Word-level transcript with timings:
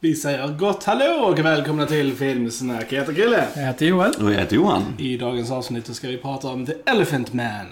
Vi 0.00 0.14
säger 0.14 0.48
gott 0.48 0.84
hallå 0.84 1.24
och 1.24 1.38
välkomna 1.38 1.86
till 1.86 2.12
Filmsnack. 2.12 2.92
Jag 2.92 3.00
heter 3.00 3.14
Krille. 3.14 3.48
Jag 3.56 3.62
heter 3.62 3.86
Joel. 3.86 4.12
Och 4.22 4.32
jag 4.32 4.38
heter 4.38 4.56
Johan. 4.56 4.82
I 4.98 5.16
dagens 5.16 5.50
avsnitt 5.50 5.94
ska 5.96 6.08
vi 6.08 6.16
prata 6.16 6.48
om 6.48 6.66
The 6.66 6.72
Elephant 6.86 7.32
Man 7.32 7.66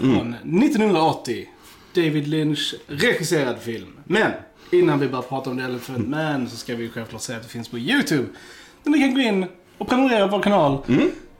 från 0.00 0.34
1980. 0.62 1.48
David 1.94 2.28
Lynch 2.28 2.74
regisserad 2.86 3.58
film. 3.58 3.88
Men 4.04 4.30
innan 4.72 5.00
vi 5.00 5.08
börjar 5.08 5.22
prata 5.22 5.50
om 5.50 5.58
The 5.58 5.64
Elephant 5.64 6.08
Man 6.08 6.48
så 6.48 6.56
ska 6.56 6.74
vi 6.74 6.88
självklart 6.88 7.22
säga 7.22 7.36
att 7.38 7.44
det 7.44 7.50
finns 7.50 7.68
på 7.68 7.78
YouTube. 7.78 8.26
Där 8.82 8.90
ni 8.90 8.98
kan 8.98 9.14
gå 9.14 9.20
in 9.20 9.46
och 9.78 9.88
prenumerera 9.88 10.28
på 10.28 10.36
vår 10.36 10.42
kanal. 10.42 10.78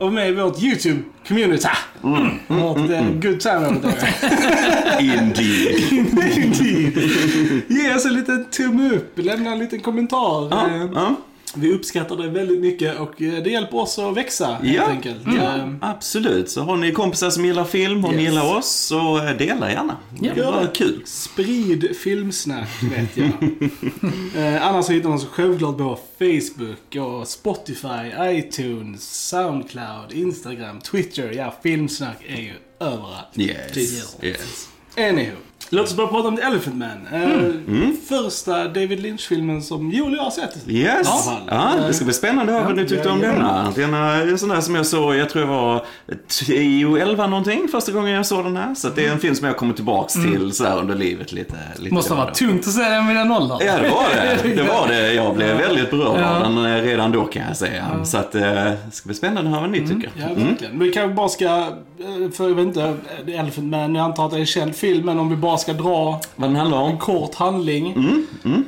Och 0.03 0.13
med 0.13 0.29
i 0.29 0.33
vårt 0.33 0.59
YouTube-community. 0.63 1.69
Mm. 2.05 2.29
Vårt 2.49 2.91
eh, 2.91 3.05
good 3.23 3.41
time 3.41 3.57
over 3.67 3.81
there. 3.81 5.01
Indeed. 5.01 5.93
Indeed. 5.93 7.63
Ge 7.69 7.95
oss 7.95 8.05
en 8.07 8.15
liten 8.15 8.45
tumme 8.51 8.91
upp, 8.97 9.13
lämna 9.19 9.53
en 9.53 9.59
liten 9.59 9.81
kommentar. 9.81 10.49
Ja, 10.51 10.67
Eh, 10.67 10.87
ja, 10.95 11.17
Vi 11.57 11.73
uppskattar 11.73 12.17
det 12.17 12.29
väldigt 12.29 12.61
mycket 12.61 12.99
och 13.01 13.23
eh, 13.23 13.43
det 13.43 13.51
hjälper 13.51 13.77
oss 13.81 13.99
att 13.99 14.17
växa 14.17 14.47
helt 14.47 14.77
Ja. 14.77 14.83
enkelt. 14.87 15.19
ja, 15.27 15.33
Eh, 15.57 15.69
absolut. 15.81 16.51
Så 16.51 16.61
har 16.63 16.77
ni 16.77 16.93
kompisar 16.93 17.31
som 17.31 17.45
gillar 17.45 17.65
film 17.65 18.05
och 18.05 18.11
ni 18.15 18.23
Yes. 18.23 18.33
gillar 18.33 18.57
oss, 18.59 18.71
så 18.71 19.19
eh, 19.19 19.37
dela 19.37 19.71
gärna. 19.73 19.97
Det 20.21 20.35
bara 20.45 20.61
det. 20.63 20.71
kul. 20.75 21.03
Sprid 21.07 21.97
filmsnack 21.97 22.69
vet 22.83 23.17
jag. 23.17 23.27
eh, 24.57 24.67
annars 24.67 24.87
så 24.87 24.93
hittar 24.93 25.09
man 25.09 25.19
oss 25.19 25.27
självklart 25.31 25.79
på 25.79 25.99
Facebook 26.19 26.97
och 27.07 27.29
Spotify, 27.29 28.11
iTunes, 28.21 29.29
Soundcloud, 29.29 30.13
Instagram, 30.13 30.81
Twitter. 30.81 31.33
Ja, 31.37 31.55
filmsnack 31.63 32.17
är 32.29 32.41
ju 32.43 32.53
överallt. 32.81 33.39
Yes. 33.39 34.17
yes. 34.23 34.69
Anywho. 34.97 35.37
Låt 35.75 35.87
oss 35.87 35.97
börja 35.97 36.09
prata 36.09 36.29
om 36.29 36.37
The 36.37 36.43
Elephant 36.43 36.77
Man. 36.77 37.07
Eh, 37.13 37.23
Mm. 37.69 37.97
Första 38.09 38.65
David 38.69 39.01
Lynch-filmen 39.01 39.63
som 39.63 39.91
Joel 39.91 40.13
och 40.13 40.19
jag 40.19 40.23
har 40.25 40.31
sett. 40.31 40.57
Yes. 40.69 40.99
Ja. 41.05 41.39
Ja, 41.49 41.73
det 41.87 41.95
ska 41.95 42.05
bli 42.05 42.15
spännande 42.15 42.53
att 42.53 42.59
höra 42.59 42.69
vad 42.69 42.77
du 42.77 42.89
tyckte 42.89 43.09
om 43.09 43.21
Ja, 43.23 43.29
denna. 43.33 43.73
Denna 43.77 44.13
är 44.15 44.27
en 44.29 44.39
sån 44.39 44.49
där 44.49 44.61
som 44.61 44.75
jag 44.75 44.87
såg, 44.87 45.17
jag 45.17 45.29
tror 45.31 45.45
jag 45.45 45.53
var 45.53 45.85
10, 46.29 46.97
11 47.03 47.27
någonting 47.27 47.69
första 47.69 47.93
gången 47.93 48.13
jag 48.13 48.27
såg 48.27 48.45
den 48.45 48.57
här. 48.57 48.75
Så 48.75 48.89
det 48.89 49.07
är 49.07 49.13
en 49.13 49.19
film 49.19 49.35
som 49.35 49.47
jag 49.47 49.57
kommer 49.57 49.75
tillbaks 49.75 50.13
till 50.13 50.53
så 50.53 50.67
under 50.67 50.95
livet 50.95 51.33
lite. 51.33 51.55
lite 51.79 51.95
Måste 51.95 52.15
ha 52.15 52.25
varit 52.25 52.35
tungt 52.35 52.67
att 52.67 52.73
se 52.73 52.83
den 52.83 53.07
vid 53.09 53.17
den 53.17 53.31
åldern. 53.33 53.59
Ja, 53.67 53.77
det 53.79 53.89
var 53.89 54.05
det. 54.15 54.55
Det 54.57 54.63
var 54.63 54.89
det. 54.89 55.13
Jag 55.13 55.35
blev 55.37 55.57
väldigt 55.57 55.91
berörd 55.91 56.23
av 56.23 56.41
den 56.41 56.59
eh, 56.67 56.83
redan 56.83 57.13
då 57.13 57.25
kan 57.25 57.43
jag 57.49 57.57
säga. 57.57 58.05
Så 58.05 58.19
att 58.19 58.35
eh, 58.35 58.41
det 58.43 58.77
ska 58.93 59.07
bli 59.07 59.15
spännande 59.15 59.41
att 59.41 59.57
höra 59.57 59.61
vad 59.61 59.71
ni 59.71 59.89
tycker. 59.89 60.11
Ja, 60.15 60.27
verkligen. 60.37 60.79
Vi 60.79 60.93
kanske 60.93 61.15
bara 61.15 61.29
ska, 61.29 61.45
eh, 61.47 62.31
för 62.33 62.49
jag 62.49 62.55
vet 62.55 62.67
inte, 62.67 62.95
The 63.27 63.33
Elephant 63.37 63.67
Man, 63.71 63.95
jag 63.95 64.05
antar 64.05 64.25
att 64.25 64.31
det 64.31 64.37
är 64.37 64.41
en 64.41 64.47
känd 64.47 64.75
film, 64.77 65.07
men 65.07 65.19
om 65.19 65.31
vi 65.31 65.37
bara 65.37 65.59
ska 65.63 65.73
dra 65.73 66.21
Vad 66.37 66.49
den 66.49 66.57
handlar 66.57 66.79
om? 66.79 66.91
en 66.91 66.99
kort 66.99 67.35
handling. 67.35 67.95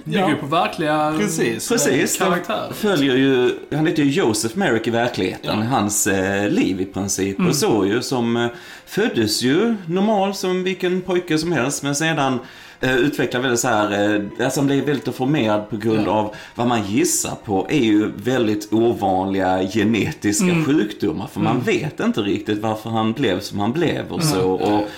Bygger 0.04 0.28
ju 0.28 0.34
på 0.36 0.46
verkliga 0.46 1.14
Precis. 1.18 1.68
Precis, 1.68 2.18
den 2.18 2.28
karaktärer. 2.30 2.72
följer 2.72 3.16
ju, 3.16 3.50
han 3.74 3.86
heter 3.86 4.02
ju 4.02 4.10
Joseph 4.10 4.58
Merrick 4.58 4.86
i 4.86 4.90
verkligheten, 4.90 5.58
Ja. 5.58 5.64
hans 5.76 6.06
eh, 6.06 6.48
liv 6.50 6.80
i 6.80 6.84
princip. 6.84 7.40
Och 7.48 7.56
så 7.56 7.86
ju, 7.86 8.02
som 8.02 8.36
eh, 8.36 8.46
föddes 8.86 9.42
ju 9.42 9.76
normal 9.86 10.34
som 10.34 10.62
vilken 10.64 11.00
pojke 11.00 11.38
som 11.38 11.52
helst, 11.52 11.82
men 11.82 11.94
sedan 11.94 12.32
eh, 12.34 12.40
utvecklar 12.90 13.40
väldigt 13.40 13.60
så 13.60 13.68
här, 13.68 14.14
eh, 14.14 14.44
alltså 14.44 14.60
han 14.60 14.66
blev 14.66 14.84
väldigt 14.84 15.04
deformerad 15.04 15.70
på 15.70 15.76
grund 15.76 16.06
Ja. 16.06 16.10
av 16.12 16.34
vad 16.54 16.66
man 16.66 16.82
gissar 16.86 17.34
på 17.44 17.66
är 17.70 17.78
ju 17.84 18.10
väldigt 18.16 18.72
ovanliga 18.72 19.62
genetiska 19.74 20.64
sjukdomar. 20.66 21.26
För 21.26 21.40
man 21.40 21.60
vet 21.60 22.00
inte 22.00 22.20
riktigt 22.20 22.58
varför 22.58 22.90
han 22.90 23.12
blev 23.12 23.40
som 23.40 23.58
han 23.60 23.72
blev 23.72 24.12
och 24.12 24.22
så. 24.22 24.50
Och, 24.50 24.88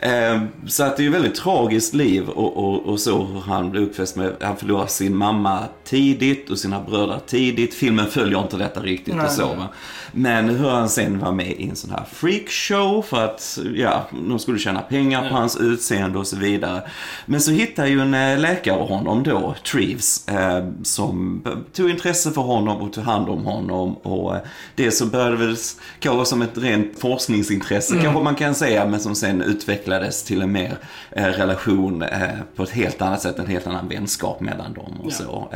Eh, 0.00 0.42
så 0.66 0.82
att 0.84 0.96
det 0.96 1.02
är 1.02 1.04
ju 1.04 1.10
väldigt 1.10 1.34
tragiskt 1.34 1.94
liv 1.94 2.28
och, 2.28 2.56
och, 2.56 2.86
och 2.86 3.00
så 3.00 3.24
hur 3.24 3.40
han 3.40 3.70
blev 3.70 3.82
uppväxt 3.82 4.16
med, 4.16 4.32
han 4.40 4.56
förlorar 4.56 4.86
sin 4.86 5.16
mamma 5.16 5.58
tidigt 5.84 6.50
och 6.50 6.58
sina 6.58 6.80
bröder 6.80 7.18
tidigt. 7.26 7.74
Filmen 7.74 8.06
följer 8.06 8.38
inte 8.42 8.56
detta 8.56 8.80
riktigt 8.80 9.16
Nej, 9.16 9.26
och 9.26 9.32
så 9.32 9.46
nej. 9.46 9.56
va. 9.56 9.68
Men 10.12 10.48
hur 10.48 10.68
han 10.68 10.88
sen 10.88 11.18
var 11.18 11.32
med 11.32 11.50
i 11.50 11.68
en 11.68 11.76
sån 11.76 11.90
här 11.90 12.04
freakshow 12.12 13.02
för 13.02 13.24
att, 13.24 13.58
ja, 13.74 14.06
de 14.28 14.38
skulle 14.38 14.58
tjäna 14.58 14.80
pengar 14.80 15.28
på 15.28 15.34
hans 15.34 15.56
utseende 15.56 16.18
och 16.18 16.26
så 16.26 16.36
vidare. 16.36 16.82
Men 17.26 17.35
så 17.40 17.50
hittar 17.50 17.86
ju 17.86 18.00
en 18.00 18.14
eh, 18.14 18.38
läkare 18.38 18.82
honom 18.82 19.22
då, 19.22 19.54
Treves, 19.72 20.28
eh, 20.28 20.64
som 20.82 21.42
tog 21.72 21.90
intresse 21.90 22.30
för 22.30 22.42
honom 22.42 22.80
och 22.80 22.92
tog 22.92 23.04
hand 23.04 23.28
om 23.28 23.44
honom. 23.44 23.94
Och 23.96 24.34
eh, 24.36 24.40
det 24.74 24.90
så 24.90 25.06
började 25.06 25.36
väl 25.36 25.56
kanske 26.00 26.24
som 26.26 26.42
ett 26.42 26.58
rent 26.58 26.98
forskningsintresse 27.00 27.98
kanske 28.02 28.22
man 28.22 28.34
kan 28.34 28.54
säga, 28.54 28.86
men 28.86 29.00
som 29.00 29.14
sen 29.14 29.42
utvecklades 29.42 30.22
till 30.24 30.42
en 30.42 30.52
mer 30.52 30.78
eh, 31.10 31.24
relation 31.24 32.02
eh, 32.02 32.20
på 32.56 32.62
ett 32.62 32.70
helt 32.70 33.02
annat 33.02 33.22
sätt, 33.22 33.38
en 33.38 33.46
helt 33.46 33.66
annan 33.66 33.88
vänskap 33.88 34.40
mellan 34.40 34.72
dem 34.72 34.92
och 35.02 35.10
Ja. 35.10 35.14
så. 35.14 35.48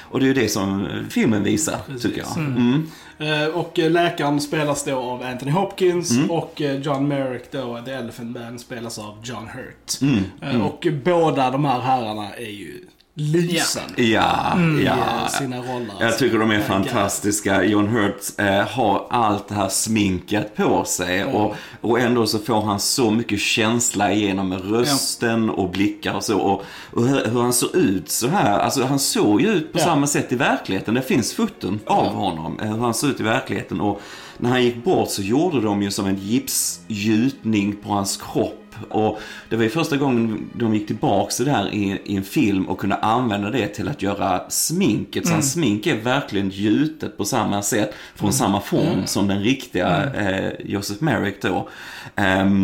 Och 0.00 0.20
det 0.20 0.24
är 0.24 0.28
ju 0.28 0.34
det 0.34 0.48
som 0.48 0.88
filmen 1.10 1.42
visar, 1.42 1.76
tycker 2.02 2.18
jag. 2.20 2.36
Mm. 2.38 2.86
Eh, 3.20 3.46
Och 3.54 3.78
eh, 3.78 3.90
läkaren 3.90 4.40
spelas 4.40 4.84
då 4.84 4.96
av 4.98 5.22
Anthony 5.22 5.50
Hopkins 5.52 6.10
Mm. 6.10 6.30
och 6.30 6.60
eh, 6.62 6.80
John 6.80 7.08
Merrick 7.08 7.52
då, 7.52 7.82
The 7.84 7.90
Elephant 7.92 8.36
Man, 8.38 8.58
spelas 8.58 8.98
av 8.98 9.18
John 9.24 9.48
Hurt. 9.48 9.92
Mm. 10.02 10.24
Eh, 10.42 10.66
Och 10.66 10.86
båda 11.04 11.50
de 11.50 11.64
här 11.64 11.80
herrarna 11.80 12.34
är 12.34 12.50
ju 12.50 12.84
lysande 13.20 14.02
Ja, 14.02 14.58
i 14.80 14.84
ja. 14.84 15.28
sina 15.28 15.56
roller. 15.58 15.94
Jag 16.00 16.18
tycker 16.18 16.38
de 16.38 16.50
är 16.50 16.60
fantastiska. 16.60 17.64
John 17.64 17.88
Hurt 17.88 18.20
eh, 18.38 18.46
har 18.68 19.06
allt 19.10 19.48
det 19.48 19.54
här 19.54 19.68
sminket 19.68 20.56
på 20.56 20.84
sig 20.84 21.24
och, 21.24 21.54
och 21.80 22.00
ändå 22.00 22.26
så 22.26 22.38
får 22.38 22.60
han 22.62 22.80
så 22.80 23.10
mycket 23.10 23.40
känsla 23.40 24.12
igenom 24.12 24.54
rösten 24.54 25.50
och 25.50 25.70
blickar 25.70 26.14
och 26.14 26.24
så. 26.24 26.38
Och, 26.38 26.64
och 26.92 27.06
hur, 27.08 27.24
hur 27.30 27.40
han 27.42 27.52
ser 27.52 27.76
ut 27.76 28.10
så 28.10 28.28
här. 28.28 28.58
Alltså 28.58 28.84
han 28.84 28.98
såg 28.98 29.40
ju 29.40 29.48
ut 29.48 29.72
på 29.72 29.78
Ja. 29.78 29.84
samma 29.84 30.06
sätt 30.06 30.32
i 30.32 30.36
verkligheten. 30.36 30.94
Det 30.94 31.02
finns 31.02 31.32
foton 31.34 31.80
av 31.86 32.06
honom, 32.14 32.58
eh, 32.60 32.68
hur 32.74 32.78
han 32.80 32.94
ser 32.94 33.08
ut 33.08 33.20
i 33.20 33.22
verkligheten. 33.22 33.80
Och 33.80 34.00
när 34.38 34.50
han 34.50 34.64
gick 34.64 34.84
bort 34.84 35.10
så 35.10 35.22
gjorde 35.22 35.60
de 35.60 35.82
ju 35.82 35.90
som 35.90 36.06
en 36.06 36.16
gipsgjutning 36.16 37.76
på 37.76 37.88
hans 37.92 38.16
kropp. 38.16 38.59
Och 38.88 39.20
det 39.48 39.56
var 39.56 39.62
ju 39.62 39.70
första 39.70 39.96
gången 39.96 40.50
de 40.52 40.74
gick 40.74 40.86
tillbaks 40.86 41.36
till 41.36 41.44
det 41.44 41.52
här 41.52 41.74
i, 41.74 42.00
i 42.04 42.16
en 42.16 42.24
film 42.24 42.64
och 42.68 42.78
kunde 42.78 42.96
använda 42.96 43.50
det 43.50 43.66
till 43.68 43.88
att 43.88 44.02
göra 44.02 44.50
sminket. 44.50 45.26
Så 45.26 45.32
hans 45.32 45.52
smink 45.52 45.86
är 45.86 45.96
verkligen 45.96 46.50
gjutet 46.50 47.16
på 47.16 47.24
samma 47.24 47.62
sätt, 47.62 47.94
från 48.14 48.32
samma 48.32 48.60
form 48.60 49.06
som 49.06 49.28
den 49.28 49.42
riktiga 49.42 50.12
eh, 50.14 50.52
Joseph 50.64 51.02
Merrick 51.04 51.42
då. 51.42 51.68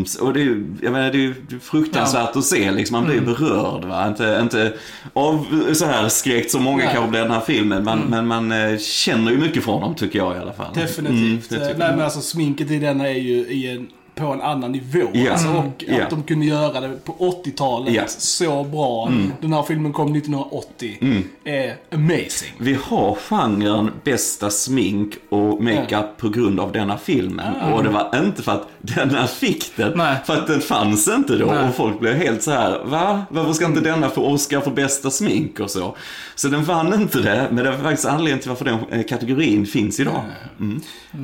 Så- 0.06 0.24
och 0.24 0.32
det 0.32 0.40
är 0.40 0.44
ju, 0.44 0.66
jag 0.82 0.92
menar, 0.92 1.12
det 1.12 1.24
är 1.26 1.34
fruktansvärt 1.60 2.36
att 2.36 2.44
se 2.44 2.70
liksom, 2.70 2.94
man 2.96 3.04
blir 3.04 3.14
ju 3.14 3.20
berörd 3.20 3.84
va. 3.84 4.08
Inte, 4.08 4.38
inte 4.42 4.72
av 5.12 5.46
så 5.74 5.84
här 5.86 6.08
skräckt 6.08 6.50
som 6.50 6.62
många 6.62 6.84
Nej. 6.84 6.88
kanske 6.92 7.10
blir 7.10 7.20
den 7.20 7.30
här 7.30 7.40
filmen, 7.40 7.84
men, 7.84 7.98
men 7.98 8.26
man 8.26 8.52
eh, 8.52 8.78
känner 8.78 9.32
ju 9.32 9.38
mycket 9.38 9.64
från 9.64 9.80
dem 9.80 9.94
tycker 9.94 10.18
jag 10.18 10.36
i 10.36 10.38
alla 10.38 10.52
fall. 10.52 10.74
Definitivt. 10.74 11.50
Mm, 11.50 11.64
det 11.68 11.78
Nej 11.78 11.90
men 11.90 12.00
alltså 12.00 12.20
sminket 12.20 12.70
i 12.70 12.78
den 12.78 13.00
är 13.00 13.08
ju 13.10 13.34
i 13.36 13.70
en, 13.70 13.88
på 14.16 14.26
en 14.26 14.40
annan 14.42 14.72
nivå. 14.72 15.08
Ja. 15.12 15.32
Alltså, 15.32 15.46
Mm. 15.48 15.58
och 15.58 15.84
Ja. 15.88 16.02
att 16.04 16.10
de 16.10 16.22
kunde 16.22 16.46
göra 16.46 16.80
det 16.80 17.04
på 17.04 17.12
80-talet 17.18 17.88
Ja. 17.94 18.00
Mm. 18.00 18.08
så 18.18 18.64
bra. 18.64 19.10
Den 19.40 19.52
här 19.52 19.62
filmen 19.62 19.92
kom 19.92 20.12
1980. 20.12 20.98
Är 21.44 21.76
amazing. 21.92 22.52
Vi 22.58 22.78
har 22.84 23.14
genren 23.14 23.90
bästa 24.04 24.50
smink 24.50 25.14
och 25.28 25.62
makeup 25.62 26.16
på 26.18 26.28
grund 26.28 26.60
av 26.60 26.72
denna 26.72 26.98
filmen. 26.98 27.54
Och 27.72 27.82
det 27.84 27.88
var 27.90 28.18
inte 28.24 28.42
för 28.42 28.52
att 28.52 28.68
denna 28.80 29.26
fick 29.26 29.76
den, 29.76 29.92
Nej. 29.98 30.16
för 30.24 30.36
att 30.36 30.46
den 30.46 30.60
fanns 30.60 31.08
inte 31.08 31.36
då. 31.36 31.46
Nej. 31.46 31.68
Och 31.68 31.74
folk 31.74 32.00
blev 32.00 32.14
helt 32.14 32.42
så 32.42 32.50
här: 32.50 32.84
va? 32.84 33.24
Varför 33.30 33.52
ska 33.52 33.64
inte 33.64 33.80
denna 33.80 34.08
få 34.08 34.22
Oscar 34.26 34.60
för 34.60 34.70
bästa 34.70 35.10
smink 35.10 35.60
och 35.60 35.70
så? 35.70 35.96
Så 36.34 36.48
den 36.48 36.64
vann 36.64 36.94
inte 36.94 37.18
det, 37.20 37.48
men 37.50 37.64
det 37.64 37.70
var 37.70 37.78
faktiskt 37.78 38.06
anledningen 38.08 38.38
till 38.40 38.48
varför 38.48 38.64
den 38.64 38.78
eh, 38.90 39.02
kategorin 39.06 39.66
finns 39.66 40.00
idag. 40.00 40.20
Mm. 40.60 40.80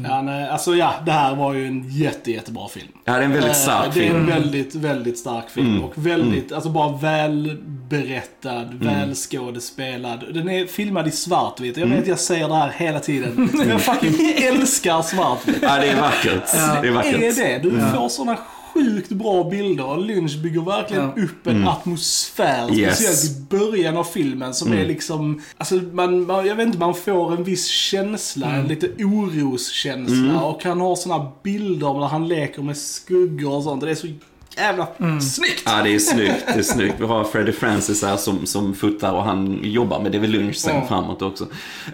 Ja, 0.09 0.23
nej, 0.23 0.49
alltså 0.49 0.75
ja, 0.75 0.95
det 1.06 1.12
här 1.12 1.35
var 1.35 1.53
ju 1.55 1.67
en 1.67 1.88
jätte, 1.88 2.31
jättebra 2.31 2.69
film. 2.69 2.81
Ja, 3.05 3.12
det 3.12 3.19
är 3.19 3.23
en 3.23 3.32
väldigt 3.32 3.50
Eh, 3.50 3.56
stark 3.56 3.94
Det 3.94 4.00
är 4.00 4.05
en 4.05 4.11
film. 4.12 4.17
Mm. 4.17 4.43
väldigt, 4.43 4.75
väldigt 4.75 5.19
stark 5.19 5.50
film. 5.50 5.84
Och 5.84 5.93
väldigt, 6.06 6.52
alltså 6.52 6.70
bara 6.70 6.93
välberättad, 6.96 8.62
Mm. 8.81 8.87
välskådespelad. 8.87 10.25
Den 10.34 10.49
är 10.50 10.67
filmad 10.67 11.08
i 11.08 11.11
svartvitt. 11.11 11.76
Jag 11.76 11.87
Mm. 11.87 11.99
vet 11.99 12.08
jag 12.08 12.19
säger 12.19 12.49
det 12.49 12.55
här 12.55 12.73
hela 12.76 13.00
tiden. 13.00 13.50
Men 13.52 13.69
jag 13.69 13.81
fucking 13.81 14.14
älskar 14.43 15.02
svartvitt. 15.02 15.58
Ja, 15.62 15.76
det 15.76 15.87
är 15.88 16.00
vackert. 16.00 16.52
Det 16.82 16.88
är 16.88 16.93
vackert. 16.93 17.14
är 17.14 17.34
det. 17.34 17.58
Du 17.58 17.70
får 17.70 18.08
såna 18.08 18.37
sjukt 18.75 19.09
bra 19.09 19.45
bilder 19.51 19.97
Lynch 19.97 20.43
bygger 20.43 20.61
verkligen 20.61 21.11
Ja. 21.17 21.23
upp 21.25 21.47
en 21.47 21.69
atmosfär. 21.69 22.63
Mm. 22.65 22.79
Yes. 22.79 23.01
Mm. 23.01 23.13
Speciellt 23.15 23.37
i 23.37 23.57
början 23.57 23.97
av 23.97 24.05
filmen 24.05 24.55
som 24.55 24.73
är 24.73 24.87
liksom, 24.87 25.43
alltså 25.57 25.75
man, 25.93 26.27
man, 26.27 26.47
jag 26.47 26.57
vet 26.57 26.67
inte, 26.67 26.79
man 26.79 26.95
får 26.95 27.33
en 27.37 27.45
viss 27.45 27.67
känsla, 27.67 28.47
Mm. 28.47 28.61
en 28.61 28.67
lite 28.69 29.05
oroskänsla. 29.05 30.43
Och 30.43 30.65
han 30.65 30.81
har 30.81 30.97
såna 30.97 31.31
bilder 31.43 31.95
där 32.01 32.07
han 32.07 32.29
leker 32.29 32.63
med 32.63 32.77
skuggor 32.77 33.55
och 33.55 33.63
sånt. 33.63 33.83
Och 33.83 33.87
det 33.87 33.93
är 33.93 33.97
så 33.97 34.07
jävla 34.56 34.87
snyggt. 35.20 35.62
Ja, 35.66 35.82
det 35.82 35.94
är 35.94 35.99
snyggt. 35.99 36.44
Det 36.46 36.58
är 36.58 36.62
snyggt. 36.62 36.94
Vi 36.99 37.04
har 37.06 37.25
Freddie 37.25 37.52
Francis 37.52 38.02
här 38.04 38.16
som, 38.16 38.46
som 38.46 38.75
fotar 38.75 39.12
och 39.12 39.22
han 39.25 39.58
jobbar 39.62 40.00
med 40.00 40.12
David 40.12 40.31
Lynch 40.31 40.56
sen 40.56 40.75
Ja. 40.76 40.87
framåt 40.88 41.22
också. 41.22 41.44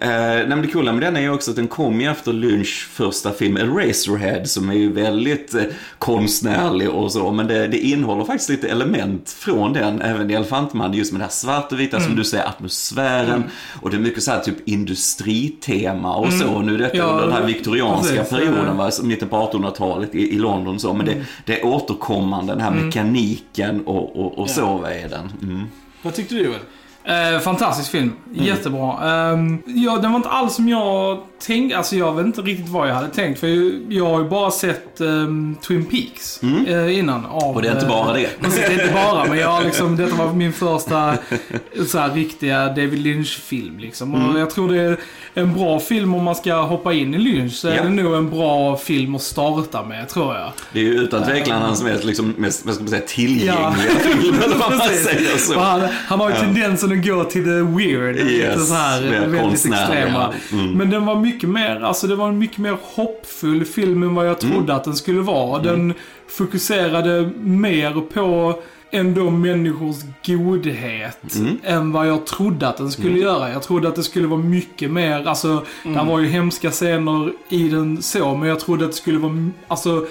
Eh, 0.01 0.09
nej, 0.09 0.47
det 0.63 0.67
coola 0.73 0.93
med 0.93 1.03
den 1.03 1.17
är 1.17 1.21
ju 1.21 1.31
också 1.31 1.51
att 1.51 1.57
den 1.57 1.69
kom 1.69 2.01
ju 2.01 2.11
efter 2.11 2.33
Lynch 2.33 2.89
första 2.93 3.33
film 3.33 3.57
Eraserhead 3.57 4.45
som 4.45 4.71
är 4.71 4.75
ju 4.75 4.93
väldigt 4.93 5.55
eh, 5.55 5.63
konstnärlig 5.99 6.91
och 6.91 7.13
så. 7.13 7.31
Men 7.33 7.47
det, 7.47 7.67
det 7.69 7.79
innehåller 7.79 8.25
faktiskt 8.25 8.51
lite 8.51 8.69
element 8.69 9.31
från 9.31 9.73
den, 9.73 10.03
även 10.03 10.31
i 10.31 10.35
Elefantman, 10.35 10.93
just 10.95 11.13
med 11.13 11.21
det 11.21 11.25
här 11.25 11.31
svart 11.33 11.73
och 11.73 11.81
vita 11.81 11.97
Mm. 11.97 12.09
som 12.09 12.17
du 12.17 12.25
säger, 12.25 12.45
atmosfären. 12.49 13.45
Och 13.83 13.91
det 13.91 13.97
är 13.97 14.01
mycket 14.01 14.23
så 14.23 14.31
här 14.31 14.41
typ 14.41 14.69
industritema 14.69 16.15
och 16.17 16.33
så. 16.33 16.49
Och 16.49 16.65
nu 16.65 16.75
är 16.75 16.79
detta 16.79 16.97
Ja, 16.97 17.05
under 17.05 17.23
den 17.27 17.33
här 17.33 17.43
viktorianska 17.47 18.15
precis. 18.17 18.31
perioden, 18.31 18.77
va, 18.77 18.91
mitten 19.03 19.29
på 19.29 19.37
1800-talet 19.37 20.15
i, 20.15 20.35
i 20.35 20.39
London 20.39 20.75
och 20.75 20.81
så. 20.81 20.93
Men 20.95 21.07
det, 21.07 21.15
det 21.45 21.61
är 21.61 21.67
återkommande, 21.67 22.48
den 22.49 22.61
här 22.61 22.71
mekaniken 22.71 23.87
och, 23.87 24.17
och, 24.17 24.39
och 24.39 24.51
så 24.51 24.79
vad 24.79 24.93
är 24.93 25.09
den. 25.09 25.33
Mm. 25.43 25.65
Vad 26.03 26.15
tyckte 26.15 26.35
du 26.35 26.45
Joel? 26.45 26.61
Eh, 27.09 27.41
fantastisk 27.41 27.91
film. 27.91 28.13
Jättebra. 28.33 28.93
Ehm, 29.33 29.59
ja, 29.67 29.97
den 30.03 30.11
var 30.13 30.17
inte 30.17 30.29
alls 30.29 30.55
som 30.55 30.69
jag 30.69 31.19
tänkte. 31.47 31.77
Alltså 31.79 31.97
jag 31.97 32.15
vet 32.15 32.27
inte 32.27 32.41
riktigt 32.43 32.69
vad 32.69 32.89
jag 32.89 32.95
hade 32.95 33.09
tänkt. 33.09 33.41
För 33.41 33.47
jag, 33.47 33.73
jag 33.89 34.07
har 34.07 34.19
ju 34.23 34.29
bara 34.29 34.51
sett 34.51 35.01
ehm, 35.01 35.57
Twin 35.67 35.85
Peaks 35.85 36.41
eh, 36.69 36.99
innan. 36.99 37.27
Av, 37.27 37.55
Och 37.57 37.63
det 37.63 37.69
är 37.69 37.73
inte 37.75 37.87
bara 37.87 38.13
det. 38.13 38.25
eh, 38.25 38.31
Precis, 38.41 38.61
det 38.61 38.67
är 38.67 38.73
inte 38.83 38.95
bara. 38.95 39.25
Men 39.25 39.39
jag 39.39 39.65
liksom, 39.65 39.97
detta 39.97 40.15
var 40.17 40.33
min 40.33 40.53
första 40.53 41.15
så 41.89 41.99
här, 41.99 42.11
riktiga 42.15 42.67
David 42.69 42.99
Lynch-film. 42.99 43.79
Liksom. 43.79 44.15
Och 44.15 44.41
jag 44.41 44.51
tror 44.51 44.69
det 44.73 44.81
är 44.81 44.97
en 45.35 45.55
bra 45.55 45.81
film 45.81 46.15
om 46.15 46.25
man 46.25 46.35
ska 46.35 46.55
hoppa 46.63 46.93
in 46.93 47.15
i 47.15 47.19
Lynch. 47.19 47.53
Så 47.53 47.69
är 47.69 47.77
Ja. 47.77 47.83
det 47.83 47.89
nog 47.91 48.15
en 48.15 48.31
bra 48.31 48.77
film 48.77 49.15
att 49.15 49.23
starta 49.23 49.83
med, 49.85 50.09
tror 50.09 50.35
jag. 50.35 50.53
Det 50.73 50.79
är 50.81 50.85
ju 50.85 50.95
utan 50.95 51.25
tvekan 51.25 51.63
hans 51.63 51.83
mest, 51.83 52.05
liksom, 52.05 52.35
mest 52.39 52.89
säga, 52.89 53.03
tillgängliga 53.07 53.55
Ja. 54.05 54.11
film, 54.11 54.35
eller 54.45 54.57
vad 54.57 54.71
man 54.71 54.79
Precis. 54.89 55.05
säger 55.07 55.37
så. 55.39 55.55
Och 55.57 55.63
Han, 55.63 55.81
han 56.09 56.21
har 56.21 56.31
ju 56.31 56.37
tendensen 56.37 56.93
att 56.93 56.98
gå 57.03 57.25
till 57.25 57.45
det 57.47 57.63
weird. 57.63 58.17
lite 58.17 58.29
Yes, 58.31 58.69
så 58.69 58.75
här, 58.75 59.03
väldigt 59.27 59.53
extrema. 59.67 60.33
Mm. 60.53 60.73
Men 60.73 60.91
den 60.91 61.07
var 61.07 61.17
mycket 61.21 61.49
mer, 61.49 61.81
alltså 61.81 62.07
det 62.07 62.17
var 62.17 62.29
en 62.29 62.39
mycket 62.39 62.59
mer 62.59 62.77
hoppfull 62.83 63.65
film 63.65 64.03
än 64.03 64.15
vad 64.15 64.27
jag 64.29 64.45
Mm. 64.45 64.55
trodde 64.55 64.75
att 64.75 64.85
den 64.85 64.97
skulle 64.97 65.21
vara. 65.21 65.63
Den 65.63 65.95
fokuserade 66.29 67.31
mer 67.37 68.01
på 68.15 68.59
ändå 68.91 69.31
människors 69.31 69.97
godhet 70.27 71.35
Mm. 71.37 71.59
än 71.65 71.93
vad 71.93 72.09
jag 72.09 72.27
trodde 72.27 72.69
att 72.69 72.77
den 72.77 72.91
skulle 72.91 73.19
göra. 73.19 73.53
Jag 73.53 73.63
trodde 73.63 73.89
att 73.89 73.97
det 73.97 74.03
skulle 74.03 74.27
vara 74.27 74.41
mycket 74.41 74.91
mer, 74.91 75.27
alltså 75.29 75.65
det 75.85 76.03
var 76.07 76.19
ju 76.21 76.27
hemska 76.27 76.71
scener 76.71 77.33
i 77.49 77.69
den 77.69 78.03
så, 78.03 78.35
men 78.37 78.49
jag 78.49 78.61
trodde 78.61 78.85
att 78.85 78.91
det 78.91 78.97
skulle 78.97 79.19
vara, 79.19 79.51
alltså 79.69 80.07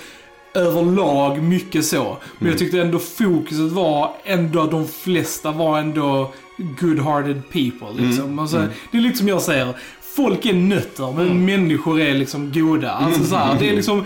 överlag 0.54 1.42
mycket 1.44 1.86
så. 1.86 2.18
Men 2.40 2.50
jag 2.50 2.58
tyckte 2.60 2.82
ändå 2.82 3.00
fokuset 3.00 3.72
var 3.72 4.12
ändå, 4.24 4.66
de 4.66 4.88
flesta 4.88 5.52
var 5.52 5.80
ändå 5.80 6.32
good-hearted 6.58 7.42
people. 7.52 8.02
Liksom. 8.04 8.40
Alltså, 8.40 8.68
Det 8.92 8.98
är 8.98 9.02
lite 9.02 9.18
som 9.18 9.28
jag 9.28 9.42
säger. 9.42 9.74
Folk 10.16 10.46
är 10.46 10.54
nötter, 10.54 11.12
men 11.12 11.46
människor 11.46 12.02
är 12.02 12.14
liksom 12.14 12.52
goda. 12.52 12.92
Alltså, 12.92 13.24
så 13.24 13.36
här, 13.36 13.60
det 13.60 13.70
är 13.70 13.76
liksom, 13.76 14.06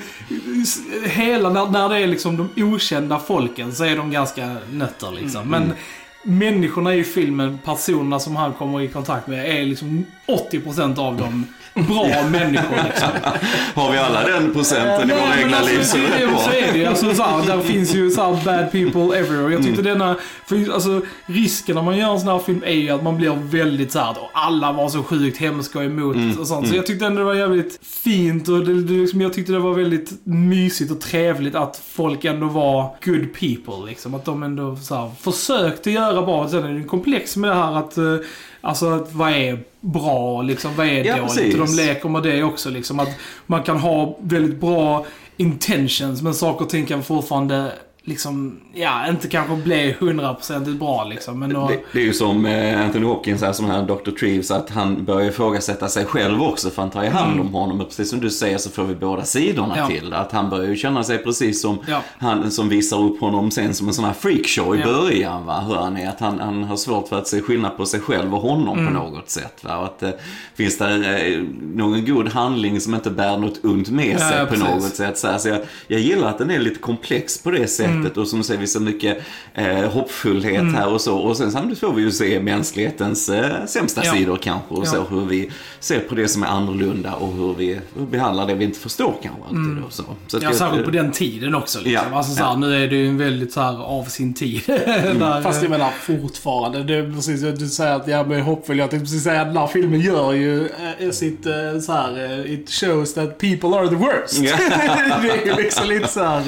hela, 1.06 1.50
när, 1.50 1.66
när 1.66 1.90
det 1.90 1.98
är 1.98 2.08
liksom 2.08 2.38
de 2.38 2.64
okända 2.64 3.20
folken 3.20 3.74
så 3.74 3.84
är 3.84 3.98
de 3.98 4.12
ganska 4.12 4.56
nötter 4.72 5.12
liksom. 5.12 5.50
Men 5.50 5.74
människorna 6.24 6.96
i 6.96 7.04
filmen, 7.04 7.60
personerna 7.66 8.20
som 8.20 8.36
han 8.36 8.54
kommer 8.54 8.82
i 8.82 8.88
kontakt 8.88 9.28
med, 9.28 9.62
är 9.62 9.66
liksom 9.66 10.06
80% 10.52 11.00
av 11.00 11.18
dem 11.18 11.46
bra 11.74 12.08
människor 12.32 12.76
liksom. 12.86 13.10
Har 13.76 13.92
vi 13.92 13.98
alla 13.98 14.24
den 14.28 14.54
procenten 14.54 15.12
i 15.12 15.14
våra 15.14 15.40
egna 15.42 15.58
alltså, 15.58 15.74
liv 15.74 15.84
så 15.84 15.98
är 15.98 16.02
det 16.02 16.18
det- 16.20 16.28
bra. 16.28 16.38
Så 16.40 16.52
är 16.52 16.74
det. 16.74 16.86
Alltså, 16.86 17.14
så 17.16 17.24
här, 17.24 17.46
där 17.48 17.60
finns 17.62 17.96
ju 17.96 18.10
så 18.12 18.22
här 18.22 18.32
bad 18.46 18.72
people 18.72 19.18
everywhere. 19.20 19.54
Jag 19.54 19.64
tyckte 19.64 19.82
Mm. 19.82 20.00
denna, 20.00 20.16
för 20.46 20.74
alltså 20.74 21.02
risken 21.26 21.76
när 21.76 21.82
man 21.84 21.98
gör 21.98 22.12
en 22.14 22.20
sån 22.20 22.28
här 22.30 22.40
film 22.40 22.64
är 22.66 22.72
ju 22.74 22.90
att 22.90 23.04
man 23.04 23.18
blir 23.18 23.32
väldigt 23.44 23.92
så 23.92 24.00
här, 24.00 24.10
och 24.12 24.30
alla 24.34 24.72
var 24.72 24.90
så 24.90 25.04
sjukt 25.04 25.38
hemska 25.38 25.80
och 25.80 25.86
emot 25.86 26.16
Mm. 26.16 26.40
och 26.40 26.48
sånt. 26.48 26.68
Så 26.70 26.76
jag 26.76 26.86
tyckte 26.86 27.06
ändå 27.06 27.20
det 27.20 27.26
var 27.26 27.34
jävligt 27.34 27.80
fint 27.86 28.48
och 28.50 28.60
det, 28.66 28.74
det, 28.84 28.94
liksom, 28.94 29.22
jag 29.22 29.34
tyckte 29.34 29.52
det 29.52 29.60
var 29.60 29.74
väldigt 29.74 30.12
mysigt 30.24 30.92
och 30.92 31.02
trevligt 31.02 31.56
att 31.56 31.82
folk 31.94 32.26
ändå 32.26 32.48
var 32.48 32.96
good 33.06 33.34
people 33.40 33.90
liksom. 33.90 34.14
Att 34.16 34.26
de 34.26 34.44
ändå 34.44 34.76
så 34.76 34.96
här, 34.96 35.12
försökte 35.22 35.92
göra 35.92 36.22
bra. 36.22 36.50
Sen 36.50 36.64
är 36.64 36.74
det 36.74 36.84
komplext 36.84 37.38
med 37.38 37.50
det 37.52 37.56
här 37.56 37.76
att, 37.78 37.98
eh, 37.98 38.04
alltså 38.62 39.08
vad 39.12 39.32
är 39.32 39.60
bra 39.82 40.42
liksom, 40.42 40.76
vad 40.76 40.88
är 40.88 41.04
Ja, 41.06 41.16
dåligt? 41.18 41.28
precis. 41.36 41.54
Och 41.60 41.66
de 41.68 41.76
leker 41.76 42.10
med 42.10 42.24
det 42.24 42.44
också 42.44 42.70
liksom. 42.70 43.00
Att 43.00 43.10
man 43.46 43.64
kan 43.64 43.78
ha 43.78 44.18
väldigt 44.22 44.60
bra 44.62 45.06
intentions 45.38 46.22
men 46.22 46.34
saker 46.34 46.66
och 46.66 46.72
ting 46.72 46.86
kan 46.86 47.04
fortfarande 47.04 47.72
liksom, 48.04 48.60
ja, 48.74 49.08
inte 49.10 49.28
kanske 49.28 49.56
bli 49.56 49.96
hundraprocentigt 50.00 50.80
bra 50.80 51.04
liksom. 51.04 51.40
Men 51.40 51.54
då, 51.54 51.68
Det, 51.68 51.80
det 51.94 52.00
är 52.00 52.04
ju 52.04 52.14
som 52.14 52.46
eh, 52.46 52.82
Anthony 52.86 53.06
Hopkins, 53.06 53.42
här, 53.42 53.54
som 53.54 53.66
här 53.66 53.84
Dr. 53.84 54.12
Treves, 54.20 54.52
att 54.52 54.70
han 54.70 55.06
börjar 55.06 55.30
ifrågasätta 55.30 55.88
sig 55.88 56.06
själv 56.06 56.42
också 56.44 56.70
för 56.70 56.82
han 56.82 56.92
tar 56.92 57.04
ju 57.04 57.10
hand 57.10 57.40
om 57.40 57.54
honom. 57.54 57.82
Och 57.82 57.88
precis 57.88 58.10
som 58.10 58.20
du 58.20 58.30
säger 58.30 58.58
så 58.58 58.70
får 58.70 58.84
vi 58.84 58.96
båda 58.96 59.24
sidorna 59.26 59.66
Mm. 59.76 59.78
Ja. 59.80 59.88
till. 60.00 60.14
Att 60.14 60.32
han 60.32 60.50
börjar 60.50 60.70
ju 60.70 60.76
känna 60.76 61.04
sig 61.04 61.18
precis 61.18 61.62
som 61.62 61.78
Ja. 61.88 62.02
han 62.18 62.52
som 62.52 62.70
visar 62.70 62.98
upp 63.04 63.20
honom 63.20 63.52
sen 63.52 63.74
som 63.74 63.88
en 63.88 63.94
sån 63.94 64.06
här 64.06 64.14
freakshow 64.14 64.76
i 64.76 64.80
Ja. 64.80 64.86
början. 64.86 65.46
Va? 65.46 65.60
Hur 65.68 65.76
han 65.76 65.98
är, 65.98 66.10
att 66.10 66.20
han, 66.20 66.40
han 66.40 66.64
har 66.64 66.78
svårt 66.78 67.08
för 67.08 67.18
att 67.18 67.28
se 67.28 67.42
skillnad 67.42 67.78
på 67.78 67.86
sig 67.86 68.00
själv 68.00 68.36
och 68.36 68.42
honom 68.42 68.80
Mm. 68.80 68.94
på 68.94 69.00
något 69.00 69.30
sätt. 69.30 69.64
Va? 69.64 69.78
Och 69.78 69.86
att 69.86 70.04
eh, 70.04 70.10
finns 70.56 70.78
det 70.78 71.18
eh, 71.34 71.42
någon 71.76 72.06
god 72.06 72.28
handling 72.28 72.80
som 72.82 72.96
inte 72.96 73.10
bär 73.10 73.38
något 73.38 73.66
ont 73.66 73.90
med 73.90 74.20
sig 74.20 74.40
på 74.40 74.46
precis. 74.46 74.66
något 74.66 74.84
sätt. 74.96 75.18
Så, 75.18 75.28
här, 75.28 75.38
så 75.38 75.48
jag, 75.50 75.60
jag 75.88 76.00
gillar 76.00 76.30
att 76.30 76.38
den 76.38 76.52
är 76.52 76.60
lite 76.60 76.80
komplex 76.80 77.44
på 77.44 77.52
det 77.52 77.68
sättet 77.68 77.91
Mm. 77.91 77.91
Och 78.18 78.28
som 78.28 78.44
säger, 78.44 78.60
vi 78.60 78.68
ser 78.68 78.80
mycket 78.80 79.18
eh, 79.54 79.68
hoppfullhet 79.92 80.64
här 80.76 80.88
och 80.94 81.02
så. 81.02 81.18
Och 81.18 81.38
sen 81.38 81.52
samtidigt 81.52 81.80
får 81.80 81.94
vi 81.94 82.02
ju 82.02 82.12
se 82.12 82.40
mänsklighetens 82.40 83.30
eh, 83.30 83.66
sämsta 83.66 84.02
Ja. 84.06 84.12
sidor 84.14 84.38
kanske 84.42 84.74
och 84.76 84.86
Ja. 84.86 84.90
så. 84.92 85.04
Hur 85.04 85.26
vi 85.26 85.52
ser 85.80 86.00
på 86.00 86.16
det 86.16 86.28
som 86.28 86.44
är 86.44 86.48
annorlunda 86.48 87.14
och 87.14 87.34
hur 87.34 87.54
vi 87.54 87.80
hur 87.98 88.06
behandlar 88.06 88.48
det 88.48 88.54
vi 88.54 88.66
inte 88.66 88.80
förstår 88.80 89.14
kanske 89.24 89.42
alltid. 89.44 89.84
Och 89.86 89.94
så. 89.94 90.04
Så 90.28 90.38
att 90.38 90.44
Mm. 90.44 90.44
Ja, 90.44 90.50
jag- 90.50 90.56
särskilt 90.56 90.86
på 90.86 90.92
den 90.92 91.12
tiden 91.12 91.56
också. 91.56 91.80
Liksom. 91.80 92.06
Ja, 92.12 92.18
Alltså, 92.18 92.32
så 92.36 92.44
här, 92.44 92.50
ja. 92.52 92.58
Nu 92.58 92.84
är 92.84 92.88
det 92.88 92.96
ju 92.96 93.08
en 93.08 93.18
väldigt 93.18 93.54
så 93.54 93.62
här, 93.62 93.84
av 93.84 94.04
sin 94.06 94.34
tid. 94.34 94.62
Där, 94.68 95.42
Fast 95.42 95.62
jag 95.62 95.72
menar 95.72 95.92
fortfarande, 96.02 96.84
det 96.84 96.96
är 96.96 97.14
precis 97.16 97.42
du 97.42 97.68
säger 97.68 97.96
att 97.96 98.08
jag 98.08 98.32
är 98.32 98.40
hoppfull. 98.42 98.80
Jag 98.80 98.90
tänkte 98.90 99.06
precis 99.06 99.24
säga 99.24 99.42
att 99.42 99.48
den 99.48 99.58
här 99.58 99.68
filmen 99.68 100.00
gör 100.02 100.34
ju 100.34 100.68
äh, 101.00 101.10
sitt 101.12 101.46
äh, 101.46 101.54
så 101.82 101.92
här, 101.94 102.46
it 102.48 102.70
shows 102.72 103.14
that 103.14 103.38
people 103.38 103.70
are 103.70 103.88
the 103.90 103.96
worst. 103.96 104.34
Ja. 104.42 104.56
det 105.22 105.30
är 105.30 105.46
ju 105.46 105.64
liksom 105.64 105.88
lite 105.90 106.08
så 106.08 106.24
här, 106.24 106.44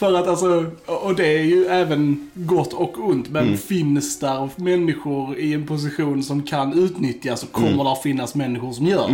för 0.00 0.14
att 0.14 0.28
alltså, 0.28 0.64
och 0.86 1.14
det 1.14 1.38
är 1.38 1.42
ju 1.42 1.64
även 1.66 2.30
gott 2.34 2.72
och 2.72 2.98
ont. 3.08 3.28
Men 3.30 3.44
Mm. 3.46 3.58
finns 3.58 4.18
där 4.18 4.48
människor 4.56 5.38
i 5.38 5.54
en 5.54 5.66
position 5.66 6.22
som 6.22 6.42
kan 6.42 6.78
utnyttjas 6.78 7.40
så 7.40 7.46
kommer 7.46 7.68
Mm. 7.70 7.84
där 7.84 7.94
finnas 8.02 8.34
människor 8.34 8.72
som 8.72 8.86
gör 8.86 9.08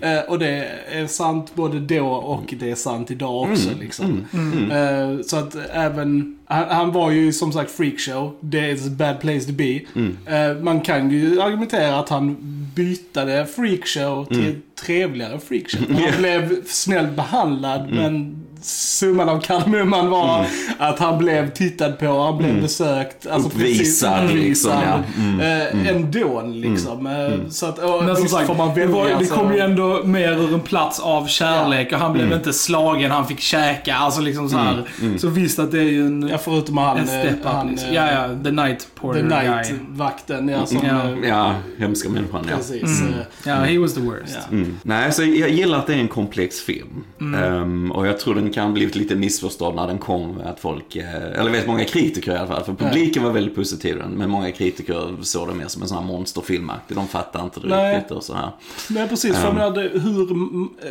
det. 0.00 0.08
Eh, 0.12 0.30
och 0.30 0.38
det 0.38 0.68
är 0.90 1.06
sant 1.06 1.54
både 1.54 1.80
då 1.80 2.06
och 2.06 2.54
det 2.60 2.70
är 2.70 2.74
sant 2.74 3.10
idag 3.10 3.42
också. 3.50 3.68
Mm. 3.68 3.80
Liksom. 3.80 4.24
Eh, 4.70 5.24
så 5.26 5.36
att 5.36 5.56
även, 5.72 6.38
han, 6.44 6.64
han 6.68 6.92
var 6.92 7.10
ju 7.10 7.32
som 7.32 7.52
sagt 7.52 7.70
freakshow. 7.70 8.34
Det 8.40 8.70
är 8.70 8.74
a 8.74 8.90
bad 8.90 9.20
place 9.20 9.46
to 9.46 9.52
be. 9.52 9.80
Mm. 9.94 10.16
Eh, 10.26 10.62
man 10.62 10.80
kan 10.80 11.10
ju 11.10 11.40
argumentera 11.40 11.98
att 11.98 12.08
han 12.08 12.36
bytade 12.74 13.46
freakshow 13.46 14.24
till 14.24 14.54
trevligare 14.86 15.38
freakshow. 15.40 15.80
Han 15.88 15.96
Mm. 16.04 16.18
Blev 16.18 16.64
snällt 16.66 17.16
behandlad 17.16 17.88
men 17.92 18.43
summan 18.66 19.28
av 19.28 19.40
kardemumman 19.40 20.10
var 20.10 20.46
att 20.78 20.98
han 20.98 21.18
blev 21.18 21.50
tittad 21.50 21.98
på, 21.98 22.22
han 22.22 22.38
blev 22.38 22.60
besökt. 22.62 23.26
Alltså 23.26 23.48
Uppvisad, 23.48 24.20
precis, 24.20 24.36
liksom, 24.44 24.72
ja. 24.72 25.02
Mm, 25.18 25.40
eh, 25.40 25.88
Ändå 25.96 26.42
liksom. 26.54 27.06
Eh, 27.06 27.48
Så 27.50 27.66
att, 27.66 27.78
och, 27.78 28.04
Men 28.04 28.16
som 28.16 28.28
sagt, 28.28 28.46
får 28.46 28.54
man 28.54 28.68
det, 28.74 28.80
välja. 28.80 28.96
var, 28.96 29.08
det 29.20 29.26
kom 29.26 29.52
ju 29.52 29.58
ändå 29.58 30.00
mer 30.04 30.32
ur 30.32 30.54
en 30.54 30.60
plats 30.60 31.00
av 31.00 31.26
kärlek 31.26 31.92
och 31.92 31.98
han 31.98 32.12
blev 32.12 32.24
Mm. 32.26 32.38
inte 32.38 32.52
slagen, 32.52 33.10
han 33.10 33.26
fick 33.26 33.40
käka. 33.40 33.94
Alltså 33.94 34.20
liksom 34.20 34.48
så 34.48 34.56
här. 34.56 34.84
Så 35.18 35.28
visst 35.28 35.58
att 35.58 35.70
det 35.72 35.78
är 35.78 35.82
ju 35.82 36.06
en, 36.06 36.28
Ja, 36.28 36.38
förutom 36.38 36.78
han, 36.78 36.98
en 36.98 37.06
step 37.06 37.24
eh, 37.26 37.32
up. 37.32 37.38
han 37.44 37.68
liksom. 37.68 37.92
Ja, 37.92 38.10
ja, 38.12 38.28
the 38.44 38.50
night 38.50 38.88
porter 38.94 39.20
The 39.22 39.28
guy. 39.28 39.48
Night-vakten, 39.48 40.48
ja, 40.48 40.66
som... 40.66 40.78
Ja. 40.86 41.28
Ja, 41.28 41.54
hemska 41.78 42.08
människan 42.08 42.46
ja. 42.50 42.56
Precis. 42.56 43.02
Ja, 43.44 43.54
he 43.54 43.78
was 43.78 43.94
the 43.94 44.00
worst. 44.00 44.38
Mm. 44.50 44.78
Nej, 44.82 45.12
så 45.12 45.22
jag 45.22 45.50
gillar 45.50 45.78
att 45.78 45.86
det 45.86 45.94
är 45.94 45.98
en 45.98 46.08
komplex 46.08 46.60
film. 46.60 47.04
Mm. 47.20 47.42
Ehm, 47.42 47.92
och 47.92 48.06
jag 48.06 48.20
tror 48.20 48.34
den 48.34 48.52
kan 48.54 48.74
blivit 48.74 48.94
lite 48.94 49.14
missförstådd 49.14 49.74
när 49.74 49.86
den 49.86 49.98
kom. 49.98 50.40
Att 50.44 50.60
folk, 50.60 50.96
eh, 50.96 51.14
eller 51.40 51.50
vet 51.50 51.66
många 51.66 51.84
kritiker 51.84 52.32
i 52.32 52.36
alla 52.36 52.46
fall, 52.46 52.64
för 52.64 52.74
publiken 52.74 53.22
var 53.22 53.30
väldigt 53.30 53.54
positiv 53.54 53.98
den. 53.98 54.10
Men 54.10 54.30
många 54.30 54.52
kritiker 54.52 55.16
såg 55.22 55.48
det 55.48 55.54
mer 55.54 55.66
som 55.68 55.82
en 55.82 55.88
sån 55.88 55.98
här 55.98 56.04
monsterfilmaktig. 56.04 56.96
De 56.96 57.06
fattar 57.08 57.42
inte 57.44 57.60
Nej. 57.64 57.96
riktigt 57.96 58.10
och 58.12 58.22
så 58.24 58.34
här. 58.34 58.50
Nej 58.88 59.08
precis, 59.08 59.36
för 59.36 59.44
jag 59.46 59.54
menar, 59.54 59.70
det- 59.70 60.00
hur, 60.00 60.26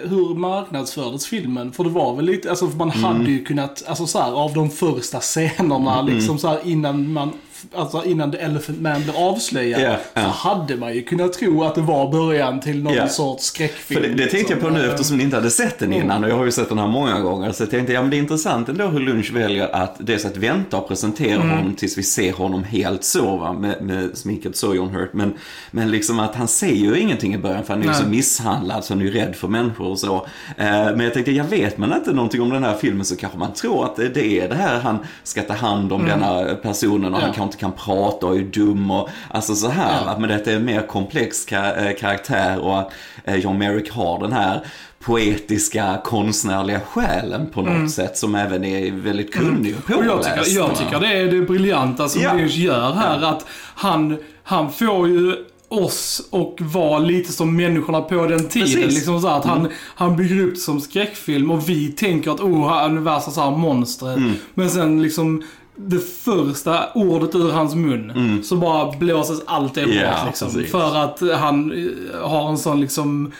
hur 0.09 0.35
marknadsfördes 0.35 1.25
filmen? 1.27 1.71
För 1.71 1.83
det 1.83 1.89
var 1.89 2.15
väl 2.15 2.25
lite, 2.25 2.49
alltså 2.49 2.67
för 2.69 2.77
man 2.77 2.91
Mm. 2.91 3.03
hade 3.03 3.31
ju 3.31 3.43
kunnat, 3.45 3.83
alltså 3.87 4.05
så 4.07 4.19
här, 4.19 4.31
av 4.31 4.53
de 4.53 4.69
första 4.69 5.19
scenerna 5.19 6.01
liksom 6.01 6.37
så 6.37 6.47
här 6.47 6.59
innan 6.63 7.13
man 7.13 7.31
alltså 7.75 8.03
innan 8.05 8.31
The 8.31 8.37
Elephant 8.37 8.81
Man 8.81 9.03
blev 9.03 9.15
avslöjad, 9.15 9.81
Ja, 9.81 9.95
så 9.95 10.01
ja. 10.13 10.21
hade 10.21 10.75
man 10.77 10.93
ju 10.95 11.03
kunnat 11.03 11.33
tro 11.33 11.63
att 11.63 11.75
det 11.75 11.81
var 11.81 12.11
början 12.11 12.59
till 12.59 12.83
någon 12.83 12.93
Ja. 12.93 13.07
sorts 13.07 13.43
skräckfilm. 13.45 14.01
För 14.01 14.09
det, 14.09 14.15
det 14.15 14.29
tänkte 14.29 14.53
jag 14.53 14.61
på 14.61 14.69
nu 14.69 14.79
eh, 14.85 14.89
eftersom 14.93 15.17
ni 15.17 15.23
inte 15.23 15.35
hade 15.35 15.49
sett 15.49 15.79
den 15.79 15.93
innan 15.93 16.23
och 16.23 16.29
jag 16.29 16.37
har 16.37 16.45
ju 16.45 16.51
sett 16.51 16.69
den 16.69 16.77
här 16.77 16.87
många 16.87 17.19
gånger. 17.19 17.51
Så 17.51 17.63
jag 17.63 17.69
tänkte, 17.71 17.93
ja 17.93 18.01
men 18.01 18.09
det 18.09 18.17
är 18.17 18.19
intressant 18.19 18.69
ändå 18.69 18.87
hur 18.87 18.99
Lunch 18.99 19.31
väljer 19.33 19.75
att 19.75 19.95
dels 19.99 20.25
att 20.25 20.37
vänta 20.37 20.77
och 20.77 20.87
presentera 20.87 21.39
honom 21.39 21.75
tills 21.75 21.97
vi 21.97 22.03
ser 22.03 22.33
honom 22.33 22.63
helt 22.63 23.03
så 23.03 23.37
va, 23.37 23.53
med, 23.53 23.81
med 23.81 24.17
sminket 24.17 24.55
så 24.57 24.75
John 24.75 24.89
Hurt. 24.89 25.09
Men, 25.13 25.33
men 25.71 25.91
liksom 25.91 26.19
att 26.19 26.35
han 26.35 26.47
säger 26.47 26.75
ju 26.85 26.99
ingenting 26.99 27.33
i 27.33 27.37
början 27.37 27.63
för 27.63 27.73
han 27.73 27.83
är 27.83 27.87
ju 27.87 27.93
så 27.93 28.05
misshandlad 28.07 28.83
så 28.83 28.93
han 28.93 29.01
är 29.01 29.05
ju 29.05 29.11
rädd 29.11 29.35
för 29.35 29.47
människor 29.47 29.87
och 29.87 29.99
så. 29.99 30.15
Eh, 30.57 30.65
men 30.67 30.99
jag 30.99 31.13
tänkte, 31.13 31.31
jag 31.31 31.43
vet 31.45 31.77
man 31.77 31.93
inte 31.93 32.11
någonting 32.13 32.41
om 32.41 32.49
den 32.49 32.63
här 32.63 32.75
filmen 32.77 33.05
så 33.05 33.15
kanske 33.15 33.37
man 33.39 33.53
tror 33.53 33.85
att 33.85 33.95
det, 33.95 34.17
är 34.39 34.49
det 34.49 34.55
här 34.55 34.79
han 34.79 34.97
ska 35.23 35.41
ta 35.41 35.53
hand 35.53 35.93
om 35.93 36.05
denna 36.05 36.55
personen 36.55 37.13
och 37.13 37.19
han 37.19 37.29
Ja. 37.29 37.35
Inte 37.53 37.61
kan 37.61 37.71
prata 37.71 38.27
och 38.27 38.35
är 38.37 38.41
dum 38.41 38.91
och 38.91 39.09
alltså 39.31 39.55
så 39.55 39.69
här. 39.69 40.01
Ja. 40.05 40.17
Men 40.19 40.29
detta 40.29 40.51
är 40.51 40.55
en 40.55 40.65
mer 40.65 40.87
komplex 40.87 41.47
eh, 41.51 41.95
karaktär 41.99 42.59
och 42.59 42.79
att 42.79 42.91
eh, 43.23 43.35
John 43.35 43.57
Merrick 43.57 43.91
har 43.91 44.19
den 44.19 44.33
här 44.33 44.61
poetiska, 44.99 46.01
konstnärliga 46.03 46.79
själen 46.79 47.49
på 47.53 47.61
något 47.61 47.91
sätt 47.91 48.17
som 48.17 48.35
även 48.35 48.63
är 48.65 48.91
väldigt 48.91 49.33
kunnig 49.33 49.75
och 49.77 49.95
Och 49.97 50.05
jag 50.05 50.17
påläst. 50.17 50.43
tycker, 50.45 50.59
jag 50.59 50.75
tycker 50.77 50.99
det 50.99 51.07
är 51.17 51.31
det 51.31 51.41
briljanta 51.41 52.09
som 52.09 52.21
Ja. 52.21 52.33
Lynch 52.33 52.55
gör 52.55 52.91
här. 52.93 53.21
Att 53.21 53.45
han, 53.75 54.17
han 54.43 54.71
får 54.71 55.07
ju 55.07 55.35
oss 55.67 56.27
och 56.29 56.57
vara 56.59 56.99
lite 56.99 57.31
som 57.31 57.55
människorna 57.55 58.01
på 58.01 58.25
den 58.25 58.47
tiden. 58.47 58.67
Precis. 58.67 58.75
Mm. 58.75 58.89
Liksom 58.89 59.21
så 59.21 59.27
att 59.27 59.45
han, 59.45 59.67
han 59.95 60.15
bygger 60.15 60.43
upp 60.47 60.57
som 60.57 60.81
skräckfilm 60.81 61.51
och 61.51 61.69
vi 61.69 61.91
tänker 61.91 62.31
att 62.31 62.39
oh, 62.39 62.67
han 62.69 62.97
är 62.97 63.01
värsta 63.01 63.31
så 63.31 63.41
här 63.41 63.51
monstret. 63.51 64.17
Mm. 64.17 64.33
Men 64.53 64.69
sen 64.69 65.01
liksom 65.01 65.43
det 65.75 65.99
första 65.99 66.79
ordet 66.93 67.35
ur 67.35 67.51
hans 67.51 67.75
mun 67.75 68.39
så 68.43 68.55
bara 68.55 68.91
blåses 68.97 69.41
allt 69.45 69.73
det 69.75 69.81
Mm. 69.81 69.95
Ja, 69.97 70.13
liksom. 70.27 70.47
precis. 70.51 70.71
För 70.71 70.95
att 70.95 71.21
han 71.39 71.71
eh, 71.71 72.29
har 72.29 72.49
en 72.49 72.57
sån 72.57 72.81
liksom 72.81 73.31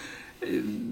eh, 0.42 0.48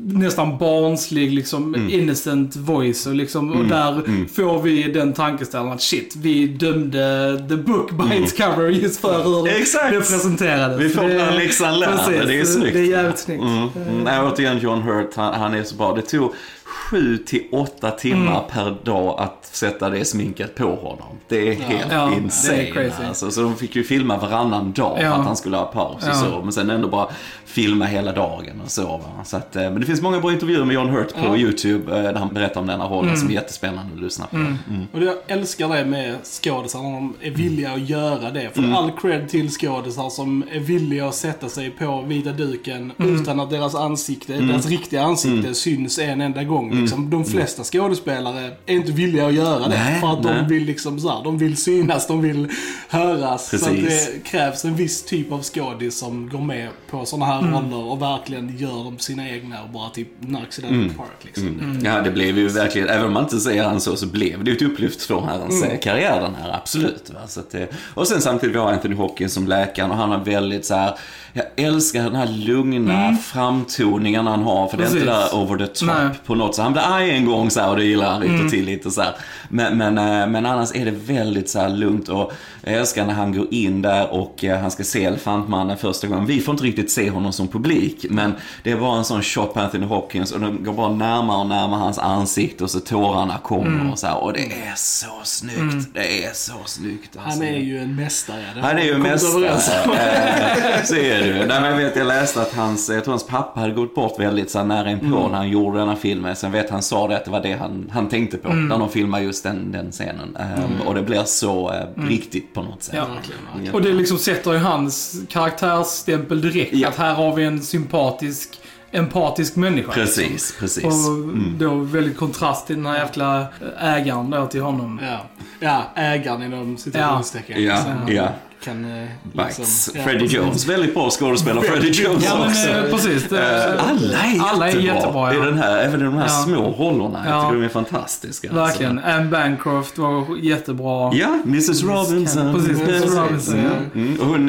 nästan 0.05 0.57
barnslig 0.57 1.31
liksom 1.33 1.75
Mm. 1.75 1.89
innocent 1.89 2.55
voice 2.55 3.07
och 3.07 3.15
liksom 3.15 3.51
och 3.51 3.65
där 3.65 4.01
får 4.35 4.61
vi 4.61 4.83
den 4.83 5.13
tankeställaren 5.13 5.71
att 5.71 5.81
shit, 5.81 6.15
vi 6.17 6.47
dömde 6.47 7.37
the 7.49 7.55
book 7.55 7.91
by 7.91 8.15
its 8.23 8.33
cover 8.33 8.69
just 8.69 9.01
för 9.01 9.23
hur 9.23 9.39
Mm. 9.39 9.61
Exakt. 9.61 9.93
det 9.93 9.99
presenterades. 9.99 10.79
Vi 10.79 10.89
får 10.89 11.01
den 11.07 11.35
läxan 11.35 11.79
lärd. 11.79 11.99
Det 12.27 12.39
är 12.39 12.45
snyggt. 12.45 12.73
Det 12.73 12.79
är 12.79 12.83
jävligt 12.89 13.19
snyggt. 13.19 13.41
Mm. 13.43 13.57
Mm. 13.75 14.03
Nej, 14.03 14.19
återigen 14.21 14.59
John 14.59 14.81
Hurt, 14.81 15.09
han, 15.15 15.33
han 15.33 15.53
är 15.53 15.63
så 15.63 15.75
bra. 15.75 15.95
Det 15.95 16.01
tog 16.01 16.33
sju 16.71 17.17
till 17.17 17.43
åtta 17.51 17.91
timmar 17.91 18.31
Mm. 18.37 18.49
per 18.51 18.75
dag 18.83 19.19
att 19.19 19.49
sätta 19.51 19.89
det 19.89 20.05
sminket 20.05 20.55
på 20.55 20.75
honom. 20.75 21.07
Det 21.27 21.49
är 21.49 21.53
helt 21.55 21.91
Ja, 21.91 22.13
insane. 22.15 22.57
det 22.57 22.67
är 22.69 22.73
crazy. 22.73 23.03
Alltså, 23.03 23.31
så 23.31 23.41
de 23.41 23.55
fick 23.55 23.75
ju 23.75 23.83
filma 23.83 24.17
varannan 24.17 24.71
dag 24.71 24.97
för 24.97 25.03
Ja. 25.03 25.13
att 25.13 25.25
han 25.25 25.35
skulle 25.35 25.57
ha 25.57 25.65
paus 25.65 26.03
och 26.03 26.09
Ja. 26.09 26.13
så. 26.13 26.41
Men 26.43 26.51
sen 26.53 26.69
ändå 26.69 26.87
bara 26.87 27.07
filma 27.45 27.85
hela 27.85 28.11
dagen 28.11 28.61
och 28.65 28.71
så. 28.71 28.83
Va? 28.87 29.23
så 29.25 29.37
att, 29.37 29.55
eh, 29.55 29.61
men 29.61 29.79
det 29.79 29.85
finns 29.85 30.01
många 30.01 30.19
bra 30.19 30.31
intervjuer 30.33 30.65
med 30.65 30.73
John 30.73 30.89
Hurt 30.89 31.13
på 31.27 31.37
YouTube 31.37 31.97
eh, 31.97 32.03
där 32.03 32.13
han 32.15 32.33
berättar 32.33 32.61
om 32.61 32.67
denna 32.67 32.85
rollen 32.87 33.05
Mm. 33.09 33.17
som 33.19 33.29
är 33.29 33.33
jättespännande 33.33 33.93
att 33.95 34.01
lyssna 34.01 34.25
på. 34.27 34.35
Mm. 34.35 34.57
Och 34.93 35.03
jag 35.03 35.15
älskar 35.27 35.69
det 35.69 35.85
med 35.85 36.15
skådisar 36.23 36.81
när 36.81 36.91
de 36.91 37.13
är 37.21 37.31
villiga 37.31 37.71
att 37.71 37.89
göra 37.89 38.31
det. 38.31 38.57
Mm. 38.57 38.71
För 38.73 38.77
all 38.79 38.91
cred 38.91 39.29
till 39.29 39.49
skådisar 39.49 40.09
som 40.09 40.43
är 40.51 40.59
villiga 40.59 41.07
att 41.07 41.15
sätta 41.15 41.49
sig 41.49 41.69
på 41.69 42.01
vita 42.07 42.31
duken 42.31 42.91
Mm. 42.99 43.21
utan 43.21 43.39
att 43.39 43.49
deras 43.49 43.75
ansikte, 43.75 44.33
Mm. 44.35 44.47
deras 44.47 44.65
riktiga 44.67 45.03
ansikte 45.03 45.53
syns 45.53 45.99
en 45.99 46.21
enda 46.21 46.43
gång. 46.43 46.60
Liksom. 46.69 47.09
De 47.09 47.25
flesta 47.25 47.63
skådespelare 47.63 48.51
är 48.65 48.75
inte 48.75 48.91
villiga 48.91 49.27
att 49.27 49.33
göra 49.33 49.59
det. 49.59 49.67
Nej, 49.69 49.99
för 49.99 50.07
att 50.13 50.23
nej. 50.23 50.35
de 50.35 50.47
vill 50.47 50.63
liksom 50.63 50.99
så 50.99 51.09
här, 51.09 51.23
de 51.23 51.37
vill 51.37 51.57
synas, 51.57 52.07
de 52.07 52.21
vill 52.21 52.47
höras. 52.89 53.49
Så 53.49 53.55
att 53.55 53.61
Precis. 53.75 54.09
det 54.13 54.29
krävs 54.29 54.65
en 54.65 54.75
viss 54.75 55.03
typ 55.03 55.31
av 55.31 55.43
skådis 55.43 55.99
som 55.99 56.29
går 56.29 56.41
med 56.41 56.69
på 56.89 57.05
sådana 57.05 57.25
här 57.25 57.39
Mm. 57.41 57.53
roller 57.53 57.83
och 57.91 58.01
verkligen 58.01 58.57
gör 58.57 58.83
dem 58.83 58.99
sina 58.99 59.29
egna 59.29 59.63
och 59.63 59.69
bara 59.69 59.89
typ 59.89 60.07
knocks 60.25 60.59
it 60.59 60.65
the 60.65 60.97
park. 60.97 61.17
Liksom. 61.21 61.47
Mm. 61.47 61.85
Ja, 61.85 62.01
det 62.01 62.11
blev 62.11 62.37
ju 62.37 62.47
verkligen, 62.47 62.89
även 62.89 63.05
om 63.05 63.13
man 63.13 63.23
inte 63.23 63.39
säger 63.39 63.63
han 63.63 63.81
så, 63.81 63.95
så 63.95 64.05
blev 64.07 64.43
det 64.43 64.51
ju 64.51 64.55
ett 64.55 64.61
upplyft 64.63 65.01
från 65.01 65.23
hans 65.23 65.63
mm. 65.63 65.77
karriär 65.79 66.21
den 66.21 66.35
här, 66.35 66.53
absolut. 66.55 67.09
Va? 67.13 67.19
Så 67.27 67.39
att, 67.39 67.51
det- 67.51 67.67
och 67.93 68.07
sen 68.07 68.21
samtidigt, 68.21 68.55
vi 68.55 68.59
har 68.59 68.71
Anthony 68.73 68.95
Hopkins 68.95 69.33
som 69.33 69.47
läkaren 69.47 69.91
och 69.91 69.97
han 69.97 70.09
har 70.11 70.19
väldigt 70.25 70.65
så 70.65 70.75
här. 70.75 70.95
Jag 71.33 71.45
älskar 71.55 72.03
den 72.03 72.15
här 72.15 72.27
lugna 72.27 73.17
framtoningen 73.23 74.27
han 74.27 74.43
har, 74.43 74.67
för 74.67 74.77
det 74.77 74.83
är 74.83 74.87
inte 74.87 75.01
Mm. 75.01 75.13
Precis. 75.13 75.31
där 75.31 75.39
over 75.39 75.57
the 75.57 75.67
top 75.67 75.87
Nej. 75.87 76.07
på 76.25 76.35
något 76.35 76.55
sätt. 76.55 76.63
Han 76.63 76.73
blir 76.73 76.81
arg 76.81 77.11
en 77.11 77.25
gång 77.25 77.49
så 77.49 77.59
här 77.61 77.69
och 77.69 77.75
det 77.77 77.83
gillar 77.83 78.11
han 78.11 78.23
Mm. 78.23 78.37
lite 78.37 78.49
till 78.49 78.65
lite 78.65 78.91
så 78.91 79.01
här. 79.01 79.15
Men, 79.49 79.77
men, 79.77 79.97
eh, 79.97 80.27
men 80.27 80.45
annars 80.45 80.75
är 80.75 80.85
det 80.85 80.91
väldigt 80.91 81.49
så 81.49 81.59
här 81.59 81.69
lugnt 81.69 82.09
och 82.09 82.31
jag 82.63 82.73
älskar 82.73 83.05
när 83.05 83.13
han 83.13 83.33
går 83.33 83.47
in 83.51 83.81
där 83.81 84.13
och 84.13 84.43
eh, 84.43 84.59
han 84.61 84.71
ska 84.71 84.83
se 84.83 85.05
Elefantmannen 85.05 85.77
första 85.77 86.07
gången. 86.07 86.25
Vi 86.25 86.39
får 86.39 86.51
inte 86.53 86.63
riktigt 86.63 86.91
se 86.91 87.09
honom 87.09 87.33
som 87.33 87.47
publik, 87.47 88.05
men 88.09 88.33
det 88.63 88.71
är 88.71 88.77
bara 88.77 88.97
en 88.97 89.05
sån 89.05 89.23
shot 89.23 89.53
på 89.53 89.59
Anthony 89.59 89.85
Hopkins 89.85 90.31
och 90.31 90.39
den 90.39 90.63
går 90.63 90.73
bara 90.73 90.89
närmare 90.93 91.37
och 91.39 91.47
närmare 91.47 91.79
hans 91.79 91.99
ansikte 91.99 92.63
och 92.63 92.69
så 92.71 92.79
tårarna 92.79 93.37
kommer 93.37 93.65
Mm. 93.67 93.91
och 93.91 93.99
så 93.99 94.07
här. 94.07 94.17
Och 94.23 94.33
det 94.33 94.39
är 94.45 94.73
så 94.75 95.07
snyggt. 95.23 95.87
Det 95.93 96.25
är 96.25 96.33
så 96.33 96.53
snyggt. 96.65 97.15
Han 97.17 97.25
alltså. 97.25 97.43
är 97.43 97.57
ju 97.57 97.77
en 97.79 97.95
mästare. 97.95 98.43
Han 98.61 98.77
är 98.77 98.83
ju 98.83 98.91
kommit 98.93 99.11
mästare. 99.11 99.59
så 100.85 100.95
är 100.95 101.20
det 101.21 101.27
ju. 101.39 101.45
Nej, 101.45 101.61
men 101.61 101.63
jag 101.71 101.77
vet, 101.77 101.95
jag 101.95 102.07
läste 102.07 102.41
att 102.41 102.53
hans, 102.55 102.89
jag 102.89 103.03
tror 103.03 103.11
hans 103.11 103.27
pappa 103.27 103.59
hade 103.59 103.73
gått 103.73 103.95
bort 103.95 104.19
väldigt 104.19 104.51
så 104.51 104.57
här, 104.57 104.65
nära 104.65 104.91
inpå 104.91 105.05
Mm. 105.05 105.31
när 105.31 105.37
han 105.37 105.49
gjorde 105.49 105.79
den 105.79 105.89
här 105.89 105.95
filmen. 105.95 106.35
Sen 106.35 106.51
vet 106.51 106.69
han 106.69 106.81
sa 106.81 107.07
det 107.07 107.17
att 107.17 107.25
det 107.25 107.31
var 107.31 107.41
det 107.41 107.53
han, 107.53 107.89
han 107.93 108.09
tänkte 108.09 108.37
på 108.37 108.53
när 108.53 108.77
de 108.79 108.89
filmade 108.89 109.23
just 109.23 109.43
den, 109.43 109.71
den 109.71 109.91
scenen. 109.91 110.37
Eh, 110.39 110.87
Och 110.87 110.95
det 110.95 111.01
blir 111.01 111.23
så 111.23 111.73
eh, 111.73 112.03
riktigt 112.07 112.53
på 112.53 112.61
något 112.61 112.83
sätt. 112.83 112.95
Ja. 112.95 113.71
Och 113.73 113.81
det 113.81 113.91
liksom 113.93 114.17
sätter 114.17 114.53
ju 114.53 114.57
hans 114.59 115.15
karaktärsstämpel 115.29 116.41
direkt. 116.41 116.73
Ja. 116.73 116.87
Att 116.89 116.95
här 116.95 117.13
har 117.13 117.35
vi 117.35 117.43
en 117.43 117.61
sympatisk, 117.61 118.59
empatisk 118.91 119.55
människa. 119.55 119.91
Precis, 119.91 120.27
liksom. 120.29 120.59
precis. 120.59 120.83
Och 120.83 121.27
då 121.59 121.75
väldigt 121.75 122.17
kontrast 122.17 122.67
till 122.67 122.75
den 122.75 122.85
här 122.85 122.97
jävla 122.97 123.45
ägaren 123.79 124.29
då 124.29 124.45
till 124.47 124.61
honom. 124.61 124.99
Ja, 125.03 125.17
ja 125.59 125.83
ägaren 126.01 126.43
inom 126.43 126.77
citationstecken. 126.77 127.63
Ja, 127.63 127.77
Som 127.77 128.13
ja. 128.15 128.27
Kan, 128.63 128.85
eh, 129.03 129.07
Bites. 129.23 129.57
liksom, 129.59 129.93
ja, 129.95 130.03
Freddie 130.03 130.25
Jones, 130.25 130.67
väldigt 130.67 130.93
bra 130.93 131.09
skådespelare 131.09 131.63
Freddie 131.65 132.03
Jones 132.03 132.25
Ja, 132.25 132.37
men 132.37 132.47
också. 132.47 132.69
eh, 132.69 132.83
precis. 132.91 133.29
Det, 133.29 133.41
Eh, 133.41 133.89
Alla 133.89 134.17
är 134.17 134.39
Alla 134.53 134.69
är 134.69 134.75
jättebra. 134.79 134.95
jättebra. 135.33 135.33
I 135.33 135.37
den 135.51 135.57
här, 135.57 135.77
även 135.77 136.01
i 136.01 136.03
de 136.03 136.13
här 136.17 136.23
Ja. 136.27 136.43
små 136.45 136.71
rollorna. 136.71 137.21
Jag 137.25 137.35
Ja. 137.35 137.41
tycker 137.41 137.55
de 137.61 137.65
är 137.65 137.69
fantastiska. 137.69 138.47
alltså. 138.49 138.61
verkligen. 138.65 138.99
Anne 138.99 139.25
Bancroft 139.25 139.97
var 139.97 140.37
jättebra. 140.41 141.11
Ja, 141.13 141.39
Mrs 141.45 141.83
Robinson. 141.83 142.53
Precis, 142.53 142.81
Mrs. 142.81 143.15
Robinson, 143.15 143.59
Mm, 143.59 143.89
mm. 144.07 144.19
Och 144.21 144.25
hon, 144.27 144.47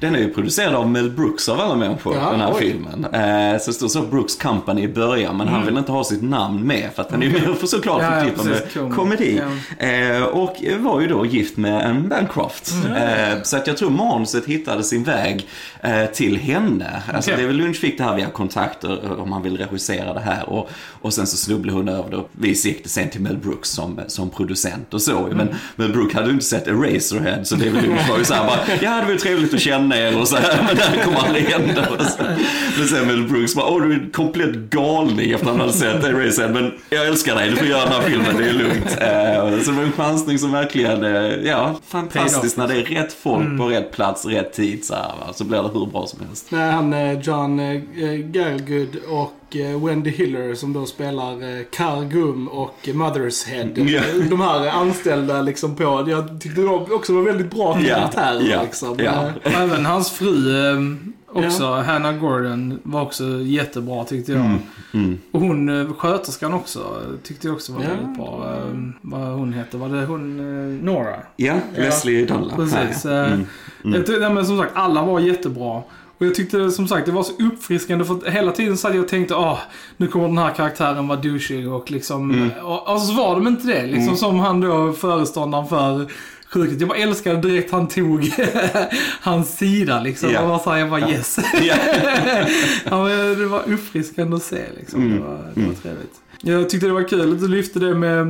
den 0.00 0.14
är 0.14 0.18
ju 0.18 0.34
producerad 0.34 0.74
av 0.74 0.88
Mel 0.90 1.10
Brooks 1.10 1.48
av 1.48 1.60
alla 1.60 1.74
människor, 1.74 2.14
Ja, 2.16 2.30
den 2.30 2.40
här 2.40 2.52
oj. 2.52 2.58
filmen. 2.58 3.06
Så 3.60 3.70
det 3.70 3.74
står 3.74 3.88
så 3.88 4.02
Brooks 4.02 4.36
Company 4.36 4.82
i 4.82 4.88
början, 4.88 5.36
men 5.36 5.48
han 5.48 5.66
vill 5.66 5.78
inte 5.78 5.92
ha 5.92 6.04
sitt 6.04 6.22
namn 6.22 6.66
med 6.66 6.88
för 6.94 7.02
att 7.02 7.10
han 7.10 7.22
är 7.22 7.26
ju 7.26 7.32
mer 7.32 7.54
för 7.54 7.66
såklart 7.66 8.00
Mm. 8.02 8.14
Ja, 8.14 8.20
förknippad 8.20 8.46
med 8.46 8.72
Kom- 8.74 8.94
komedi. 8.94 9.40
Och 10.32 10.56
var 10.78 11.00
ju 11.00 11.06
då 11.06 11.26
gift 11.26 11.56
med 11.56 11.86
en 11.86 12.08
Bancroft. 12.08 12.72
Så 13.50 13.56
att 13.56 13.66
jag 13.66 13.76
tror 13.76 13.90
manuset 13.90 14.46
hittade 14.46 14.84
sin 14.84 15.04
väg 15.04 15.46
eh, 15.82 16.06
till 16.06 16.36
henne. 16.36 17.02
Alltså 17.14 17.30
är 17.30 17.46
väl 17.46 17.56
Lunch 17.56 17.76
fick 17.76 17.98
det 17.98 18.04
här 18.04 18.16
via 18.16 18.30
kontakter 18.30 19.04
eh, 19.04 19.12
om 19.12 19.32
han 19.32 19.42
vill 19.42 19.56
regissera 19.56 20.14
det 20.14 20.20
här. 20.20 20.48
Och, 20.48 20.70
och 21.00 21.14
sen 21.14 21.26
så 21.26 21.36
snubblade 21.36 21.78
hon 21.78 21.88
över 21.88 22.10
det 22.10 22.16
och 22.16 22.30
vi 22.32 22.48
gick 22.48 22.82
det 22.82 22.88
sen 22.88 23.10
till 23.10 23.20
Mel 23.20 23.36
Brooks 23.36 23.68
som, 23.68 24.00
som 24.06 24.30
producent 24.30 24.94
och 24.94 25.02
så. 25.02 25.18
Mm. 25.18 25.36
Men 25.36 25.48
Mel 25.76 25.92
Brooks 25.92 26.14
hade 26.14 26.26
ju 26.26 26.32
inte 26.32 26.44
sett 26.44 26.66
Eraserhead 26.66 27.44
så 27.44 27.56
väl 27.56 27.72
Lunch 27.72 28.08
var 28.08 28.18
ju 28.18 28.24
såhär 28.24 28.46
bara, 28.46 28.58
ja 28.80 28.96
det 28.96 29.04
var 29.04 29.12
ju 29.12 29.18
trevligt 29.18 29.54
att 29.54 29.60
känna 29.60 29.96
er 29.96 30.18
och 30.20 30.28
så 30.28 30.36
här, 30.36 30.62
men 30.66 30.76
det 30.76 30.82
här 30.82 31.04
kommer 31.04 31.18
aldrig 31.18 31.44
hända. 31.44 31.88
Och 31.88 32.04
så. 32.04 32.22
Men 32.78 32.88
sen 32.88 33.06
Mel 33.06 33.28
Brooks 33.28 33.54
bara, 33.54 33.66
åh 33.66 33.82
du 33.82 33.94
är 33.94 34.12
komplett 34.12 34.56
galning 34.56 35.30
efter 35.30 35.46
att 35.46 35.52
han 35.52 35.60
hade 35.60 35.72
sett 35.72 36.04
Eraserhead. 36.04 36.52
Men 36.52 36.72
jag 36.90 37.06
älskar 37.06 37.34
dig, 37.34 37.50
du 37.50 37.56
får 37.56 37.66
göra 37.66 37.84
den 37.84 37.92
här 37.92 38.02
filmen, 38.02 38.36
det 38.38 38.48
är 38.48 38.52
lugnt. 38.52 38.96
Eh, 39.00 39.62
så 39.64 39.70
det 39.70 39.76
var 39.76 39.84
en 39.84 39.92
chansning 39.92 40.38
som 40.38 40.52
verkligen, 40.52 41.04
eh, 41.04 41.34
ja, 41.44 41.80
fantastiskt 41.88 42.56
när 42.56 42.68
det 42.68 42.74
är 42.74 42.84
rätt 42.84 43.12
folk 43.12 43.39
på 43.58 43.64
rätt 43.68 43.92
plats, 43.92 44.26
rätt 44.26 44.52
tid 44.52 44.84
så 44.84 44.94
här, 44.94 45.02
va? 45.02 45.32
Så 45.32 45.44
blir 45.44 45.62
det 45.62 45.68
hur 45.68 45.86
bra 45.86 46.06
som 46.06 46.26
helst. 46.26 46.46
Nej, 46.50 46.70
han 46.70 46.92
eh, 46.92 47.20
John 47.20 47.60
eh, 47.60 47.80
Gielgud 48.32 48.96
och 49.08 49.56
eh, 49.56 49.84
Wendy 49.86 50.10
Hiller 50.10 50.54
som 50.54 50.72
då 50.72 50.86
spelar 50.86 51.32
eh, 51.32 51.64
Carl 51.76 52.04
Gum 52.04 52.48
och 52.48 52.76
Mother's 52.82 53.48
Head. 53.48 53.68
Ja. 53.88 54.02
De 54.30 54.40
här 54.40 54.66
är 54.66 54.70
anställda 54.70 55.42
liksom 55.42 55.76
på, 55.76 56.04
jag 56.08 56.40
tyckte 56.40 56.60
de 56.60 56.68
också 56.92 57.14
var 57.14 57.22
väldigt 57.22 57.50
bra 57.50 57.74
karaktärer 57.74 58.50
ja, 58.50 58.62
liksom. 58.62 58.98
ja. 58.98 59.12
Eh, 59.26 59.32
Och 59.44 59.52
även 59.60 59.86
hans 59.86 60.10
fru 60.10 60.34
också, 61.32 61.72
Hannah 61.72 62.12
Gordon, 62.18 62.78
var 62.82 63.02
också 63.02 63.24
jättebra 63.42 64.04
tyckte 64.04 64.32
jag. 64.32 64.58
Mm. 64.94 65.18
Och 65.32 65.40
hon 65.40 65.68
eh, 65.80 65.92
sköterskan 65.94 66.54
också, 66.54 66.80
tyckte 67.22 67.46
jag 67.46 67.54
också 67.54 67.72
var 67.72 67.82
Ja. 67.82 67.88
väldigt 67.88 68.16
bra. 68.16 68.54
Eh, 68.56 68.76
vad 69.00 69.20
hon 69.20 69.52
heter, 69.52 69.78
var 69.78 69.88
det 69.88 70.04
hon 70.06 70.38
eh, 70.40 70.84
Nora? 70.84 71.16
Ja, 71.36 71.54
Leslie 71.76 72.26
Dunlap. 72.26 72.56
Precis. 72.56 73.04
ja. 73.04 73.10
eh, 73.26 73.38
Mm. 73.84 73.94
Jag 73.96 74.06
tyckte, 74.06 74.28
men 74.30 74.46
som 74.46 74.58
sagt, 74.58 74.72
alla 74.74 75.02
var 75.04 75.20
jättebra. 75.20 75.82
Och 76.18 76.26
jag 76.26 76.34
tyckte 76.34 76.70
som 76.70 76.88
sagt 76.88 77.06
det 77.06 77.12
var 77.12 77.22
så 77.22 77.32
uppfriskande 77.42 78.04
för 78.04 78.30
hela 78.30 78.52
tiden 78.52 78.76
satt 78.76 78.94
jag 78.94 79.02
och 79.04 79.08
tänkte 79.08 79.36
ah, 79.36 79.58
nu 79.96 80.06
kommer 80.06 80.26
den 80.28 80.38
här 80.38 80.54
karaktären 80.54 81.08
vara 81.08 81.20
douchig 81.20 81.72
och 81.72 81.90
liksom... 81.90 82.30
Mm. 82.30 82.50
Och, 82.64 82.92
och 82.94 83.00
så 83.02 83.14
var 83.14 83.34
de 83.34 83.46
inte 83.46 83.66
det. 83.66 83.86
Liksom 83.86 84.16
som 84.16 84.38
han 84.38 84.60
då, 84.60 84.92
föreståndaren 84.92 85.66
för 85.66 86.06
sjukt. 86.52 86.80
Jag 86.80 86.88
bara 86.88 86.98
älskade 86.98 87.48
direkt 87.48 87.72
han 87.72 87.88
tog 87.88 88.30
hans 89.20 89.56
sida 89.56 90.00
liksom. 90.02 90.30
Ja. 90.30 90.40
Och 90.40 90.48
bara 90.48 90.58
så 90.58 90.70
här, 90.70 90.78
jag 90.78 90.90
bara 90.90 91.10
yes. 91.10 91.38
Ja. 91.62 91.76
ja, 93.08 93.08
det 93.34 93.46
var 93.46 93.62
uppfriskande 93.72 94.36
att 94.36 94.42
se 94.42 94.64
liksom. 94.78 95.02
Mm. 95.02 95.14
Det 95.14 95.24
var, 95.24 95.52
det 95.54 95.66
var 95.66 95.74
trevligt. 95.74 96.20
Jag 96.42 96.70
tyckte 96.70 96.86
det 96.86 96.92
var 96.92 97.08
kul 97.08 97.32
att 97.32 97.40
du 97.40 97.48
lyfte 97.48 97.78
det 97.78 97.94
med, 97.94 98.26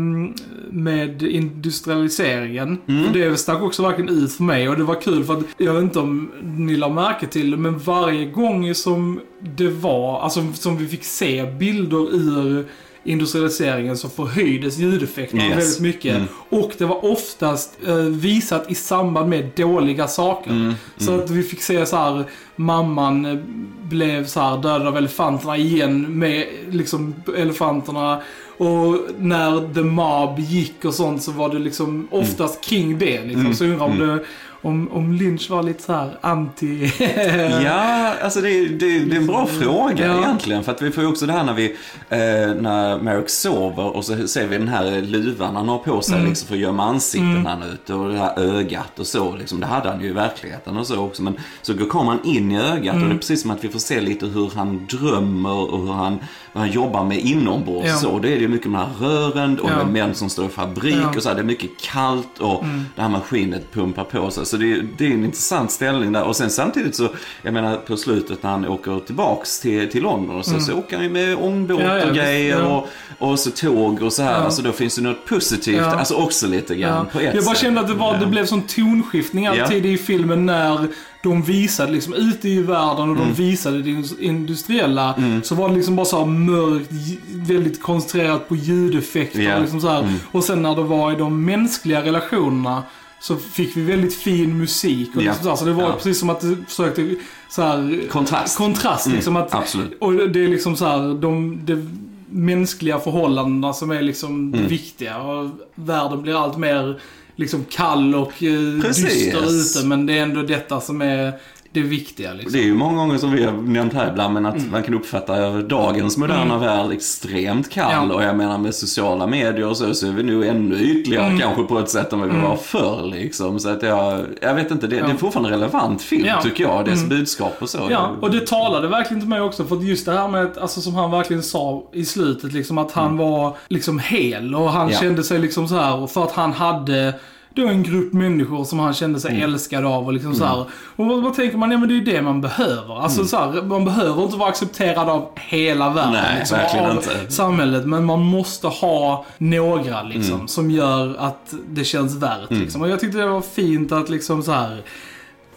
med 0.70 1.22
industrialiseringen. 1.22 2.78
Mm. 2.86 3.12
Det 3.12 3.36
stack 3.36 3.62
också 3.62 3.82
verkligen 3.82 4.10
ut 4.10 4.32
för 4.32 4.42
mig 4.42 4.68
och 4.68 4.76
det 4.76 4.84
var 4.84 5.00
kul 5.00 5.24
för 5.24 5.32
att, 5.32 5.44
jag 5.56 5.74
vet 5.74 5.82
inte 5.82 5.98
om 5.98 6.30
ni 6.42 6.76
la 6.76 6.88
märke 6.88 7.26
till 7.26 7.56
men 7.56 7.78
varje 7.78 8.24
gång 8.24 8.74
som 8.74 9.20
det 9.40 9.68
var, 9.68 10.20
alltså 10.20 10.52
som 10.52 10.76
vi 10.76 10.86
fick 10.86 11.04
se 11.04 11.44
bilder 11.58 12.14
ur 12.14 12.66
industrialiseringen 13.04 13.96
så 13.96 14.08
förhöjdes 14.08 14.78
ljudeffekterna 14.78 15.44
Yes. 15.44 15.56
väldigt 15.56 15.80
mycket. 15.80 16.16
Mm. 16.16 16.28
Och 16.48 16.72
det 16.78 16.84
var 16.84 17.04
oftast 17.12 17.78
eh, 17.86 17.94
visat 17.96 18.70
i 18.70 18.74
samband 18.74 19.28
med 19.28 19.50
dåliga 19.56 20.08
saker. 20.08 20.50
Mm, 20.50 20.74
Så 20.96 21.14
att 21.14 21.30
vi 21.30 21.42
fick 21.42 21.62
se 21.62 21.86
så 21.86 21.96
här, 21.96 22.24
mamman 22.56 23.24
eh, 23.24 23.38
blev 23.82 24.26
så 24.26 24.40
här 24.40 24.56
dödad 24.56 24.86
av 24.86 24.96
elefanterna 24.96 25.56
igen 25.56 26.18
med 26.18 26.46
liksom 26.70 27.14
elefanterna. 27.36 28.20
Och 28.56 28.96
när 29.18 29.74
The 29.74 29.82
Mob 29.82 30.38
gick 30.38 30.84
och 30.84 30.94
sånt 30.94 31.22
så 31.22 31.32
var 31.32 31.48
det 31.48 31.58
liksom 31.58 32.08
oftast 32.10 32.64
kring 32.64 32.98
det. 32.98 33.22
Liksom. 33.24 33.40
Mm, 33.40 33.54
Så 33.54 33.64
jag 33.64 33.72
undrar 33.72 33.86
om, 33.86 33.92
mm. 33.92 34.08
det, 34.08 34.24
om, 34.62 34.92
om 34.92 35.12
Lynch 35.12 35.50
var 35.50 35.62
lite 35.62 35.82
så 35.82 35.92
här 35.92 36.18
anti... 36.20 36.92
Ja, 37.64 38.14
alltså 38.22 38.40
det, 38.40 38.66
det, 38.68 38.98
det 38.98 39.16
är 39.16 39.20
en 39.20 39.26
bra 39.26 39.46
fråga 39.46 40.06
Ja. 40.06 40.18
egentligen. 40.18 40.64
För 40.64 40.72
att 40.72 40.82
vi 40.82 40.90
får 40.90 41.04
ju 41.04 41.10
också 41.10 41.26
det 41.26 41.32
här 41.32 41.44
när 41.44 41.52
vi, 41.54 41.64
eh, 42.08 42.18
när 42.62 42.98
Merrick 42.98 43.28
sover 43.30 43.96
och 43.96 44.04
så 44.04 44.28
ser 44.28 44.46
vi 44.46 44.58
den 44.58 44.68
här 44.68 45.00
luvan 45.02 45.56
han 45.56 45.68
har 45.68 45.78
på 45.78 46.02
sig 46.02 46.14
Mm. 46.14 46.28
liksom, 46.28 46.48
för 46.48 46.54
att 46.54 46.60
gömma 46.60 46.84
ansikten 46.84 47.46
han 47.46 47.62
är 47.62 47.72
ute 47.72 47.94
och 47.94 48.08
det 48.12 48.18
här 48.18 48.38
ögat 48.38 48.98
och 48.98 49.06
så. 49.06 49.36
Liksom, 49.36 49.60
det 49.60 49.66
hade 49.66 49.88
han 49.90 50.00
ju 50.00 50.06
i 50.08 50.12
verkligheten 50.12 50.76
och 50.76 50.86
så 50.86 50.98
också. 51.04 51.22
Men 51.22 51.34
så 51.62 51.74
går 51.74 51.90
kameran 51.90 52.18
in 52.24 52.52
i 52.52 52.60
ögat 52.60 52.94
Mm. 52.94 53.02
och 53.02 53.08
det 53.08 53.14
är 53.14 53.18
precis 53.18 53.42
som 53.42 53.50
att 53.50 53.64
vi 53.64 53.68
får 53.68 53.78
se 53.78 54.00
lite 54.00 54.26
hur 54.26 54.50
han 54.56 54.86
drömmer 54.86 55.72
och 55.74 55.78
hur 55.86 55.92
han, 55.92 56.18
vad 56.52 56.62
han 56.62 56.72
jobbar 56.72 57.04
med 57.04 57.18
inombords. 57.18 57.88
Ja. 57.88 57.96
Så 57.96 58.18
det 58.18 58.32
är 58.32 58.38
ju 58.40 58.48
mycket 58.48 58.70
med 58.70 58.80
de 58.80 59.04
här 59.04 59.08
rören 59.08 59.58
och 59.60 59.70
Ja. 59.70 59.76
med 59.76 59.86
män 59.92 60.14
som 60.14 60.30
står 60.30 60.46
i 60.46 60.48
fabrik 60.48 60.96
Ja. 61.02 61.12
och 61.16 61.22
så 61.22 61.28
här, 61.28 61.36
Det 61.36 61.42
är 61.42 61.44
mycket 61.44 61.70
kallt 61.80 62.38
och 62.38 62.64
det 62.96 63.02
här 63.02 63.08
maskinet 63.08 63.72
pumpar 63.72 64.04
på 64.04 64.30
sig. 64.30 64.46
Så 64.50 64.56
det, 64.56 64.82
det 64.98 65.06
är 65.06 65.10
en 65.10 65.24
intressant 65.24 65.70
ställning 65.70 66.12
där. 66.12 66.22
Och 66.24 66.36
sen 66.36 66.50
samtidigt 66.50 66.94
så, 66.96 67.08
jag 67.42 67.54
menar 67.54 67.76
på 67.76 67.96
slutet 67.96 68.42
när 68.42 68.50
han 68.50 68.66
åker 68.68 69.00
tillbaks 69.00 69.60
till, 69.60 69.90
till 69.90 70.02
London 70.02 70.36
och 70.36 70.44
så, 70.46 70.60
så 70.60 70.72
åker 70.74 70.96
han 70.96 71.04
ju 71.04 71.10
med 71.10 71.36
ångbåt 71.38 71.80
Ja, 71.80 71.98
ja, 71.98 72.06
och 72.08 72.14
grejer 72.14 72.58
ja. 72.60 72.86
och, 73.18 73.30
och 73.30 73.38
så 73.38 73.50
tåg 73.50 74.02
och 74.02 74.12
så 74.12 74.22
här. 74.22 74.32
Ja. 74.32 74.36
Alltså 74.38 74.62
då 74.62 74.72
finns 74.72 74.94
det 74.96 75.02
något 75.02 75.24
positivt, 75.24 75.80
alltså 75.82 76.14
också 76.14 76.46
lite 76.46 76.76
grann 76.76 77.06
på 77.06 77.18
ett 77.20 77.34
Jag 77.34 77.44
bara 77.44 77.54
sätt. 77.54 77.62
kände 77.62 77.80
att 77.80 77.88
det, 77.88 77.94
var, 77.94 78.18
det 78.18 78.26
blev 78.26 78.46
sån 78.46 78.62
tonskiftning 78.62 79.46
alltid 79.46 79.86
i 79.86 79.98
filmen 79.98 80.46
när 80.46 80.88
de 81.22 81.42
visade 81.42 81.92
liksom 81.92 82.14
ute 82.14 82.48
i 82.48 82.62
världen 82.62 83.10
och 83.10 83.16
Mm. 83.16 83.28
de 83.28 83.32
visade 83.42 83.82
det 83.82 83.90
industriella. 84.24 85.14
Så 85.42 85.54
var 85.54 85.68
det 85.68 85.74
liksom 85.74 85.96
bara 85.96 86.06
så 86.06 86.24
mörkt, 86.26 86.90
väldigt 87.28 87.82
koncentrerat 87.82 88.48
på 88.48 88.56
ljudeffekter. 88.56 89.54
Och, 89.54 89.60
liksom 89.60 89.80
så. 89.80 89.88
Mm. 89.88 90.14
och 90.32 90.44
sen 90.44 90.62
när 90.62 90.74
det 90.74 90.82
var 90.82 91.12
i 91.12 91.16
de 91.16 91.44
mänskliga 91.44 92.02
relationerna 92.04 92.82
så 93.20 93.36
fick 93.36 93.76
vi 93.76 93.82
väldigt 93.82 94.14
fin 94.14 94.58
musik. 94.58 95.16
Och 95.16 95.22
Ja. 95.22 95.30
liksom 95.32 95.44
så, 95.50 95.56
så 95.56 95.64
det 95.64 95.72
var 95.72 95.82
Ja. 95.82 95.92
precis 95.96 96.18
som 96.18 96.30
att 96.30 96.40
det 96.40 96.56
försökte 96.68 97.14
så 97.48 97.62
här, 97.62 98.00
Kontrast. 98.10 98.58
kontrast 98.58 99.06
liksom 99.06 99.36
att, 99.36 99.54
Absolut. 99.54 99.96
och 100.00 100.12
det 100.12 100.44
är 100.44 100.48
liksom 100.48 100.76
så 100.76 100.84
här, 100.84 101.14
de, 101.20 101.60
de 101.64 101.88
mänskliga 102.30 102.98
förhållandena 102.98 103.72
som 103.72 103.90
är 103.90 104.02
liksom 104.02 104.54
Mm. 104.54 104.66
viktiga. 104.68 105.18
Och 105.22 105.50
världen 105.74 106.22
blir 106.22 106.44
allt 106.44 106.58
mer 106.58 107.00
liksom 107.36 107.64
kall 107.70 108.14
och 108.14 108.42
eh, 108.42 108.60
dyster 108.60 109.78
ute. 109.78 109.86
Men 109.86 110.06
det 110.06 110.18
är 110.18 110.22
ändå 110.22 110.42
detta 110.42 110.80
som 110.80 111.02
är 111.02 111.32
det 111.72 111.80
viktiga 111.80 112.32
liksom. 112.32 112.52
Det 112.52 112.58
är 112.58 112.64
ju 112.64 112.74
många 112.74 112.96
gånger 112.98 113.18
som 113.18 113.32
vi 113.32 113.44
har 113.44 113.52
nämnt 113.52 113.92
här 113.92 114.10
ibland, 114.10 114.34
men 114.34 114.46
att 114.46 114.70
man 114.70 114.82
kan 114.82 114.94
uppfatta 114.94 115.62
dagens 115.62 116.16
moderna 116.16 116.58
värld 116.58 116.92
extremt 116.92 117.70
kall. 117.70 117.92
Mm. 117.92 118.08
Ja. 118.10 118.14
Och 118.16 118.22
jag 118.22 118.36
menar 118.36 118.58
med 118.58 118.74
sociala 118.74 119.26
medier 119.26 119.66
och 119.66 119.76
så, 119.76 119.94
så 119.94 120.06
är 120.06 120.10
vi 120.10 120.22
nu 120.22 120.48
ännu 120.48 120.74
ytligare 120.80 121.26
Mm. 121.26 121.38
kanske 121.38 121.62
på 121.62 121.78
ett 121.78 121.88
sätt 121.90 122.12
än 122.12 122.20
vad 122.20 122.28
vi 122.34 122.40
var 122.40 122.56
förr 122.56 123.02
liksom. 123.14 123.58
Så 123.60 123.68
att 123.68 123.82
jag, 123.82 124.20
jag 124.40 124.54
vet 124.54 124.70
inte, 124.70 124.86
det, 124.86 124.96
det 124.96 125.10
är 125.12 125.14
fortfarande 125.16 125.48
en 125.54 125.60
relevant 125.60 126.02
film 126.02 126.26
Ja. 126.26 126.42
tycker 126.42 126.64
jag. 126.64 126.84
Dess 126.84 127.04
budskap 127.08 127.56
och 127.58 127.68
så. 127.70 127.86
Ja, 127.90 128.16
och 128.20 128.30
det 128.30 128.46
talade 128.46 128.88
verkligen 128.88 129.20
till 129.20 129.28
mig 129.30 129.40
också. 129.40 129.64
För 129.64 129.76
just 129.76 130.06
det 130.06 130.12
här 130.12 130.28
med, 130.28 130.58
alltså 130.58 130.80
som 130.80 130.94
han 130.94 131.10
verkligen 131.10 131.42
sa 131.42 131.82
i 131.92 132.04
slutet, 132.04 132.52
liksom 132.52 132.78
att 132.78 132.92
han 132.92 133.16
var 133.16 133.56
liksom 133.68 133.98
hel. 133.98 134.54
Och 134.54 134.70
han 134.70 134.80
Mm. 134.80 134.92
Ja. 134.94 135.00
kände 135.00 135.22
sig 135.22 135.38
liksom 135.38 135.68
så 135.68 135.74
här 135.76 135.96
och 135.96 136.10
för 136.10 136.22
att 136.24 136.32
han 136.32 136.52
hade 136.52 137.14
då 137.54 137.66
en 137.68 137.82
grupp 137.82 138.12
människor 138.12 138.64
som 138.64 138.78
han 138.78 138.94
kände 138.94 139.20
sig 139.20 139.30
Mm. 139.30 139.42
älskad 139.42 139.84
av 139.84 140.06
och 140.06 140.12
liksom 140.12 140.34
så 140.34 140.44
här. 140.44 140.64
Och 140.96 141.06
vad, 141.06 141.22
vad 141.22 141.34
tänker 141.34 141.58
man, 141.58 141.70
ja 141.70 141.78
men 141.78 141.88
det 141.88 141.94
är 141.94 141.96
ju 141.96 142.04
det 142.04 142.22
man 142.22 142.40
behöver. 142.40 142.84
Mm. 142.92 142.96
Alltså 143.04 143.24
så 143.24 143.36
här, 143.36 143.62
man 143.62 143.84
behöver 143.84 144.22
inte 144.24 144.36
vara 144.36 144.48
accepterad 144.48 145.08
av 145.08 145.28
hela 145.36 145.90
världen. 145.90 146.12
Nej, 146.12 146.38
liksom, 146.38 146.58
av 146.80 146.90
inte. 146.96 147.32
samhället. 147.32 147.86
Men 147.86 148.04
man 148.04 148.20
måste 148.20 148.66
ha 148.66 149.24
några 149.38 150.02
liksom, 150.02 150.34
Mm. 150.34 150.48
som 150.48 150.70
gör 150.70 151.16
att 151.18 151.54
det 151.68 151.84
känns 151.84 152.14
värt. 152.16 152.50
Liksom. 152.50 152.82
Och 152.82 152.88
jag 152.88 153.00
tyckte 153.00 153.18
det 153.18 153.26
var 153.26 153.40
fint 153.40 153.92
att 153.92 154.08
liksom 154.10 154.42
så 154.42 154.52
här 154.52 154.82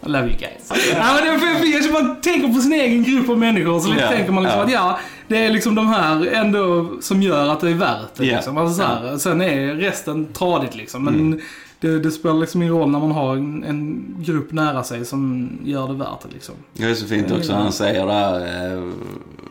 I 0.05 0.09
love 0.09 0.19
you 0.27 0.37
guys. 0.39 0.71
ja, 0.97 1.13
men 1.15 1.23
det 1.23 1.29
är 1.29 1.81
för. 1.81 1.93
Man 2.03 2.21
tänker 2.21 2.47
på 2.47 2.59
sin 2.59 2.73
egen 2.73 3.03
grupp 3.03 3.29
av 3.29 3.37
människor. 3.37 3.79
Så 3.79 3.93
Ja, 3.99 4.07
tänker 4.07 4.31
man 4.31 4.43
liksom 4.43 4.59
ja. 4.59 4.65
att 4.65 4.71
ja, 4.71 4.99
det 5.27 5.45
är 5.45 5.51
liksom 5.51 5.75
de 5.75 5.87
här 5.87 6.25
ändå 6.33 6.89
som 7.01 7.21
gör 7.21 7.47
att 7.49 7.59
det 7.59 7.69
är 7.69 7.73
värt 7.73 8.15
det. 8.17 8.25
Ja, 8.25 8.35
Liksom. 8.35 8.57
Alltså, 8.57 8.75
så 8.81 8.87
här, 8.87 9.17
Sen 9.17 9.41
är 9.41 9.75
resten 9.75 10.33
tradigt 10.33 10.75
liksom. 10.75 11.03
Men 11.05 11.13
Mm. 11.15 11.39
Det, 11.87 11.99
det 11.99 12.11
spelar 12.11 12.35
liksom 12.39 12.61
ingen 12.61 12.73
roll 12.73 12.89
när 12.89 12.99
man 12.99 13.11
har 13.11 13.35
en, 13.35 13.63
en 13.63 14.15
grupp 14.19 14.51
nära 14.51 14.83
sig 14.83 15.05
som 15.05 15.49
gör 15.63 15.87
det 15.87 15.93
värt 15.93 16.21
det 16.21 16.33
liksom. 16.33 16.55
Det 16.73 16.83
är 16.83 16.93
så 16.95 17.05
fint 17.05 17.31
också 17.31 17.53
han 17.53 17.71
säger 17.71 18.07
där 18.07 18.39
eh, 18.75 18.83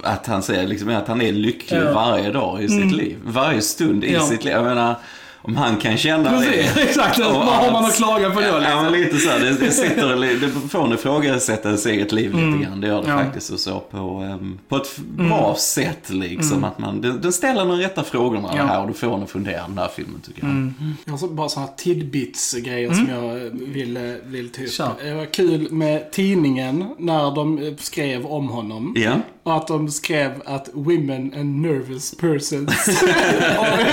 att 0.02 0.26
han 0.26 0.42
säger 0.42 0.66
liksom 0.68 0.88
att 0.88 1.08
han 1.08 1.20
är 1.22 1.32
lycklig 1.32 1.78
Ja. 1.80 1.92
varje 1.94 2.32
dag 2.32 2.62
i 2.62 2.68
sitt 2.68 2.92
liv. 2.92 3.16
Varje 3.24 3.60
stund 3.62 4.04
i 4.04 4.12
Ja. 4.12 4.20
sitt 4.20 4.44
liv. 4.44 4.54
Jag 4.54 4.64
menar, 4.64 4.94
om 5.42 5.56
han 5.56 5.76
kan 5.76 5.96
känna 5.96 6.30
Precis, 6.30 6.74
det. 6.74 6.82
exakt. 6.88 7.18
och 7.18 7.24
Vad 7.24 7.46
har 7.46 7.72
man 7.72 7.84
att 7.84 7.96
klaga 7.96 8.30
på 8.30 8.40
då 8.40 8.46
Ja, 8.46 8.58
liksom? 8.58 8.82
men 8.82 8.92
lite 8.92 9.18
så 9.18 9.28
här, 9.30 9.40
det, 9.40 9.50
det, 9.52 9.70
sitter, 9.70 10.16
det 10.40 10.68
får 10.68 10.84
en 10.86 10.92
ifrågasätta 10.92 11.68
ens 11.68 11.86
eget 11.86 12.12
liv 12.12 12.30
lite 12.34 12.64
grann. 12.64 12.80
Det 12.80 12.86
gör 12.86 13.02
det 13.02 13.08
Mm. 13.08 13.18
Ja. 13.18 13.24
faktiskt 13.24 13.50
och 13.50 13.60
så 13.60 13.80
på, 13.80 13.98
ehm, 14.32 14.58
på 14.68 14.76
ett 14.76 14.98
bra 14.98 15.54
sätt 15.58 16.10
liksom. 16.10 16.64
Att 16.64 16.78
man, 16.78 17.00
den, 17.00 17.20
den 17.20 17.32
ställer 17.32 17.64
de 17.66 17.72
rätta 17.78 18.04
frågorna 18.04 18.38
Mm. 18.52 18.56
Ja. 18.56 18.62
Mm. 18.62 18.68
här 18.68 18.80
och 18.82 18.88
du 18.88 18.94
får 18.94 19.14
en 19.16 19.22
att 19.22 19.30
fundera 19.30 19.62
den 19.68 19.78
här 19.78 19.88
filmen 19.96 20.20
tycker 20.20 20.42
jag. 20.46 20.72
Jag 21.04 21.10
har 21.12 21.18
så- 21.18 21.28
bara 21.28 21.48
sådana 21.48 21.68
tidbits-grejer 21.76 22.92
som 22.92 23.08
jag 23.08 23.34
vill, 23.52 23.96
eh, 23.96 24.02
vill 24.24 24.48
ta 24.48 24.62
upp. 24.84 24.98
Det 25.04 25.14
var 25.14 25.24
kul 25.24 25.72
med 25.72 26.10
tidningen 26.12 26.84
när 26.98 27.34
de 27.34 27.58
eh, 27.58 27.72
skrev 27.78 28.26
om 28.26 28.48
honom. 28.48 28.94
Ja. 28.96 29.12
Och 29.44 29.56
att 29.56 29.66
de 29.68 29.88
skrev 29.88 30.30
att 30.44 30.68
women 30.72 31.32
and 31.38 31.60
nervous 31.60 32.14
persons 32.20 33.02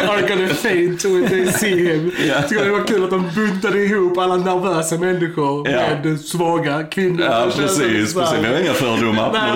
are 0.10 0.22
gonna 0.28 0.48
faint 0.54 1.06
when 1.06 1.28
they 1.30 1.52
see 1.52 1.88
him. 1.94 2.12
Ja. 2.28 2.42
Tycker 2.42 2.66
det 2.66 2.72
var 2.72 2.88
kul 2.88 3.04
att 3.04 3.10
de 3.10 3.30
buntade 3.36 3.80
ihop 3.84 4.18
alla 4.18 4.36
nervösa 4.38 4.98
människor 4.98 5.70
Ja. 5.70 5.82
med 6.04 6.20
svaga 6.20 6.84
kvinnor. 6.84 7.22
Ja, 7.26 7.48
precis. 7.56 7.78
så 8.14 8.20
precis. 8.20 8.40
Vi 8.42 8.48
har 8.48 8.60
inga 8.62 8.74
fördomar. 8.74 9.32
Nej, 9.34 9.52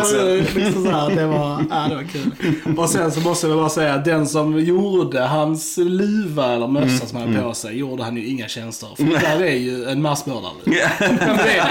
men, 0.55 0.63
liksom 0.63 0.85
så 0.85 0.91
här, 0.91 1.09
det, 1.15 1.25
var, 1.27 1.65
ja, 1.69 1.85
det 1.89 1.95
var 1.95 2.03
kul. 2.03 2.31
Och 2.77 2.89
sen 2.89 3.11
så 3.11 3.19
måste 3.19 3.47
jag 3.47 3.57
bara 3.57 3.69
säga 3.69 3.93
att 3.93 4.05
den 4.05 4.27
som 4.27 4.59
gjorde 4.59 5.21
hans 5.21 5.77
luva 5.77 6.53
eller 6.53 6.67
mössa 6.67 6.83
Mm, 6.93 7.07
som 7.07 7.17
han 7.19 7.33
hade 7.35 7.47
på 7.47 7.53
sig 7.53 7.77
gjorde 7.79 8.03
han 8.03 8.15
ju 8.17 8.25
inga 8.25 8.47
tjänster. 8.47 8.87
För 8.97 9.03
det 9.03 9.17
där 9.19 9.41
är 9.43 9.55
ju 9.55 9.85
en 9.85 10.01
massmördare. 10.01 10.51
Ja. 10.65 10.87
Men 10.99 11.17
det 11.37 11.57
är 11.57 11.65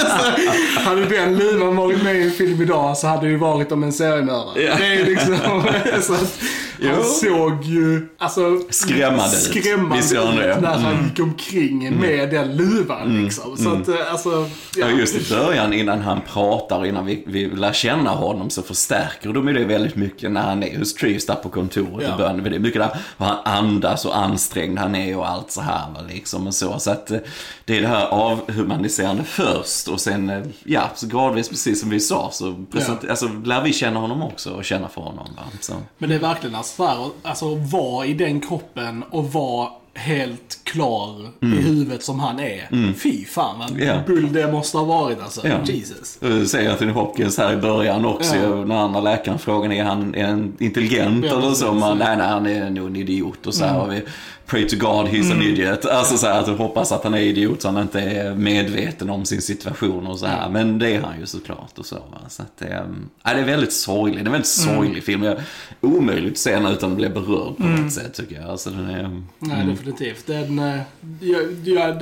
så, 0.74 0.80
Hade 0.80 1.04
den 1.04 1.36
luvan 1.36 1.76
varit 1.76 2.02
med 2.02 2.16
i 2.16 2.22
en 2.22 2.30
film 2.30 2.62
idag 2.62 2.89
så 2.94 3.06
hade 3.06 3.26
det 3.26 3.30
ju 3.30 3.36
varit 3.36 3.72
om 3.72 3.82
en 3.82 3.92
seriemördare. 3.92 4.62
Ja. 4.62 4.76
Det 4.76 4.86
är 4.86 5.04
liksom 5.04 5.34
så 6.02 6.14
att 6.14 6.38
han 6.88 7.04
såg 7.04 7.64
ju 7.64 8.08
alltså, 8.18 8.60
Skrämmande 8.70 9.36
ut. 9.36 9.42
skrämmande 9.42 10.18
han 10.26 10.36
det? 10.36 10.54
ut 10.54 10.60
när 10.60 10.68
han 10.78 10.92
Mm. 10.94 11.04
gick 11.08 11.20
omkring 11.20 12.00
med 12.00 12.30
den 12.30 12.56
luvan. 12.56 13.22
Liksom. 13.24 13.56
Så 13.56 13.70
att 13.72 13.88
eh, 13.88 14.12
alltså, 14.12 14.48
Ja, 14.76 14.88
just 14.90 15.14
i 15.32 15.34
början 15.34 15.72
innan 15.72 16.00
han 16.00 16.20
pratar, 16.32 16.86
innan 16.86 17.06
vi, 17.06 17.22
vi 17.26 17.46
lär 17.46 17.72
känna 17.72 18.10
honom 18.10 18.50
så 18.50 18.62
förstärker 18.62 19.32
de 19.32 19.48
ju 19.48 19.54
det 19.54 19.64
väldigt 19.64 19.96
mycket 19.96 20.30
när 20.30 20.42
han 20.42 20.62
är 20.62 20.78
hos 20.78 20.94
Treves 20.94 21.26
där 21.26 21.34
på 21.34 21.48
kontoret 21.48 22.06
Ja. 22.08 22.14
i 22.14 22.18
början. 22.18 22.42
Det 22.44 22.56
är 22.56 22.58
mycket 22.58 22.80
där 22.82 22.90
hur 23.18 23.26
han 23.26 23.38
andas 23.44 24.04
och 24.04 24.16
ansträngd 24.18 24.78
han 24.78 24.94
är 24.94 25.16
och 25.18 25.28
allt 25.28 25.50
så 25.50 25.60
här 25.60 25.86
liksom 26.08 26.46
och 26.46 26.54
så. 26.54 26.78
Så 26.78 26.90
att 26.90 27.10
eh, 27.10 27.18
det 27.64 27.76
är 27.76 27.80
det 27.80 27.88
här 27.88 28.06
avhumaniserande 28.06 29.24
först 29.24 29.88
och 29.88 30.00
sen, 30.00 30.30
eh, 30.30 30.42
ja, 30.64 30.90
så 30.94 31.06
gradvis 31.06 31.48
precis 31.48 31.80
som 31.80 31.90
vi 31.90 32.00
sa 32.00 32.28
så 32.32 32.64
present, 32.72 33.08
alltså, 33.10 33.28
lär 33.44 33.62
vi 33.62 33.72
känna 33.72 34.00
honom 34.00 34.22
också 34.22 34.50
och 34.50 34.64
känna 34.64 34.88
för 34.88 35.00
honom. 35.00 35.28
Va? 35.36 35.42
Så. 35.60 35.72
Men 35.98 36.08
det 36.08 36.14
är 36.14 36.18
verkligen 36.18 36.54
alltså, 36.56 36.69
här, 36.78 37.10
alltså 37.22 37.54
vara 37.54 38.06
i 38.06 38.14
den 38.14 38.40
kroppen 38.40 39.04
och 39.10 39.32
vara 39.32 39.68
helt 39.94 40.58
klar 40.64 41.28
i 41.42 41.46
huvudet 41.46 42.02
som 42.02 42.20
han 42.20 42.40
är. 42.40 42.92
Fy 42.94 43.24
fan 43.24 43.58
vad 43.58 43.70
Mm. 43.70 43.86
Ja. 43.86 43.94
bull 44.06 44.32
det 44.32 44.52
måste 44.52 44.78
ha 44.78 44.84
varit 44.84 45.20
alltså. 45.20 45.48
Ja. 45.48 45.56
Jesus. 45.64 46.18
Det 46.20 46.46
säger 46.46 46.70
Anthony 46.70 46.92
Hopkins 46.92 47.38
här 47.38 47.52
i 47.52 47.56
början 47.56 48.04
också 48.04 48.36
ju, 48.36 48.64
när 48.64 48.74
andra 48.76 49.00
läkaren 49.00 49.38
frågar 49.38 49.72
är 49.72 49.84
han 49.84 50.14
är 50.14 50.26
han 50.26 50.52
intelligent 50.58 51.24
Ja, 51.24 51.38
eller 51.38 51.52
så. 51.52 51.68
Mm. 51.68 51.80
Man, 51.80 51.98
nej, 51.98 52.16
nej, 52.16 52.26
han 52.28 52.46
är 52.46 52.70
nog 52.70 52.86
en 52.86 52.96
idiot 52.96 53.46
och 53.46 53.54
så 53.54 53.64
här. 53.64 53.80
Och 53.80 53.92
vi, 53.92 54.02
Pray 54.50 54.68
to 54.68 54.76
God 54.76 55.06
he's 55.08 55.32
an 55.32 55.42
idiot. 55.42 55.84
Alltså 55.86 56.16
så 56.16 56.26
här, 56.26 56.40
att 56.40 56.58
hoppas 56.58 56.92
att 56.92 57.04
han 57.04 57.14
är 57.14 57.18
idiot 57.20 57.62
så 57.62 57.68
han 57.68 57.82
inte 57.82 58.00
är 58.00 58.34
medveten 58.34 59.10
om 59.10 59.24
sin 59.24 59.42
situation 59.42 60.06
och 60.06 60.18
så 60.18 60.26
här. 60.26 60.40
Mm. 60.46 60.52
Men 60.52 60.78
det 60.78 60.94
är 60.96 61.00
han 61.00 61.20
ju 61.20 61.26
såklart 61.26 61.78
och 61.78 61.86
så. 61.86 61.94
Va? 61.96 62.18
så 62.28 62.42
att 62.42 62.56
det, 62.58 62.84
ja, 63.24 63.34
det 63.34 63.40
är 63.40 63.44
väldigt 63.44 63.72
sorgligt. 63.72 64.16
Det 64.18 64.22
är 64.22 64.26
en 64.26 64.32
väldigt 64.32 64.58
Mm. 64.66 64.76
sorglig 64.76 65.04
film. 65.04 65.22
Jag, 65.22 65.36
omöjligt 65.80 66.32
att 66.32 66.38
se 66.38 66.54
den 66.54 66.66
utan 66.66 66.90
att 66.90 66.96
bli 66.96 67.08
berörd 67.08 67.56
på 67.56 67.62
något 67.62 67.92
sätt 67.92 68.14
tycker 68.14 68.34
jag. 68.40 68.50
Alltså, 68.50 68.70
den 68.70 68.90
är, 68.90 69.22
Nej, 69.38 69.66
definitivt. 69.66 70.26
Den, 70.26 70.58
eh, 70.58 70.80
jag, 71.20 71.44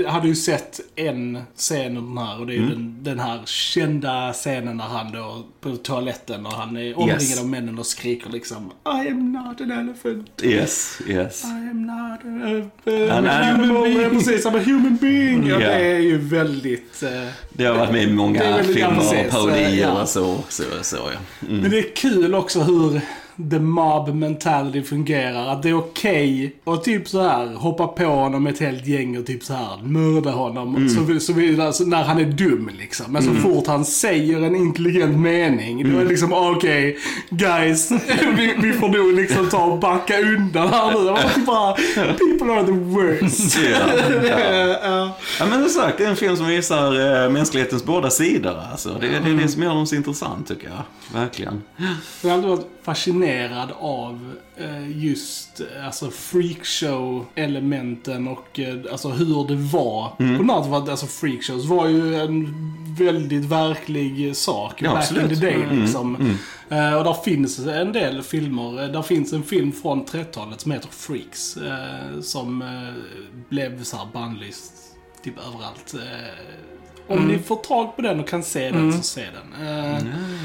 jag 0.00 0.08
hade 0.11 0.28
ju 0.28 0.34
sett 0.34 0.80
en 0.96 1.38
scen 1.56 1.96
av 1.96 2.02
den 2.02 2.18
här 2.18 2.40
och 2.40 2.46
det 2.46 2.54
är 2.54 2.58
Mm. 2.58 2.70
den, 2.70 2.96
den 3.02 3.18
här 3.20 3.40
kända 3.44 4.32
scenen 4.32 4.76
när 4.76 4.84
han 4.84 5.12
då 5.12 5.42
på 5.61 5.76
toaletten 5.76 6.46
och 6.46 6.52
han 6.52 6.76
är 6.76 6.98
omringad 6.98 7.22
Yes. 7.22 7.40
av 7.40 7.48
männen 7.48 7.78
och 7.78 7.87
skriker 7.87 8.30
liksom 8.30 8.72
I 9.04 9.08
am 9.08 9.32
not 9.32 9.61
an 9.61 9.70
elephant. 9.70 10.30
yes, 10.42 10.98
yes. 11.08 11.44
I 11.44 11.46
am 11.70 11.82
not 11.87 12.24
An 12.24 12.38
an 13.11 13.27
animal 13.27 13.83
being. 13.85 14.01
Ja, 14.03 14.09
precis, 14.09 14.46
I'm 14.46 14.57
a 14.57 14.62
human 14.66 14.96
being. 15.01 15.46
Ja, 15.46 15.53
Ja. 15.61 15.68
det 15.68 15.74
är 15.87 15.98
ju 15.98 16.18
väldigt... 16.18 17.03
eh, 17.03 17.11
Det 17.53 17.64
har 17.64 17.74
varit 17.79 17.92
med 17.92 18.03
i 18.03 18.12
många 18.12 18.62
filmer 18.64 18.98
och 18.98 19.31
parodier 19.31 19.88
ja. 19.88 20.03
och 20.03 20.09
så. 20.09 20.38
så, 20.48 20.62
så 20.83 20.96
ja. 20.96 21.46
Mm. 21.48 21.61
Men 21.61 21.70
det 21.70 21.79
är 21.79 21.94
kul 21.96 22.35
också 22.35 22.61
hur 22.61 23.01
the 23.51 23.59
mob 23.59 24.14
mentality 24.14 24.83
fungerar. 24.83 25.48
Att 25.53 25.62
det 25.62 25.68
är 25.68 25.79
okej 25.79 26.53
att 26.64 26.85
typ 26.85 27.09
så 27.09 27.22
här 27.22 27.55
hoppa 27.55 27.87
på 27.87 28.05
honom 28.05 28.42
med 28.42 28.53
ett 28.55 28.61
helt 28.61 28.87
gäng 28.87 29.18
och 29.18 29.27
typ 29.27 29.44
så 29.44 29.53
här 29.55 29.83
mörda 29.83 30.31
honom. 30.31 30.77
Mm. 30.77 30.88
Så, 30.88 31.20
så 31.20 31.33
vi, 31.33 31.61
alltså, 31.61 31.85
när 31.85 32.05
han 32.05 32.18
är 32.18 32.24
dum 32.24 32.70
liksom. 32.79 33.12
Men 33.12 33.22
så 33.22 33.35
fort 33.35 33.66
han 33.66 33.85
säger 33.85 34.42
en 34.42 34.57
intelligent 34.57 35.18
mening, 35.18 35.83
då 35.83 35.88
är 35.88 35.92
Mm. 35.92 36.05
det 36.05 36.09
liksom 36.11 36.33
okej, 36.33 36.96
guys, 37.31 37.90
vi, 38.37 38.55
vi 38.62 38.72
får 38.72 38.88
nog 38.88 39.12
liksom 39.14 39.48
ta 39.48 39.64
och 39.64 39.79
backa 39.79 40.18
undan 40.20 40.68
här 40.68 40.90
nu. 40.92 41.29
Typ 41.35 41.46
bara, 41.46 41.74
people 41.74 42.53
are 42.53 42.66
the 42.66 42.72
worst. 42.72 43.59
Ja, 43.72 43.79
Det 44.20 44.79
ja. 45.38 45.46
men 45.46 45.68
som 45.70 45.83
sagt, 45.83 45.98
det 45.98 46.05
är 46.05 46.09
en 46.11 46.16
film 46.16 46.37
som 46.37 46.46
visar 46.46 47.24
eh, 47.24 47.31
mänsklighetens 47.31 47.85
båda 47.85 48.11
sidor. 48.11 48.57
Alltså. 48.70 48.96
Det, 49.01 49.09
det 49.09 49.31
är 49.31 49.35
det 49.35 49.48
som 49.48 49.62
gör 49.62 49.74
dem 49.74 49.87
så 49.87 49.94
intressant 49.94 50.48
tycker 50.48 50.68
jag. 50.68 51.20
Verkligen. 51.20 51.62
Alltid 52.24 52.48
varit 52.51 52.66
fascinerad 52.88 53.72
av 53.81 54.35
eh, 54.57 54.98
just 55.05 55.61
eh, 55.61 55.87
alltså 55.87 56.11
freakshow-elementen 56.11 58.29
och 58.29 58.61
eh, 58.61 58.77
alltså 58.92 59.09
hur 59.09 59.48
det 59.48 59.55
var. 59.57 60.12
Mm. 60.18 60.37
På 60.38 60.44
något 60.44 60.88
alltså 60.88 61.07
freakshows 61.07 61.64
var 61.64 61.88
ju 61.88 62.14
en 62.20 62.55
väldigt 62.98 63.44
verklig 63.44 64.37
sak 64.37 64.83
Ja, 64.83 64.90
back 64.90 64.98
absolut. 64.98 65.33
in 65.33 65.40
the 65.40 65.46
day 65.46 65.55
Mm, 65.55 65.81
liksom. 65.81 66.37
Eh, 66.68 66.94
och 66.94 67.05
där 67.05 67.22
finns 67.24 67.59
en 67.59 67.92
del 67.92 68.22
filmer. 68.22 68.92
Där 68.92 69.03
finns 69.03 69.33
en 69.33 69.42
film 69.42 69.72
från 69.72 70.05
30-talet 70.05 70.61
som 70.61 70.72
heter 70.72 70.88
Freaks. 70.88 71.59
som 72.22 72.64
blev 73.48 73.83
så 73.83 73.96
här 73.96 74.07
bannlyst 74.12 74.72
typ 75.24 75.35
överallt. 75.38 75.94
Eh, 77.09 77.12
om 77.16 77.18
Mm. 77.18 77.31
ni 77.33 77.38
får 77.38 77.57
tag 77.57 77.97
på 77.97 78.03
den 78.03 78.21
och 78.21 78.29
kan 78.29 78.42
se 78.42 78.71
den 78.71 78.92
så 78.92 79.03
se 79.03 79.21
den. 79.21 79.68
Eh, 79.68 79.99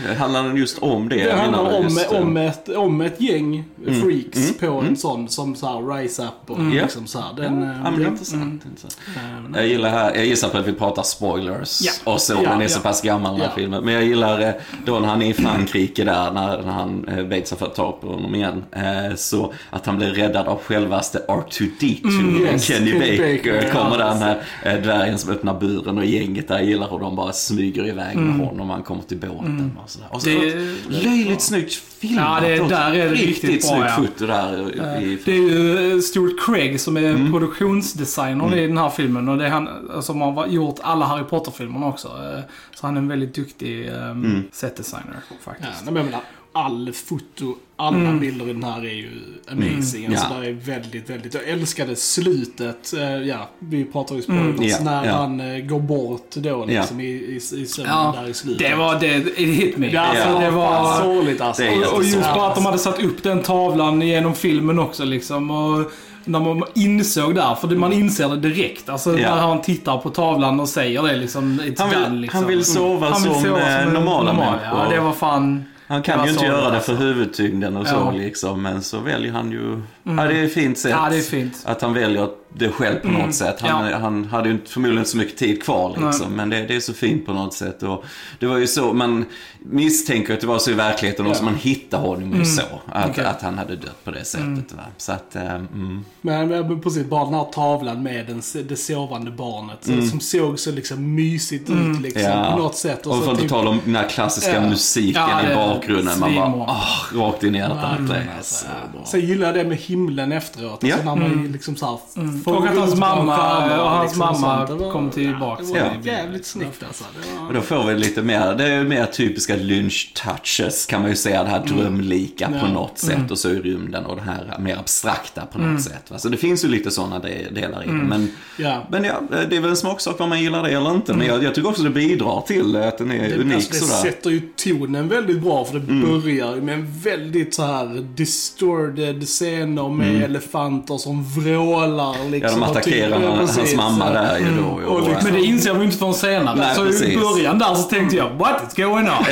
Det 0.10 0.16
handlar 0.16 0.44
den 0.44 0.58
just 0.58 0.80
om 0.80 1.10
det? 1.10 1.16
det 1.24 1.34
handlar 1.34 1.78
om, 1.78 1.84
just, 1.84 2.12
eh, 2.12 2.22
om, 2.22 2.38
ett, 2.38 2.70
om 2.70 3.02
ett 3.02 3.22
gäng 3.22 3.64
Mm. 3.88 4.02
freaks 4.02 4.58
på 4.58 4.66
en 4.88 4.96
sån 4.98 5.30
som 5.30 5.56
så 5.56 5.66
här 5.68 5.96
Rise 5.98 6.24
Up 6.24 6.50
och 6.52 6.60
Ja. 6.60 6.64
liksom 6.84 7.08
så 7.08 7.20
här. 7.20 7.34
Den, 7.36 7.44
Ja, 7.62 7.68
men 7.84 7.96
det 7.96 8.02
är 8.02 8.04
ja, 8.04 8.10
intressant. 8.12 8.66
intressant. 8.66 8.98
mm, 9.40 9.54
Jag 9.56 9.68
gillar 9.68 9.90
här, 9.90 10.16
jag 10.16 10.26
gissar 10.26 10.50
på 10.50 10.58
att 10.58 10.68
vi 10.68 10.74
pratar 10.74 11.04
spoilers 11.04 11.82
Ja. 11.82 12.12
och 12.14 12.22
så, 12.22 12.34
Ja, 12.44 12.50
den 12.50 12.62
är 12.62 12.68
så 12.68 12.78
ja. 12.80 12.84
pass 12.84 13.02
gammal 13.02 13.34
den 13.34 13.42
här 13.50 13.56
filmen. 13.56 13.84
Men 13.86 13.94
jag 13.94 14.04
gillar 14.04 14.42
eh, 14.42 14.50
då 14.86 15.00
när 15.00 15.08
han 15.08 15.22
är 15.22 15.30
i 15.30 15.34
Frankrike 15.34 16.04
där, 16.04 16.32
när, 16.32 16.62
när 16.62 16.72
han 16.72 17.08
eh, 17.08 17.16
vet 17.24 17.48
sig 17.48 17.58
för 17.58 17.66
att 17.66 17.76
ta 17.76 17.92
på 17.92 18.08
honom 18.08 18.36
igen. 18.36 18.64
Eh, 18.72 19.16
så 19.16 19.54
att 19.70 19.86
han 19.86 19.98
blir 19.98 20.10
räddad 20.10 20.48
av 20.48 20.60
självaste 20.64 21.20
R2D2. 21.28 22.04
Mm, 22.20 22.42
yes. 22.46 22.64
Kenny 22.64 22.94
Baker, 22.94 23.38
Baker, 23.38 23.72
kommer 23.74 23.98
där 23.98 24.16
med 24.20 24.38
eh, 24.64 24.82
dvärgen 24.84 25.18
som 25.18 25.32
öppnar 25.32 25.60
buren 25.60 25.98
och 25.98 26.06
gänget 26.06 26.52
där 26.54 26.62
gillar 26.62 26.90
hur 26.90 27.00
de 27.00 27.16
bara 27.16 27.34
smyger 27.34 27.88
iväg 27.88 28.18
med 28.18 28.46
honom 28.48 28.70
och 28.70 28.76
han 28.76 28.84
kommer 28.84 29.02
till 29.04 29.18
båten 29.18 29.78
och 29.84 29.90
sådär. 29.90 30.08
Och 30.12 30.22
så, 30.22 30.30
Mm. 30.30 30.78
Det- 30.90 31.04
löjligt 31.04 31.42
snyggt 31.42 31.74
filmat. 31.74 32.44
Ja, 32.44 32.50
det- 32.50 32.68
där 32.70 32.92
är 32.94 33.10
det 33.10 33.16
riktigt 33.16 33.62
bra, 33.62 33.70
snyggt 33.70 33.86
ja. 33.90 34.04
foto 34.04 34.26
där. 34.26 35.02
i- 35.04 35.18
Det 35.26 35.32
är 35.32 35.36
ju 35.36 35.94
eh, 35.94 36.00
Stuart 36.00 36.46
Craig 36.46 36.80
som 36.82 36.98
är 36.98 37.10
Mm. 37.10 37.32
produktionsdesignern 37.32 38.54
i 38.54 38.68
den 38.68 38.78
här 38.78 38.90
filmen. 38.90 39.30
Och 39.30 39.38
det 39.38 39.46
är 39.46 39.50
han 39.50 39.70
som 40.02 40.22
har 40.22 40.48
gjort 40.48 40.80
alla 40.82 41.06
Harry 41.06 41.24
Potter-filmerna 41.24 41.86
också. 41.88 42.08
Eh, 42.08 42.40
Så 42.76 42.88
han 42.88 42.96
är 42.98 43.02
en 43.02 43.08
väldigt 43.08 43.36
duktig 43.36 43.88
um, 43.90 43.96
Mm. 43.96 44.44
setdesigner 44.52 45.16
Ja, 45.30 45.36
faktiskt. 45.44 45.82
jag 45.86 45.94
menar, 45.94 46.20
all 46.54 46.92
foto, 46.94 47.56
alla 47.76 48.12
bilder 48.14 48.50
i 48.50 48.54
den 48.54 48.64
här 48.64 48.80
är 48.86 48.94
ju 48.94 49.10
amazing. 49.52 50.06
Mm, 50.06 50.18
Alltså 50.18 50.34
ja. 50.36 50.40
det 50.42 50.48
är 50.48 50.54
väldigt, 50.54 51.10
väldigt... 51.10 51.34
Jag 51.34 51.50
älskade 51.50 51.96
slutet. 51.96 52.94
eh, 52.94 53.02
ja, 53.18 53.50
vi 53.60 53.86
pratar 53.86 54.16
ju 54.16 54.22
spoilers. 54.22 54.56
Mm, 54.58 54.68
ja, 54.70 54.78
när 54.82 55.06
ja. 55.06 55.14
han 55.14 55.40
eh, 55.40 55.58
går 55.66 55.80
bort 55.80 56.30
då 56.36 56.66
liksom 56.66 57.00
i, 57.00 57.04
i, 57.06 57.36
i 57.36 57.66
sömnen 57.66 57.92
Ja, 57.94 58.16
där 58.22 58.30
i 58.30 58.34
slutet. 58.34 58.70
det 58.70 58.76
var 58.76 59.00
det, 59.00 59.16
it 59.18 59.38
hit 59.38 59.78
me. 59.78 59.90
Ja, 59.92 60.02
alltså, 60.02 60.40
det 60.40 60.50
var... 60.50 61.02
sorgligt 61.02 61.42
alltså. 61.42 61.64
Och, 61.64 61.94
och 61.98 62.04
just 62.04 62.34
bara 62.34 62.48
att 62.48 62.56
de 62.56 62.66
hade 62.66 62.78
satt 62.80 63.04
upp 63.04 63.24
den 63.24 63.42
tavlan 63.42 64.02
genom 64.02 64.36
filmen 64.36 64.80
också 64.80 65.04
liksom. 65.06 65.52
Och 65.52 65.92
när 66.26 66.40
man 66.40 66.64
insåg 66.76 67.36
där, 67.36 67.56
för 67.56 67.68
man 67.68 67.94
inser 67.94 68.30
det 68.30 68.38
direkt. 68.50 68.90
Alltså 68.90 69.20
Ja. 69.20 69.36
när 69.36 69.42
han 69.42 69.62
tittar 69.62 69.98
på 69.98 70.10
tavlan 70.10 70.60
och 70.60 70.70
säger 70.70 71.04
det 71.04 71.16
liksom. 71.16 71.44
Han 71.78 71.90
vill- 71.90 72.00
done, 72.00 72.16
liksom. 72.22 72.40
han 72.40 72.48
vill 72.50 72.66
sova 72.66 73.10
Han 73.10 73.24
vill 73.24 73.32
som, 73.34 73.42
sova 73.44 73.60
eh, 73.60 73.88
en 73.88 73.94
normala 73.94 74.32
normal. 74.34 74.56
människor. 74.56 74.80
Ja, 74.80 74.90
det 74.90 75.00
var 75.00 75.12
fan... 75.14 75.66
Han 75.94 76.02
kan 76.04 76.26
ju 76.26 76.32
inte 76.32 76.46
göra 76.46 76.70
det 76.70 76.76
alltså. 76.76 76.96
för 76.96 77.04
huvudtyngden 77.04 77.78
och 77.78 77.88
så 77.88 77.96
Ja. 77.96 78.12
liksom. 78.12 78.62
Men 78.62 78.82
så 78.82 79.00
väljer 79.00 79.32
han 79.32 79.52
ju... 79.52 79.82
Ja, 80.04 80.14
det 80.14 80.38
är 80.40 80.44
ett 80.44 80.54
fint 80.54 80.78
sätt. 80.78 80.92
Ja, 80.92 81.08
det 81.10 81.18
är 81.18 81.22
fint. 81.22 81.62
Att 81.66 81.82
han 81.82 81.94
väljer 81.94 82.30
det 82.58 82.70
själv 82.70 83.00
på 83.00 83.08
något 83.08 83.36
sätt. 83.36 83.62
Han, 83.62 83.88
Ja. 83.92 83.98
han 83.98 84.26
hade 84.26 84.48
ju 84.50 84.54
inte- 84.56 84.70
förmodligen 84.72 84.98
inte 85.00 85.10
så 85.10 85.18
mycket 85.18 85.38
tid 85.38 85.64
kvar 85.64 85.98
liksom. 86.06 86.34
Men 86.36 86.50
det, 86.50 86.62
det 86.68 86.76
är 86.76 86.80
så 86.80 86.94
fint 86.94 87.26
på 87.26 87.34
något 87.34 87.54
sätt. 87.54 87.84
Och 87.84 88.04
det 88.40 88.46
var 88.46 88.58
ju 88.58 88.68
så, 88.68 88.94
man 88.94 89.26
misstänker 89.60 90.34
att 90.34 90.42
det 90.42 90.48
var 90.48 90.60
så 90.60 90.72
i 90.72 90.74
verkligheten 90.74 91.28
och 91.28 91.36
så 91.36 91.44
man 91.44 91.56
hittar 91.56 91.98
honom 91.98 92.36
ju 92.36 92.46
så. 92.46 92.62
Att, 92.92 93.10
Okej. 93.10 93.26
att 93.26 93.42
han 93.42 93.58
hade 93.58 93.76
dött 93.76 94.04
på 94.04 94.12
det 94.12 94.26
sättet. 94.26 94.74
Va? 94.74 94.84
Så 94.98 95.12
att, 95.12 95.36
mm. 95.36 96.06
Men, 96.22 96.82
precis, 96.82 97.06
bara 97.06 97.26
den 97.26 97.34
här 97.34 97.44
tavlan 97.44 98.04
med 98.04 98.26
den, 98.28 98.42
det 98.68 98.76
sovande 98.76 99.32
barnet. 99.32 99.78
så- 99.82 100.02
Som 100.10 100.20
såg 100.20 100.60
så 100.60 100.72
liksom 100.72 101.16
mysigt 101.16 101.70
ut 101.70 102.02
liksom 102.02 102.22
Ja. 102.24 102.52
på 102.52 102.58
något 102.64 102.76
sätt. 102.76 103.08
Och 103.08 103.16
så 103.16 103.22
för 103.22 103.32
att 103.32 103.40
typ- 103.40 103.50
tala 103.50 103.70
om 103.70 103.80
den 103.86 103.96
här 103.96 104.10
klassiska 104.10 104.54
Ja. 104.56 104.70
musiken 104.70 105.22
Ja, 105.30 105.52
i 105.52 105.56
bakgrunden. 105.56 106.20
Man 106.20 106.36
bara, 106.36 106.48
åh, 106.56 107.04
rakt 107.14 107.44
in 107.44 107.56
i 107.56 107.58
hjärtat. 107.58 108.00
Alltså, 108.38 108.66
så 109.06 109.18
gillar 109.18 109.46
jag 109.48 109.56
det 109.56 109.64
med 109.64 109.78
himlen 109.94 110.32
efteråt. 110.32 110.80
Ja. 110.84 110.94
Alltså 110.96 111.16
när 111.16 111.30
man 111.30 111.52
liksom 111.52 111.76
så 111.76 111.86
här 111.86 111.98
får 112.44 112.56
Och 112.58 112.68
att 112.68 112.78
hans 112.78 112.96
mamma- 112.96 113.82
och 113.84 113.90
hans 113.90 114.12
liksom 114.12 114.42
mamma 114.42 114.68
sånt. 114.68 114.92
Kom 114.94 115.10
tillbaks 115.10 115.68
Det 115.72 115.80
var 115.80 115.88
i 116.04 116.08
jävligt 116.08 116.46
snyggt 116.46 116.84
alltså. 116.88 117.04
Var... 117.40 117.48
Och 117.48 117.54
då 117.54 117.62
får 117.62 117.84
vi 117.84 117.96
lite 117.96 118.22
mer, 118.22 118.56
det 118.56 118.68
är 118.68 118.84
mer 118.84 119.06
typiska 119.06 119.56
lynch-touches 119.56 120.90
kan 120.90 121.02
man 121.02 121.10
ju 121.10 121.16
säga. 121.16 121.44
Det 121.44 121.50
här 121.50 121.66
drömlika 121.66 122.48
på 122.48 122.56
Ja. 122.56 122.68
något 122.74 122.98
sätt 123.00 123.32
och 123.32 123.38
så 123.38 123.50
i 123.50 123.60
rymden 123.60 124.06
och 124.06 124.16
det 124.16 124.22
här 124.22 124.56
mer 124.60 124.78
abstrakta 124.78 125.42
på 125.46 125.60
något 125.60 125.82
sätt. 125.82 126.12
Va? 126.12 126.18
Så 126.20 126.30
det 126.30 126.38
finns 126.38 126.64
ju 126.66 126.68
lite 126.68 126.92
sådana 126.92 127.20
de- 127.20 127.50
delar 127.52 127.84
i 127.84 127.88
det. 127.88 127.94
Men, 127.94 128.32
Ja. 128.58 128.84
men 128.90 129.04
ja, 129.04 129.22
det 129.50 129.56
är 129.58 129.62
väl 129.62 129.70
en 129.70 129.76
smaksak 129.78 130.22
om 130.22 130.30
man 130.30 130.42
gillar 130.42 130.64
det 130.64 130.70
eller 130.72 130.92
inte. 130.92 131.14
Men 131.14 131.28
jag, 131.28 131.44
jag 131.44 131.56
tycker 131.56 131.70
också 131.70 131.84
det 131.84 131.90
bidrar 131.90 132.42
till 132.42 132.76
att 132.76 132.98
den 132.98 133.12
är 133.12 133.30
Det, 133.30 133.36
unik 133.36 133.56
alltså, 133.56 133.72
det 133.74 133.80
sådär. 133.80 134.00
Mm. 134.02 134.14
sätter 134.14 134.30
ju 134.30 134.42
tonen 134.56 135.08
väldigt 135.10 135.42
bra 135.42 135.66
för 135.66 135.80
det 135.80 135.94
börjar 136.08 136.56
ju 136.56 136.62
med 136.62 136.74
en 136.76 137.00
väldigt 137.04 137.54
så 137.54 137.64
här 137.64 138.06
distorted 138.16 139.28
scener 139.28 139.83
med 139.90 140.24
elefanter 140.24 140.98
som 140.98 141.24
vrålar 141.24 142.16
Mm. 142.16 142.26
Ja, 142.26 142.30
liksom. 142.32 142.60
de 142.60 142.64
attackerar 142.70 143.16
typ- 143.18 143.26
ja, 143.26 143.36
hans 143.36 143.58
precis, 143.58 143.76
mamma 143.78 144.06
ja. 144.14 144.22
där 144.22 144.40
ju 144.40 144.46
då. 144.58 144.64
Och 144.64 144.96
Och, 145.02 145.10
liksom- 145.10 145.24
Men 145.32 145.42
det 145.42 145.48
inser 145.48 145.76
ju 145.78 145.84
inte 145.84 145.98
förrän 145.98 146.14
senare. 146.14 146.56
Nej, 146.56 146.76
så 146.76 146.84
i 146.84 146.88
precis. 146.88 147.16
början 147.22 147.60
där 147.60 147.76
så 147.76 147.84
tänkte 147.84 148.16
jag, 148.18 148.30
what 148.30 148.64
is 148.68 148.74
going 148.84 149.08
on? 149.10 149.26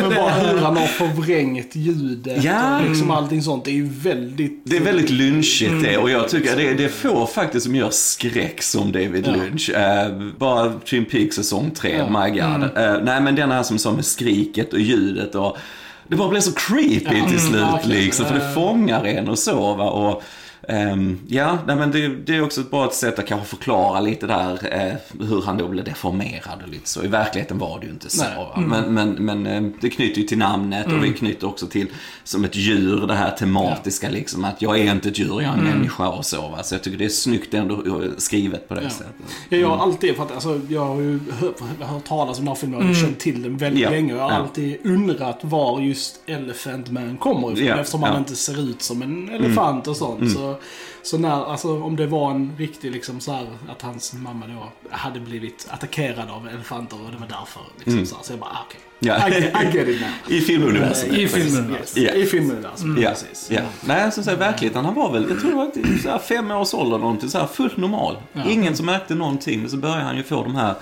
Men 0.00 0.14
bara 0.14 0.30
hur 0.30 0.58
han 0.58 0.76
har 0.76 0.86
förvrängt 0.86 1.76
ljudet 1.76 2.44
Ja. 2.44 2.80
och 2.80 2.88
liksom 2.88 3.10
allting 3.10 3.42
sånt. 3.42 3.64
Det 3.64 3.70
är 3.70 3.74
ju 3.74 3.88
väldigt... 3.88 4.62
Det 4.64 4.76
är 4.76 4.80
väldigt 4.80 5.10
lynchigt 5.10 5.70
Mm. 5.70 5.82
det 5.82 5.96
och 5.96 6.10
jag 6.10 6.28
tycker 6.28 6.56
det, 6.56 6.74
det 6.74 6.84
är 6.84 6.88
få 6.88 7.26
faktiskt 7.26 7.66
som 7.66 7.74
gör 7.74 7.90
skräck 7.90 8.62
som 8.62 8.92
David 8.92 9.24
Ja. 9.26 9.32
Lynch. 9.42 9.70
Eh, 9.70 10.08
bara 10.38 10.72
Twin 10.72 11.04
Peaks 11.04 11.36
säsong 11.36 11.70
3, 11.70 11.90
Ja. 11.96 12.06
Mm. 12.06 12.22
my 12.22 12.40
god. 12.40 12.84
Eh, 12.84 12.94
nej 13.02 13.20
men 13.20 13.34
den 13.36 13.50
här 13.50 13.62
som 13.62 13.78
sa 13.78 13.92
med 13.92 14.04
skriket 14.04 14.72
och 14.72 14.80
ljudet 14.80 15.34
och 15.34 15.56
det 16.08 16.16
bara 16.16 16.28
blev 16.28 16.40
så 16.40 16.52
creepy 16.52 17.28
till 17.28 17.40
slut 17.40 17.60
verkligen. 17.60 18.04
liksom. 18.04 18.26
För 18.26 18.34
det 18.34 18.54
fångar 18.54 19.04
en 19.04 19.28
och 19.28 19.38
så 19.38 19.74
va. 19.74 19.90
Och, 19.90 20.22
Ehm, 20.68 21.18
ja, 21.28 21.58
nej, 21.66 21.76
men 21.76 21.90
det, 21.90 22.08
det 22.08 22.36
är 22.36 22.42
också 22.44 22.60
ett 22.60 22.70
bra 22.70 22.90
sätt 22.90 23.18
att 23.18 23.26
kanske 23.26 23.46
förklara 23.46 24.00
lite 24.00 24.26
där 24.26 24.58
eh, 24.72 25.26
hur 25.26 25.42
han 25.42 25.56
då 25.56 25.68
blev 25.68 25.84
deformerad 25.84 26.62
och 26.62 26.68
lite 26.68 26.88
så. 26.88 27.02
I 27.04 27.06
verkligheten 27.08 27.58
var 27.58 27.80
det 27.80 27.86
ju 27.86 27.92
inte 27.92 28.10
så. 28.10 28.24
Va. 28.24 28.60
Men, 28.60 28.94
men, 28.94 29.10
men 29.10 29.46
eh, 29.46 29.62
det 29.80 29.90
knyter 29.90 30.20
ju 30.20 30.26
till 30.26 30.38
namnet 30.38 30.86
och 30.86 31.04
vi 31.04 31.12
knyter 31.12 31.46
också 31.48 31.66
till 31.66 31.86
som 32.24 32.44
ett 32.44 32.56
djur 32.56 33.06
det 33.06 33.14
här 33.14 33.30
tematiska 33.30 34.10
liksom 34.10 34.44
att 34.44 34.62
jag 34.62 34.78
är 34.78 34.92
inte 34.92 35.08
ett 35.08 35.18
djur, 35.18 35.40
jag 35.40 35.42
är 35.42 35.58
en 35.58 35.64
människa 35.64 36.08
och 36.08 36.26
så. 36.26 36.40
Va? 36.48 36.62
Så 36.62 36.74
jag 36.74 36.82
tycker 36.82 36.98
det 36.98 37.04
är 37.04 37.08
snyggt 37.08 37.54
ändå 37.54 37.74
eh, 37.74 38.10
skrivet 38.18 38.68
på 38.68 38.74
det 38.74 38.82
Ja. 38.82 38.90
sättet. 38.90 39.14
Ja, 39.48 39.56
jag 39.58 39.68
har 39.68 39.78
alltid, 39.82 40.16
för 40.16 40.22
att, 40.22 40.32
alltså, 40.32 40.60
jag 40.68 40.84
har 40.86 41.00
ju 41.00 41.20
hört, 41.40 41.60
hört 41.80 42.04
talas 42.04 42.38
om 42.38 42.44
den 42.44 42.48
här 42.48 42.60
filmen 42.60 42.90
och 42.90 42.96
känt 42.96 43.18
till 43.20 43.42
den 43.42 43.56
väldigt 43.56 43.82
Ja. 43.82 43.90
länge. 43.90 44.12
Och 44.12 44.18
jag 44.18 44.24
har 44.24 44.30
Ja. 44.30 44.36
alltid 44.36 44.76
undrat 44.84 45.38
var 45.42 45.80
just 45.80 46.20
Elephant 46.26 46.90
Man 46.90 47.16
kommer 47.16 47.52
ifrån. 47.52 47.66
Ja. 47.66 47.76
Eftersom 47.78 48.02
han 48.02 48.12
Ja. 48.12 48.18
inte 48.18 48.36
ser 48.36 48.60
ut 48.70 48.82
som 48.82 49.02
en 49.02 49.28
elefant 49.28 49.86
och 49.88 49.96
sånt. 49.96 50.30
Så, 50.32 50.51
så 51.02 51.18
när, 51.18 51.50
alltså, 51.50 51.82
om 51.82 51.96
det 51.96 52.06
var 52.06 52.30
en 52.30 52.52
riktig, 52.58 52.92
liksom 52.92 53.20
så 53.20 53.32
här, 53.32 53.46
att 53.68 53.82
hans 53.82 54.12
mamma 54.12 54.46
då 54.46 54.72
hade 54.90 55.20
blivit 55.20 55.66
attackerad 55.70 56.30
av 56.30 56.48
elefanter 56.48 56.96
och 57.04 57.10
det 57.12 57.18
var 57.18 57.26
därför. 57.26 57.62
Liksom, 57.84 58.06
så, 58.06 58.16
här. 58.16 58.22
så 58.24 58.32
jag 58.32 58.40
bara, 58.40 58.50
ah, 58.50 58.64
okej. 58.68 58.80
Ja. 59.04 59.28
I, 59.28 59.32
get- 59.32 59.62
I 59.62 59.76
get 59.78 59.88
it 59.88 60.00
now. 60.00 60.10
I 60.36 60.40
filmuniversum. 60.40 61.14
I 61.14 61.28
filmen. 61.28 61.70
Yes. 61.80 61.96
Ja. 61.96 62.12
I 62.12 62.26
filmuniversum, 62.26 62.98
Ja, 63.02 63.10
precis. 63.10 63.48
ja. 63.50 63.60
Nej, 63.84 64.12
som 64.12 64.24
sagt, 64.24 64.38
verkligheten, 64.40 64.84
han 64.84 64.94
var 64.94 65.12
väl, 65.12 65.26
jag 65.28 65.40
tror 65.40 65.50
det 65.50 65.56
var 65.56 65.66
till 65.66 66.02
så 66.02 66.08
här 66.10 66.18
fem 66.18 66.50
års 66.50 66.74
ålder 66.74 66.98
någonting, 66.98 67.28
så 67.28 67.38
här 67.38 67.46
fullt 67.46 67.76
normal. 67.76 68.16
Ingen 68.48 68.76
som 68.76 68.86
märkte 68.86 69.14
någonting, 69.14 69.60
men 69.60 69.70
så 69.70 69.76
börjar 69.76 70.00
han 70.00 70.16
ju 70.16 70.22
få 70.22 70.42
de 70.42 70.54
här 70.54 70.74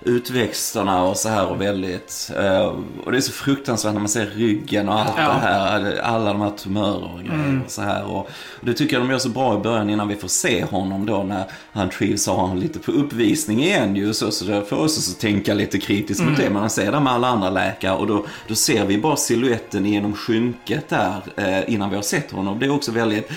utväxterna 0.00 1.02
och 1.02 1.16
så 1.16 1.28
här 1.28 1.46
och 1.46 1.60
väldigt, 1.60 2.30
eh, 2.36 2.74
och 3.04 3.12
det 3.12 3.18
är 3.18 3.20
så 3.20 3.32
fruktansvärt 3.32 3.92
när 3.92 4.00
man 4.00 4.08
ser 4.08 4.26
ryggen 4.26 4.88
och 4.88 5.00
allt 5.00 5.12
Ja. 5.16 5.22
det 5.22 5.38
här, 5.38 6.00
alla 6.02 6.32
de 6.32 6.40
här 6.40 6.50
tumörer 6.50 7.12
och 7.14 7.20
grejer 7.20 7.60
och 7.64 7.70
så 7.70 7.82
här. 7.82 8.04
Och, 8.04 8.18
och 8.60 8.66
det 8.66 8.74
tycker 8.74 8.96
jag 8.96 9.02
de 9.02 9.10
gör 9.10 9.18
så 9.18 9.28
bra 9.28 9.54
i 9.54 9.58
början 9.58 9.90
innan 9.90 10.08
vi 10.08 10.16
får 10.16 10.28
se 10.28 10.64
honom 10.64 11.06
då 11.06 11.22
när 11.22 11.44
han 11.72 11.90
trivs 11.90 12.26
har 12.26 12.46
han 12.46 12.60
lite 12.60 12.78
på 12.78 12.92
uppvisning 12.92 13.62
igen 13.64 13.96
ju 13.96 14.14
så, 14.14 14.30
så 14.30 14.44
det 14.44 14.64
får 14.64 14.76
oss 14.76 15.10
att 15.14 15.20
tänka 15.20 15.54
lite 15.54 15.78
kritiskt 15.78 16.24
mot 16.24 16.36
det. 16.36 16.42
Men 16.50 16.60
man 16.60 16.70
ser 16.70 16.92
det 16.92 17.00
med 17.00 17.12
alla 17.12 17.28
andra 17.28 17.50
läkare 17.50 17.96
och 17.96 18.06
då, 18.06 18.26
då 18.48 18.54
ser 18.54 18.84
vi 18.86 18.98
bara 18.98 19.16
siluetten 19.16 19.86
genom 19.86 20.14
skynket 20.14 20.88
där 20.88 21.14
eh, 21.36 21.74
innan 21.74 21.90
vi 21.90 21.96
har 21.96 22.02
sett 22.02 22.30
honom. 22.32 22.58
Det 22.58 22.66
är 22.66 22.70
också 22.70 22.92
väldigt 22.92 23.30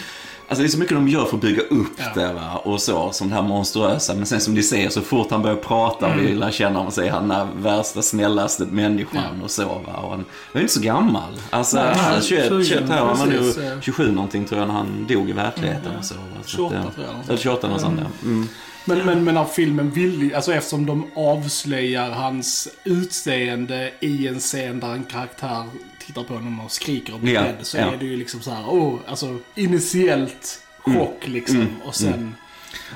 Alltså 0.50 0.62
det 0.64 0.68
är 0.68 0.72
så 0.72 0.78
mycket 0.80 0.96
de 0.96 1.08
gör 1.08 1.26
för 1.26 1.36
att 1.36 1.42
bygga 1.42 1.62
upp 1.62 1.88
Ja. 1.98 2.06
det 2.22 2.34
va? 2.34 2.62
och 2.64 2.82
så, 2.82 3.12
som 3.12 3.30
det 3.30 3.36
här 3.36 3.42
monstruösa. 3.42 4.14
Men 4.16 4.26
sen 4.26 4.42
som 4.42 4.54
ni 4.54 4.64
ser, 4.64 4.90
så 4.90 5.02
fort 5.02 5.32
han 5.32 5.42
börjar 5.42 5.56
prata 5.58 6.08
och 6.08 6.20
vi 6.22 6.36
lär 6.36 6.52
känna 6.52 6.78
honom 6.80 6.92
så 6.92 7.02
är 7.02 7.10
han 7.12 7.28
den 7.28 7.48
värsta, 7.64 8.02
snällaste 8.02 8.66
människan 8.66 9.42
och 9.44 9.52
så 9.52 9.66
va. 9.66 9.94
Och 10.04 10.10
han 10.10 10.26
var 10.54 10.62
inte 10.62 10.74
så 10.74 10.82
gammal. 10.82 11.34
Alltså, 11.50 11.78
Nej, 11.78 11.96
han 11.98 12.14
är 12.14 12.22
21, 12.22 12.48
20, 12.48 12.64
21 12.66 12.90
här, 12.90 12.98
han 12.98 13.18
var 13.20 13.26
nog 13.26 13.36
ja. 13.76 13.82
27 13.82 14.12
någonting 14.12 14.46
tror 14.46 14.60
jag 14.60 14.68
när 14.68 14.76
han 14.76 15.08
dog 15.10 15.30
i 15.30 15.34
verkligheten 15.34 15.92
och 16.00 16.06
så. 16.06 16.14
va. 16.16 16.22
Så 16.46 16.50
28 16.50 16.80
att, 16.80 16.96
tror 16.96 17.06
jag, 17.08 17.16
Eller 17.30 17.38
28 17.38 17.68
något 17.68 17.82
sånt 17.82 18.00
ja. 18.04 18.28
Mm. 18.30 18.48
Men, 18.86 19.06
men, 19.06 19.24
men 19.24 19.36
när 19.36 19.46
filmen 19.46 19.92
vill 19.92 20.36
alltså 20.36 20.54
eftersom 20.54 20.86
de 20.86 21.06
avslöjar 21.16 22.10
hans 22.12 22.68
utseende 22.84 23.92
i 24.00 24.28
en 24.28 24.40
scen 24.40 24.80
där 24.80 24.92
en 24.94 25.04
karaktär 25.04 25.64
tittar 26.00 26.24
på 26.24 26.34
honom 26.34 26.60
och 26.60 26.72
skriker 26.72 27.14
och 27.14 27.20
blir 27.20 27.34
Ja, 27.34 27.44
rädd 27.44 27.58
så 27.62 27.78
ja. 27.78 27.94
är 27.94 27.98
det 27.98 28.06
ju 28.06 28.18
liksom 28.18 28.42
så 28.42 28.52
här, 28.52 28.64
oh, 28.64 29.00
alltså 29.08 29.38
initiellt 29.56 30.64
chock 30.80 31.28
liksom. 31.28 31.68
Och 31.84 31.96
sen... 31.96 32.36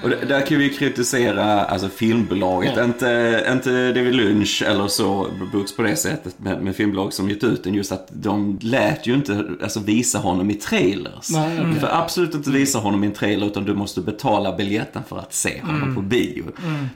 Och 0.04 0.10
där 0.10 0.46
kan 0.46 0.58
vi 0.58 0.70
kritisera 0.70 1.64
alltså, 1.66 1.90
filmbolaget. 1.90 2.74
Ja. 2.78 2.84
Inte, 2.84 3.46
inte 3.52 3.88
David 3.92 4.16
Lynch 4.16 4.64
eller 4.68 4.88
så, 4.88 5.28
Brooks 5.52 5.76
på 5.76 5.82
det 5.82 5.96
sättet 5.96 6.36
med, 6.40 6.62
med 6.64 6.76
filmbolag 6.76 7.14
som 7.14 7.30
gett 7.30 7.44
ut 7.44 7.64
den. 7.64 7.74
Just 7.74 7.92
att 7.92 8.08
de 8.12 8.60
lät 8.62 9.08
ju 9.08 9.14
inte 9.14 9.46
alltså, 9.64 9.80
visa 9.80 10.18
honom 10.20 10.50
i 10.52 10.54
trailers. 10.54 11.30
Nej, 11.30 11.60
okej. 11.62 11.80
För 11.80 11.90
absolut 11.92 12.36
inte 12.36 12.50
visa 12.50 12.80
honom 12.80 13.04
i 13.04 13.08
en 13.08 13.14
trailer 13.14 13.46
utan 13.48 13.64
du 13.64 13.74
måste 13.74 14.02
betala 14.02 14.56
biljetten 14.56 15.02
för 15.10 15.18
att 15.20 15.34
se 15.34 15.62
honom 15.62 15.96
på 15.96 16.02
bio. 16.02 16.44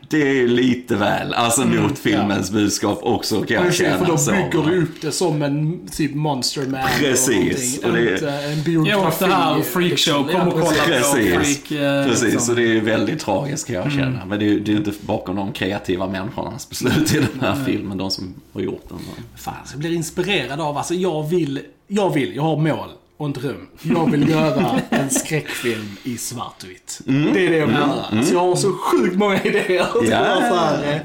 Det 0.10 0.40
är 0.42 0.48
lite 0.48 0.96
väl, 0.96 1.34
alltså 1.34 1.62
mot 1.62 2.00
filmens 2.00 2.52
budskap 2.52 3.00
också 3.02 3.42
kan 3.42 3.64
jag 3.66 3.74
känna. 3.74 3.98
för 3.98 4.06
då 4.06 4.18
så, 4.18 4.32
bygger 4.32 4.70
du 4.70 4.82
upp 4.84 5.02
det 5.02 5.12
som 5.12 5.42
en 5.42 5.88
typ 5.88 6.16
Monster 6.16 6.66
Man 6.66 6.82
Precis, 7.00 7.78
och 7.80 7.90
och 7.90 7.96
det- 7.96 8.14
Inte 8.14 8.30
en 8.30 8.58
Ja, 8.58 8.64
biografi. 8.66 9.24
och 9.24 9.28
det 9.30 9.34
här 9.36 9.62
Freakshow, 9.62 10.28
kom 10.32 10.48
och 10.48 10.60
Ja, 10.60 10.66
kolla 10.66 10.84
precis. 10.86 11.12
på 11.34 11.38
Precis. 11.40 11.68
Freak. 11.68 11.82
eh, 11.82 12.08
Precis, 12.10 12.24
liksom. 12.24 12.42
så 12.42 12.54
det 12.54 12.67
är 12.68 12.74
ju 12.74 12.80
väldigt 12.80 13.20
tragiskt 13.20 13.68
kan 13.68 13.76
jag 13.76 13.92
känna. 13.92 14.26
Men 14.26 14.40
det 14.40 14.46
är 14.46 14.50
ju 14.50 14.60
det 14.60 14.72
är 14.72 14.76
inte 14.76 14.94
bakom 15.02 15.36
de 15.36 15.52
kreativa 15.54 16.08
människornas 16.08 16.70
beslut 16.70 17.14
i 17.16 17.18
den 17.20 17.40
här 17.42 17.66
filmen, 17.66 17.98
de 17.98 18.12
som 18.12 18.34
har 18.54 18.62
gjort 18.62 18.90
den. 18.90 18.98
Fan, 19.36 19.54
jag 19.72 19.80
blir 19.80 19.94
inspirerad 19.94 20.62
av, 20.62 20.78
alltså 20.78 20.94
jag 20.94 21.24
vill, 21.30 21.60
jag 21.88 22.14
vill, 22.14 22.36
jag 22.36 22.44
har 22.44 22.58
mål 22.58 22.90
och 23.18 23.26
en 23.26 23.34
dröm. 23.34 23.68
Jag 23.82 24.12
vill 24.12 24.30
göra 24.38 24.80
en 24.90 25.10
skräckfilm 25.10 25.98
i 26.04 26.18
svartvitt. 26.18 27.02
Det 27.06 27.46
är 27.46 27.50
det 27.50 27.58
jag 27.58 27.68
vill 27.68 27.76
göra. 27.76 28.24
Så 28.24 28.34
jag 28.34 28.40
har 28.40 28.56
så 28.56 28.74
sjukt 28.74 29.16
många 29.16 29.42
idéer. 29.44 29.88
Ja. 29.94 30.04
jag 30.04 30.38
så 30.38 30.56
här, 30.56 31.04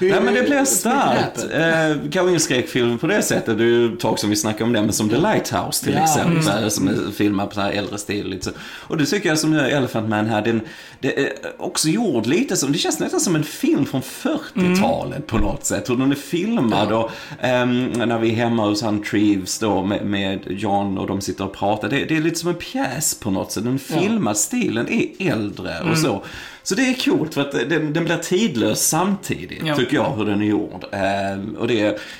Nej 0.00 0.20
men 0.20 0.34
det 0.34 0.42
blir 0.42 0.64
starkt. 0.64 1.46
Eh, 1.52 2.10
kanske 2.12 2.28
ingen 2.28 2.40
skräckfilm 2.40 2.98
på 2.98 3.06
det 3.06 3.22
sättet. 3.22 3.58
Det 3.58 3.64
är 3.64 3.68
ju 3.68 3.92
ett 3.94 4.00
tag 4.00 4.18
som 4.18 4.30
vi 4.30 4.36
snackade 4.36 4.64
om 4.64 4.72
det, 4.72 4.82
men 4.82 4.92
som 4.92 5.08
The 5.08 5.16
Lighthouse 5.16 5.84
till 5.84 5.94
Ja, 5.94 6.02
exempel. 6.04 6.70
Som 6.70 6.88
är 6.88 7.12
filmad 7.12 7.48
på 7.48 7.54
så 7.54 7.60
här 7.60 7.72
äldre 7.72 7.98
stil. 7.98 8.38
Så. 8.40 8.50
Och 8.60 8.96
det 8.96 9.06
tycker 9.06 9.28
jag 9.28 9.38
som 9.38 9.52
Elephant 9.54 10.08
Man 10.08 10.26
här, 10.26 10.42
den, 10.42 10.60
det 11.00 11.20
är 11.20 11.32
också 11.58 11.88
gjord 11.88 12.26
lite 12.26 12.56
som, 12.56 12.72
det 12.72 12.78
känns 12.78 12.98
nästan 12.98 13.20
som 13.20 13.36
en 13.36 13.44
film 13.44 13.86
från 13.86 14.00
40-talet 14.02 15.26
på 15.26 15.38
något 15.38 15.64
sätt. 15.64 15.90
Hur 15.90 15.96
den 15.96 16.10
är 16.10 16.16
filmad 16.16 16.92
och 16.92 17.10
ehm, 17.40 17.86
när 17.86 18.18
vi 18.18 18.30
är 18.30 18.34
hemma 18.34 18.66
hos 18.68 18.82
han 18.82 19.02
Treves 19.02 19.58
då 19.58 19.82
med, 19.84 20.06
med 20.06 20.40
John 20.46 20.98
och 20.98 21.06
de 21.06 21.20
sitter 21.20 21.44
och 21.44 21.54
pratar. 21.54 21.88
Det, 21.88 22.04
det 22.04 22.16
är 22.16 22.20
lite 22.20 22.38
som 22.38 22.48
en 22.48 22.54
pjäs 22.54 23.14
på 23.14 23.30
något 23.30 23.52
sätt. 23.52 23.64
Den 23.64 23.78
filmad 23.78 24.36
stilen 24.36 24.88
är 24.88 25.32
äldre 25.32 25.74
och 25.90 25.98
så. 25.98 26.22
Så 26.68 26.74
det 26.74 26.82
är 26.82 26.94
coolt 27.04 27.34
för 27.34 27.40
att 27.40 27.52
den, 27.52 27.92
den 27.92 28.04
blir 28.04 28.16
tidlös 28.16 28.88
samtidigt, 28.88 29.62
Ja. 29.64 29.76
tycker 29.76 29.94
jag, 29.96 30.16
hur 30.16 30.24
den 30.24 30.40
är 30.40 30.46
gjord. 30.46 30.84
Ehm, 30.92 31.56
och 31.58 31.68
det, 31.68 31.74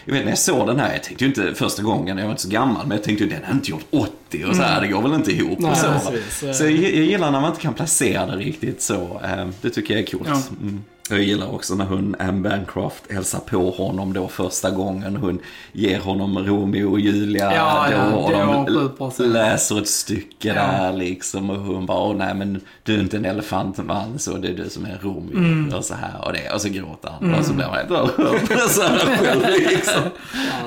jag 0.05 0.15
vet 0.15 0.25
när 0.25 0.29
jag 0.31 0.39
såg 0.39 0.67
den 0.67 0.81
här, 0.81 0.93
jag 0.93 1.03
tänkte 1.03 1.25
ju 1.25 1.29
inte 1.29 1.55
första 1.55 1.83
gången, 1.83 2.19
jag 2.19 2.25
var 2.25 2.31
inte 2.31 2.43
så 2.43 2.49
gammal, 2.49 2.87
men 2.87 2.97
jag 2.97 3.05
tänkte 3.05 3.25
ju 3.25 3.31
den 3.31 3.45
är 3.45 3.53
inte 3.53 3.71
gjord 3.71 3.83
80 3.91 4.45
och 4.49 4.57
så 4.57 4.63
här, 4.63 4.81
det 4.81 4.89
går 4.89 5.03
väl 5.03 5.15
inte 5.15 5.33
ihop 5.33 5.59
Nej, 5.59 5.71
och 5.71 5.77
så. 5.77 6.11
precis. 6.11 6.59
Så 6.59 6.65
jag, 6.65 6.73
jag 6.73 6.83
gillar 7.05 7.31
när 7.31 7.41
man 7.41 7.51
inte 7.51 7.63
kan 7.63 7.75
placera 7.75 8.27
det 8.27 8.37
riktigt 8.37 8.83
så. 8.83 9.21
Ehm, 9.25 9.53
det 9.61 9.71
tycker 9.71 9.95
jag 9.95 10.03
är 10.03 10.07
coolt. 10.07 10.29
Ja. 10.29 10.43
Mm. 10.63 10.85
Jag 11.11 11.23
gillar 11.23 11.55
också 11.55 11.75
när 11.75 11.85
hon, 11.85 12.16
Anne 12.19 12.40
Bancroft, 12.40 13.12
hälsar 13.12 13.38
på 13.38 13.71
honom 13.71 14.12
då 14.12 14.29
första 14.29 14.71
gången. 14.71 15.16
Hon 15.16 15.38
ger 15.73 16.01
honom 16.01 16.38
Romeo 16.38 16.90
och 16.90 17.01
Julia 17.01 17.55
Ja, 17.55 17.90
ja, 17.90 18.11
då. 18.11 18.16
Och 18.16 18.31
det 18.31 18.45
var 18.45 19.12
de 19.19 19.25
läser 19.25 19.79
ett 19.79 19.88
stycke 19.88 20.49
Ja. 20.49 20.55
där 20.55 20.92
liksom. 20.92 21.51
Och 21.51 21.57
hon 21.57 21.87
bara, 21.87 21.99
åh 21.99 22.16
nej 22.16 22.35
men 22.35 22.61
du 22.83 22.95
är 22.95 23.01
inte 23.01 23.16
en 23.16 23.25
elefantman 23.25 24.19
så 24.19 24.37
det 24.37 24.49
är 24.49 24.55
du 24.55 24.71
som 24.71 24.85
är 24.85 24.99
Romeo. 25.03 25.37
Mm. 25.37 25.75
Och 25.75 25.85
så 25.85 25.95
här 25.95 26.27
och 26.27 26.33
det. 26.33 26.55
Och 26.55 26.61
så 26.61 26.69
gråter 26.69 27.11
han. 27.21 27.35
Och 27.35 27.45
så 27.45 27.53
blir 27.53 27.66
man 27.66 27.75
helt 27.75 27.90
rörd. 27.90 28.11
Liksom. 29.71 30.03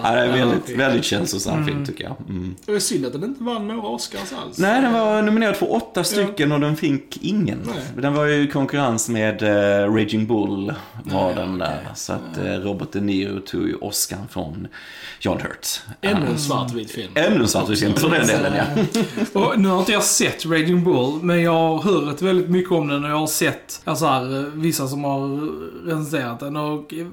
Ja, 0.04 0.12
det 0.12 0.19
är 0.19 0.32
väldigt, 0.32 0.69
väldigt 0.78 1.06
kälsosam 1.06 1.65
film 1.65 1.86
tycker 1.86 2.04
jag. 2.04 2.15
Mm. 2.30 2.56
Det 2.65 2.71
är 2.71 2.80
synd 2.80 3.06
att 3.06 3.13
den 3.13 3.23
inte 3.23 3.43
vann 3.43 3.67
några 3.67 3.88
Oscars 3.88 4.34
alls. 4.43 4.58
Nej, 4.58 4.82
den 4.82 4.93
var 4.93 5.21
nominerad 5.21 5.56
för 5.56 5.73
åtta 5.73 6.04
stycken 6.04 6.52
och 6.52 6.60
den 6.60 6.75
fick 6.78 7.23
ingen. 7.23 7.60
Nej. 7.65 7.84
Den 8.04 8.13
var 8.13 8.25
ju 8.25 8.43
i 8.43 8.47
konkurrens 8.47 9.10
med 9.10 9.41
uh, 9.43 9.95
Raging 9.95 10.25
Bull 10.30 10.74
var 11.04 11.30
Ja, 11.30 11.36
den 11.36 11.58
där. 11.58 11.88
Så 11.96 12.13
att 12.13 12.38
eh, 12.38 12.44
Robert 12.54 12.88
De 12.92 13.00
Niro 13.00 13.39
tog 13.39 13.68
ju 13.68 13.76
Oscar 13.76 14.18
från 14.30 14.68
John 15.20 15.38
Hurt. 15.42 15.68
Ännu 16.02 16.26
en 16.28 16.38
svartvit 16.39 16.92
film. 16.92 17.12
Ännu 17.15 17.39
en 17.39 17.48
svartvit 17.48 17.80
film 17.80 17.94
för 17.94 18.10
den 18.10 18.28
delen 18.28 18.54
ja. 18.56 18.84
Och 19.42 19.60
nu 19.60 19.68
har 19.70 19.80
inte 19.80 19.92
jag 19.92 20.04
sett 20.04 20.46
Raging 20.46 20.84
Bull, 20.84 21.20
men 21.22 21.42
jag 21.42 21.52
har 21.52 21.78
hört 21.82 22.22
väldigt 22.22 22.50
mycket 22.50 22.72
om 22.72 22.88
den 22.88 23.04
och 23.04 23.10
jag 23.10 23.18
har 23.20 23.28
sett 23.28 23.82
alltså 23.84 24.06
här, 24.06 24.38
eh, 24.39 24.44
vissa 24.54 24.88
som 24.88 25.04
har 25.04 25.50
recenserat 25.88 26.39
den. 26.39 26.56
Och, 26.56 26.94
eh, 26.94 27.06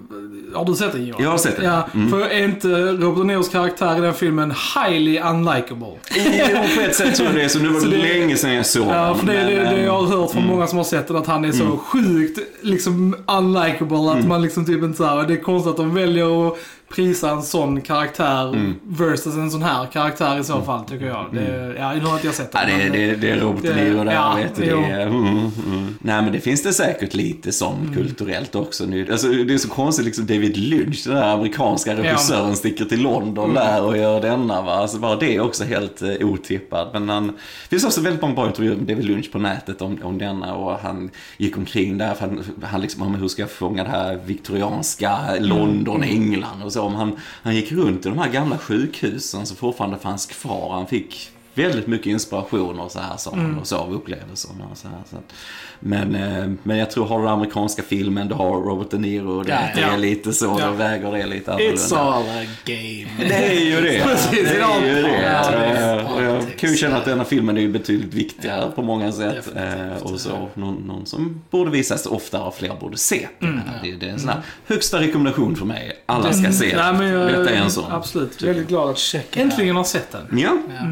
har 0.54 0.64
du 0.64 0.74
sett 0.74 0.92
den 0.92 1.06
Johan? 1.06 1.22
Jag 1.22 1.30
har 1.30 1.38
sett 1.38 1.56
den. 1.56 1.64
Ja, 1.64 1.88
för 2.10 2.20
är 2.20 2.44
inte 2.44 2.68
Robert 2.68 3.18
De 3.18 3.26
Niros 3.26 3.48
karaktär 3.48 3.98
i 3.98 4.00
den 4.00 4.14
filmen 4.14 4.54
highly 4.74 5.18
unlikable? 5.18 5.86
Jo, 6.50 6.58
på 6.76 6.80
ett 6.80 6.94
sätt 6.96 7.14
tror 7.14 7.28
jag 7.28 7.36
det. 7.36 7.48
Så 7.48 7.58
nu 7.58 7.68
var 7.68 7.80
det, 7.80 7.90
det- 7.90 7.96
länge 8.20 8.36
sedan 8.36 8.54
jag 8.54 8.66
såg 8.66 8.86
Ja, 8.86 9.06
den. 9.06 9.18
för 9.18 9.26
det 9.26 9.36
är 9.38 9.46
det, 9.46 9.76
det 9.76 9.82
jag 9.82 9.92
har 10.02 10.06
hört 10.06 10.30
från 10.30 10.46
många 10.46 10.66
som 10.66 10.78
har 10.78 10.84
sett 10.84 11.08
den, 11.08 11.16
att 11.16 11.26
han 11.26 11.44
är 11.44 11.52
så 11.52 11.76
sjukt 11.76 12.38
liksom 12.60 13.05
unlikable 13.26 14.12
att 14.12 14.26
man 14.26 14.42
liksom 14.42 14.66
typ 14.66 14.82
inte 14.82 14.96
såhär, 14.96 15.26
det 15.26 15.34
är 15.34 15.42
konstigt 15.42 15.70
att 15.70 15.76
de 15.76 15.94
väljer 15.94 16.48
att 16.48 16.58
prisa 16.96 17.30
en 17.30 17.42
sån 17.42 17.80
karaktär 17.80 18.72
versus 18.86 19.34
en 19.36 19.50
sån 19.50 19.62
här 19.62 19.86
karaktär 19.86 20.40
i 20.40 20.44
så 20.44 20.62
fall, 20.62 20.84
tycker 20.84 21.06
jag. 21.06 21.26
Det, 21.32 21.74
ja, 21.78 21.92
nu 21.94 22.00
har 22.00 22.14
inte 22.14 22.26
jag 22.26 22.34
sett 22.34 22.50
Ja, 22.52 22.60
den. 22.66 22.78
det, 22.92 22.98
det, 23.06 23.16
det 23.16 23.30
är 23.30 23.36
Robert 23.40 23.62
De 23.62 23.72
Niro 23.74 24.04
där, 24.04 24.12
Ja, 24.14 24.34
vet 24.36 24.56
du. 24.56 24.62
Det 24.64 24.70
är, 24.92 25.06
mm, 25.06 25.26
mm. 25.66 25.94
Nej, 26.00 26.22
men 26.22 26.32
det 26.32 26.40
finns 26.40 26.62
det 26.62 26.72
säkert 26.72 27.14
lite 27.14 27.52
som 27.52 27.92
kulturellt 27.94 28.54
också 28.54 28.84
nu. 28.86 29.08
Alltså, 29.12 29.28
det 29.28 29.54
är 29.54 29.58
så 29.58 29.68
konstigt, 29.68 30.04
liksom 30.06 30.26
David 30.26 30.56
Lynch, 30.56 31.04
den 31.06 31.14
där 31.14 31.34
amerikanska 31.34 31.96
regissören, 31.96 32.56
sticker 32.56 32.84
till 32.84 33.02
London 33.02 33.54
där 33.54 33.82
och 33.84 33.96
gör 33.98 34.20
denna. 34.20 34.62
Va? 34.62 34.72
Alltså, 34.72 34.98
bara 34.98 35.16
det 35.16 35.36
är 35.36 35.40
också 35.40 35.64
helt 35.64 36.02
eh, 36.02 36.08
otippat. 36.20 36.92
Men 36.92 37.08
han, 37.08 37.26
det 37.26 37.68
finns 37.68 37.84
också 37.84 38.00
väldigt 38.00 38.22
många 38.22 38.34
bra 38.34 38.46
intervjuer 38.46 38.76
med 38.76 38.86
David 38.86 39.04
Lynch 39.04 39.32
på 39.32 39.38
nätet 39.38 39.82
om, 39.82 39.98
om 40.02 40.18
denna 40.18 40.54
och 40.54 40.78
han 40.78 41.10
gick 41.36 41.56
omkring 41.56 41.98
där 41.98 42.14
för 42.14 42.20
han, 42.26 42.44
han 42.62 42.80
liksom, 42.80 43.02
"Ja, 43.12 43.18
hur 43.20 43.28
ska 43.28 43.42
jag 43.42 43.50
fånga 43.50 43.84
det 43.84 43.90
här 43.90 44.18
viktorianska 44.24 45.18
London, 45.40 46.02
England 46.02 46.62
och 46.64 46.72
så. 46.72 46.85
Om 46.86 46.94
han, 46.94 47.16
han 47.42 47.54
gick 47.54 47.72
runt 47.72 48.06
i 48.06 48.08
de 48.08 48.18
här 48.18 48.30
gamla 48.30 48.58
sjukhusen 48.58 49.46
som 49.46 49.56
fortfarande 49.56 49.98
fanns 49.98 50.26
kvar. 50.26 50.72
Han 50.72 50.86
fick 50.86 51.30
väldigt 51.56 51.86
mycket 51.86 52.06
inspiration 52.06 52.80
och 52.80 52.90
så 52.90 52.98
här 52.98 53.16
så, 53.16 53.32
Mm. 53.32 53.58
och 53.58 53.66
så 53.66 53.76
av 53.76 53.92
upplevelserna. 53.94 54.64
Och 54.70 54.76
så 54.78 54.88
här, 54.88 54.98
så 55.10 55.16
att, 55.16 55.32
men, 55.80 56.14
eh, 56.14 56.50
men 56.62 56.76
jag 56.78 56.90
tror, 56.90 57.06
har 57.06 57.18
du 57.18 57.24
den 57.24 57.32
amerikanska 57.32 57.82
filmen, 57.82 58.28
du 58.28 58.34
har 58.34 58.50
Robert 58.60 58.90
De 58.90 58.96
Niro, 58.98 59.42
det, 59.42 59.50
Ja, 59.52 59.58
det 59.74 59.80
ja. 59.80 59.92
är 59.92 59.98
lite 59.98 60.32
så, 60.32 60.56
Ja. 60.60 60.66
då 60.66 60.72
väger 60.72 61.12
det 61.12 61.26
lite 61.26 61.50
It's 61.50 61.94
annorlunda. 61.94 61.98
all 61.98 62.22
a 62.22 62.46
game. 62.64 63.28
Det 63.28 63.34
är 63.34 63.64
ju 63.64 63.80
det. 63.80 64.00
Precis, 64.04 64.48
det 64.48 64.60
är 64.60 64.96
ju 64.96 65.02
det. 65.02 65.22
Ja, 65.22 65.50
det 65.50 65.56
är 65.66 66.14
och 66.14 66.22
jag 66.22 66.56
kan 66.58 66.70
ju 66.70 66.76
känna 66.76 66.96
att 66.96 67.04
denna 67.04 67.24
filmen 67.24 67.56
är 67.56 67.60
ju 67.60 67.68
betydligt 67.68 68.14
viktigare 68.14 68.70
på 68.70 68.82
många 68.82 69.12
sätt. 69.12 69.48
Eh, 69.56 70.02
Och 70.02 70.20
så, 70.20 70.48
någon, 70.54 70.74
någon 70.74 71.06
som 71.06 71.42
borde 71.50 71.70
visas 71.70 72.06
oftare 72.06 72.42
och 72.42 72.54
fler 72.54 72.74
borde 72.80 72.96
se. 72.96 73.28
Mm. 73.42 73.60
Det, 73.82 73.92
det 73.92 74.06
är 74.06 74.10
en 74.10 74.18
sån 74.20 74.28
här 74.28 74.40
högsta 74.66 75.00
rekommendation 75.00 75.56
för 75.56 75.66
mig. 75.66 75.92
Alla 76.06 76.32
ska 76.32 76.52
se 76.52 76.76
Nej, 76.76 76.92
men 76.92 77.06
jag, 77.08 77.26
Detta 77.32 77.50
är 77.50 77.56
en 77.56 77.70
sån. 77.70 77.92
Absolut. 77.92 78.42
Väldigt 78.42 78.68
glad 78.68 78.90
att 78.90 78.98
Check 78.98 79.36
it 79.36 79.42
äntligen 79.42 79.76
har 79.76 79.84
sett 79.84 80.12
den. 80.12 80.38
Ja, 80.38 80.56
Ja. 80.68 80.84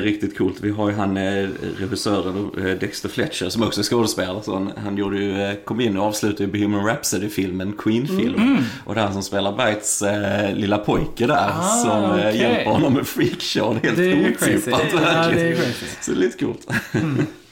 Är 0.00 0.04
riktigt 0.04 0.38
coolt. 0.38 0.56
Vi 0.60 0.70
har 0.70 0.90
ju 0.90 0.94
han 0.96 1.16
eh, 1.16 1.48
regissören 1.78 2.50
eh, 2.58 2.64
Dexter 2.78 3.08
Fletcher 3.08 3.48
som 3.48 3.62
också 3.62 3.80
är 3.80 3.84
skådespelare. 3.84 4.42
Så 4.42 4.54
han, 4.54 4.72
han 4.84 4.96
gjorde 4.96 5.16
ju, 5.18 5.42
eh, 5.42 5.54
kom 5.64 5.80
in 5.80 5.96
och 5.96 6.04
avslutade 6.06 6.44
ju 6.44 6.50
Bohemian 6.50 6.86
Rhapsody-filmen, 6.86 7.72
Queen-filmen. 7.78 8.64
Och 8.84 8.94
det 8.94 9.00
är 9.00 9.04
han 9.04 9.12
som 9.12 9.22
spelar 9.22 9.66
Bites 9.66 10.02
eh, 10.02 10.54
lilla 10.56 10.78
pojke 10.78 11.26
där 11.26 11.40
Mm. 11.50 11.56
Ah, 11.58 11.62
som 11.62 12.10
okej. 12.10 12.36
hjälper 12.38 12.70
honom 12.70 12.92
med 12.94 13.06
freakshow. 13.06 13.78
Helt 13.82 13.98
otippat 13.98 14.80
Ja, 14.92 15.28
det 15.34 15.40
är 15.40 15.54
crazy. 15.54 15.86
Så 16.00 16.10
det 16.10 16.16
är 16.16 16.20
lite 16.20 16.38
coolt. 16.44 16.66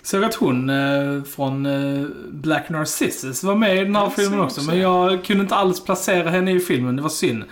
Såg 0.02 0.24
att 0.24 0.34
hon 0.34 0.70
eh, 0.70 1.22
från 1.22 1.66
eh, 1.66 2.06
Black 2.30 2.68
Narcissus 2.68 3.42
var 3.44 3.54
med 3.54 3.76
i 3.76 3.78
den 3.84 3.96
här 3.96 4.02
Jag 4.02 4.14
filmen 4.14 4.40
också. 4.40 4.62
Men 4.62 4.78
jag 4.78 5.24
kunde 5.24 5.42
inte 5.42 5.54
alls 5.54 5.84
placera 5.84 6.30
henne 6.30 6.52
i 6.52 6.60
filmen. 6.60 6.96
Det 6.96 7.02
var 7.02 7.08
synd. 7.08 7.44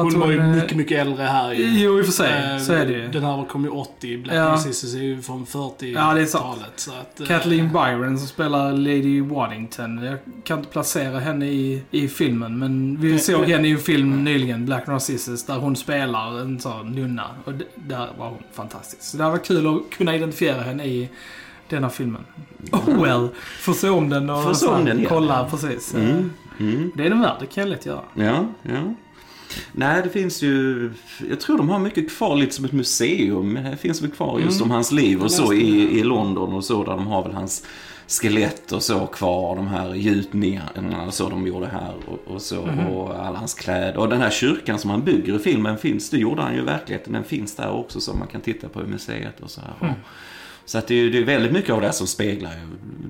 För 0.00 0.06
att 0.06 0.12
Hon 0.12 0.20
var 0.20 0.30
ju 0.30 0.38
eh, 0.38 0.46
mycket, 0.46 0.76
mycket 0.76 0.98
äldre 0.98 1.22
här 1.24 1.52
ju. 1.52 1.80
Jo, 1.80 1.98
i 1.98 2.02
och 2.02 2.04
för 2.06 2.12
sig. 2.12 2.54
Eh, 2.54 2.58
Så 2.58 2.72
är 2.72 2.86
det 2.86 2.92
ju. 2.92 3.08
Den 3.08 3.24
här 3.24 3.44
kom 3.44 3.64
ju 3.64 3.70
80. 3.70 4.18
Black 4.18 4.36
Ja. 4.36 4.48
Narcissus 4.48 4.94
är 4.94 4.98
ju 4.98 5.22
från 5.22 5.46
40-talet. 5.46 6.88
Ja, 6.88 6.94
eh, 7.20 7.26
Kathleen 7.26 7.72
Byron 7.72 8.18
som 8.18 8.28
spelar 8.28 8.72
Lady 8.72 9.20
Waddington. 9.20 10.02
Jag 10.04 10.18
kan 10.44 10.58
inte 10.58 10.70
placera 10.70 11.18
henne 11.18 11.46
i, 11.46 11.82
i 11.90 12.08
filmen. 12.08 12.58
Men 12.58 13.00
vi 13.00 13.18
såg 13.18 13.44
henne 13.44 13.68
i 13.68 13.70
en 13.70 13.78
film 13.78 14.24
nyligen, 14.24 14.66
Black 14.66 14.86
Narcissus, 14.86 15.46
där 15.46 15.58
hon 15.58 15.76
spelar 15.76 16.40
en 16.40 16.60
sån 16.60 16.92
nunna. 16.92 17.24
Och 17.44 17.52
där 17.74 18.08
var 18.18 18.28
hon 18.28 18.42
fantastisk. 18.52 19.02
Så 19.02 19.16
det 19.16 19.24
var 19.24 19.38
kul 19.38 19.66
att 19.66 19.90
kunna 19.98 20.16
identifiera 20.16 20.62
henne 20.62 20.84
i 20.84 21.08
denna 21.68 21.90
filmen. 21.90 22.24
Oh 22.72 23.02
well, 23.02 23.28
få 23.60 23.74
se 23.74 23.88
om 23.88 24.08
den 24.08 24.30
och 24.30 24.62
om 24.68 24.84
den, 24.84 25.02
ja. 25.02 25.08
kolla 25.08 25.46
precis. 25.50 25.94
Mm. 25.94 26.30
Mm. 26.60 26.92
Det 26.96 27.04
är 27.06 27.10
den 27.10 27.20
värd, 27.20 27.36
det 27.40 27.46
kan 27.46 27.62
jag 27.62 27.70
lätt 27.70 27.86
göra. 27.86 28.00
Ja, 28.14 28.46
ja. 28.62 28.94
Nej, 29.72 30.02
det 30.02 30.08
finns 30.08 30.42
ju... 30.42 30.90
Jag 31.30 31.40
tror 31.40 31.58
de 31.58 31.68
har 31.68 31.78
mycket 31.78 32.10
kvar 32.16 32.36
lite 32.36 32.54
som 32.54 32.64
ett 32.64 32.72
museum. 32.72 33.54
Det 33.54 33.76
finns 33.76 34.02
väl 34.02 34.10
kvar 34.10 34.40
just 34.40 34.62
om 34.62 34.70
hans 34.70 34.92
liv 34.92 35.22
och 35.22 35.30
så 35.30 35.52
i, 35.52 35.98
i 35.98 36.02
London 36.02 36.52
och 36.52 36.64
så. 36.64 36.84
Där 36.84 36.92
de 36.92 37.06
har 37.06 37.22
väl 37.22 37.32
hans 37.32 37.66
skelett 38.08 38.72
och 38.72 38.82
så 38.82 39.06
kvar. 39.06 39.56
De 39.56 39.66
här 39.66 39.94
gjutningarna 39.94 41.06
och 41.06 41.14
så 41.14 41.28
de 41.28 41.46
gjorde 41.46 41.66
här 41.66 41.94
och, 42.06 42.34
och 42.34 42.42
så. 42.42 42.60
Och 42.90 43.26
alla 43.26 43.38
hans 43.38 43.54
kläder. 43.54 43.96
Och 43.96 44.08
den 44.08 44.20
här 44.20 44.30
kyrkan 44.30 44.78
som 44.78 44.90
han 44.90 45.04
bygger 45.04 45.36
i 45.36 45.38
filmen 45.38 45.78
finns. 45.78 46.10
Det 46.10 46.18
gjorde 46.18 46.42
han 46.42 46.54
ju 46.54 46.60
i 46.60 46.64
verkligheten. 46.64 47.12
Den 47.12 47.24
finns 47.24 47.56
där 47.56 47.70
också 47.70 48.00
som 48.00 48.18
man 48.18 48.28
kan 48.28 48.40
titta 48.40 48.68
på 48.68 48.82
i 48.82 48.86
museet 48.86 49.40
och 49.40 49.50
så 49.50 49.60
här. 49.60 49.94
Så 50.68 50.78
att 50.78 50.86
det 50.86 50.94
är 50.94 51.10
det 51.10 51.18
är 51.18 51.24
väldigt 51.24 51.52
mycket 51.52 51.70
av 51.70 51.80
det 51.80 51.92
som 51.92 52.06
speglar 52.06 52.56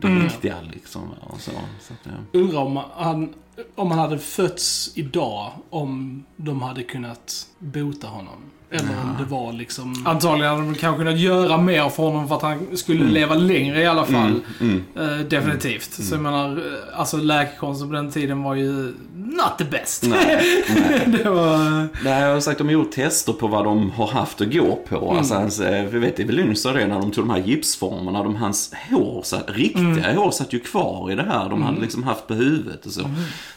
det 0.01 0.09
riktiga 0.09 0.57
liksom. 0.73 1.03
Och 1.21 1.41
så. 1.41 1.51
Så 1.81 1.93
att, 1.93 1.99
ja. 2.03 2.39
Undrar 2.39 2.61
om 2.61 2.81
han, 2.97 3.35
om 3.75 3.91
han 3.91 3.99
hade 4.01 4.19
fötts 4.19 4.93
idag, 4.95 5.53
om 5.71 6.25
de 6.37 6.63
hade 6.63 6.83
kunnat 6.83 7.47
bota 7.59 8.07
honom. 8.07 8.51
Eller 8.71 9.01
om 9.03 9.17
det 9.19 9.25
var 9.25 9.53
liksom... 9.53 10.07
Antagligen 10.07 10.51
hade 10.51 10.63
de 10.63 10.75
kanske 10.75 10.99
kunnat 10.99 11.19
göra 11.19 11.59
mer 11.59 11.89
för 11.89 12.03
honom 12.03 12.29
för 12.29 12.37
att 12.37 12.43
han 12.43 12.77
skulle 12.77 13.05
leva 13.05 13.35
längre 13.35 13.83
i 13.83 13.87
alla 13.87 14.05
fall. 14.05 14.41
Mm. 14.61 14.85
Eh, 14.97 15.19
definitivt. 15.19 15.93
Så 15.93 16.15
jag 16.15 16.23
menar, 16.23 16.51
eh, 16.51 17.01
alltså 17.01 17.17
läkekonsten 17.17 17.89
på 17.89 17.95
den 17.95 18.11
tiden 18.11 18.43
var 18.43 18.55
ju 18.55 18.95
not 19.15 19.59
the 19.59 19.65
best. 19.65 20.03
Nej, 20.09 20.65
nej. 20.77 21.05
det 21.07 21.31
var... 21.31 21.59
Nej, 22.05 22.23
jag 22.23 22.33
har 22.33 22.41
sagt 22.41 22.59
de 22.59 22.67
har 22.67 22.73
gjort 22.73 22.93
tester 22.93 23.33
på 23.33 23.47
vad 23.47 23.65
de 23.65 23.91
har 23.91 24.07
haft 24.07 24.41
att 24.41 24.53
gå 24.53 24.79
på. 24.89 24.97
Mm. 24.97 25.19
Alltså, 25.19 25.35
hans, 25.35 25.61
eh, 25.61 25.85
vi 25.85 25.99
vet 25.99 26.21
Evelyn 26.21 26.57
sa 26.57 26.73
det 26.73 26.87
när 26.87 27.01
de 27.01 27.11
tog 27.11 27.25
de 27.25 27.31
här 27.31 27.43
gipsformerna. 27.43 28.23
De, 28.23 28.37
hans 28.37 28.73
hår, 28.91 29.23
satt, 29.23 29.51
riktiga 29.51 30.15
hår 30.15 30.31
satt 30.31 30.53
ju 30.53 30.61
kvar 30.61 31.13
i 31.13 31.15
det 31.15 31.23
här. 31.23 31.49
De 31.49 31.63
hade 31.63 31.81
liksom 31.81 32.03
haft 32.03 32.27
på 32.27 32.35
huvudet 32.35 32.87
och 32.87 32.93
så. 32.93 33.01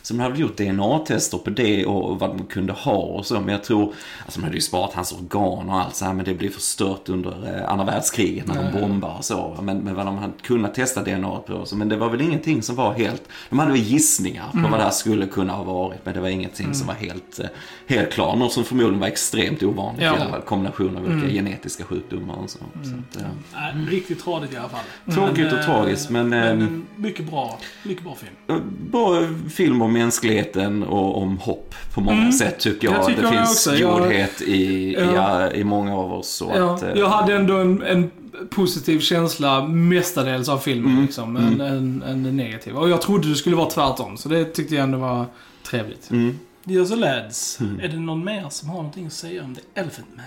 Så 0.02 0.14
de 0.14 0.20
hade 0.20 0.40
gjort 0.40 0.58
DNA-tester 0.58 1.38
på 1.38 1.50
det 1.50 1.86
och 1.86 2.20
vad 2.20 2.30
de 2.30 2.46
kunde 2.46 2.74
ha 2.74 2.94
och 2.94 3.26
så. 3.26 3.40
Men 3.40 3.50
jag 3.50 3.64
tror, 3.64 3.94
alltså 4.26 4.40
de 4.40 4.44
hade 4.44 4.56
ju 4.56 4.62
sparat 4.62 4.94
hans 5.02 5.14
organ 5.14 5.70
och 5.70 5.80
allt 5.82 5.96
så 5.96 6.06
här. 6.06 6.14
Men 6.14 6.26
det 6.26 6.34
blev 6.34 6.50
förstört 6.50 7.10
under 7.10 7.58
eh, 7.58 7.72
andra 7.72 7.86
världskriget 7.86 8.48
när 8.48 8.64
de 8.64 8.82
bombade 8.82 9.14
och 9.14 9.26
så. 9.26 9.60
Men, 9.62 9.78
men 9.78 9.96
vad 9.96 10.06
de 10.06 10.18
hade 10.18 10.34
kunnat 10.42 10.74
testa 10.76 11.04
DNA 11.04 11.40
på. 11.48 11.54
och 11.54 11.68
Så, 11.68 11.76
men 11.76 11.90
det 11.90 11.98
var 11.98 12.10
väl 12.10 12.22
ingenting 12.22 12.62
som 12.62 12.76
var 12.76 12.94
helt, 12.94 13.24
de 13.50 13.60
hade 13.60 13.72
väl 13.72 13.82
gissningar 13.82 14.46
på 14.52 14.60
vad 14.72 14.80
det 14.80 14.84
här 14.84 14.92
skulle 14.92 15.26
kunna 15.28 15.54
ha 15.54 15.64
varit. 15.64 16.00
Men 16.04 16.14
det 16.14 16.20
var 16.20 16.30
ingenting 16.30 16.74
som 16.74 16.88
var 16.88 16.94
helt, 16.94 17.40
eh, 17.40 17.46
helt 17.88 18.12
klart. 18.12 18.38
Något 18.38 18.54
som 18.54 18.64
förmodligen 18.64 19.00
var 19.00 19.08
extremt 19.08 19.64
ovanligt. 19.64 20.04
Ja. 20.04 20.18
i 20.18 20.22
alla 20.22 20.42
kombination 20.42 20.98
av 20.98 21.04
olika 21.04 21.28
genetiska 21.28 21.84
sjukdomar 21.84 22.36
och 22.36 22.50
så. 22.50 22.60
så 22.60 23.20
att, 23.20 23.22
eh, 23.22 23.28
Nej, 23.54 23.86
riktigt 23.90 24.24
tradigt 24.24 24.54
i 24.54 24.58
alla 24.58 24.70
fall. 24.70 25.14
Tråkigt 25.14 25.46
Men, 25.46 25.60
och 25.60 25.66
tragiskt 25.66 26.10
men, 26.10 26.30
Men 26.30 26.44
eh, 26.44 26.66
en 26.66 26.88
mycket 26.96 27.26
bra, 27.30 27.60
mycket 27.84 28.04
bra 28.04 28.16
film. 28.16 28.62
bra 28.92 29.28
film 29.50 29.82
om 29.82 29.94
mänskligheten 29.94 30.84
och 30.84 31.22
om 31.22 31.38
hopp 31.38 31.76
på 31.94 32.02
många 32.02 32.32
sätt 32.32 32.60
tycker 32.60 32.88
jag. 32.88 32.98
Jag 32.98 33.06
tycker 33.08 33.22
det 33.22 33.28
jag 33.28 33.48
finns 33.48 33.68
också. 33.68 33.88
Godhet 33.88 34.42
i, 34.42 34.91
Ja. 35.00 35.52
i, 35.52 35.60
i 35.60 35.64
många 35.64 35.96
av 35.96 36.14
oss. 36.14 36.30
Så 36.30 36.52
Ja, 36.56 36.76
att, 36.76 36.84
eh, 36.84 36.90
jag 36.96 37.10
hade 37.10 37.34
ändå 37.36 37.58
en, 37.58 37.82
en 37.84 38.12
positiv 38.50 39.00
känsla 39.00 39.68
mestadels 39.68 40.50
av 40.50 40.58
filmen 40.58 40.92
Mm. 40.92 41.04
liksom. 41.06 41.38
En, 41.38 41.62
en, 41.62 42.04
en 42.08 42.38
negativ. 42.38 42.76
Och 42.78 42.90
jag 42.90 43.02
trodde 43.02 43.30
det 43.30 43.36
skulle 43.36 43.56
vara 43.56 43.70
tvärtom. 43.70 44.18
Så 44.18 44.30
det 44.30 44.46
tyckte 44.46 44.76
jag 44.76 44.84
ändå 44.84 44.98
var 44.98 45.26
trevligt. 45.70 46.12
Mm. 46.12 46.40
Dears 46.64 46.92
och 46.92 46.98
lads, 46.98 47.60
Mm. 47.60 47.80
är 47.80 47.88
det 47.88 48.00
någon 48.00 48.26
mer 48.26 48.46
som 48.50 48.70
har 48.70 48.76
någonting 48.78 49.06
att 49.08 49.14
säga 49.14 49.44
om 49.44 49.56
The 49.56 49.62
Elephant 49.76 50.08
Man? 50.16 50.26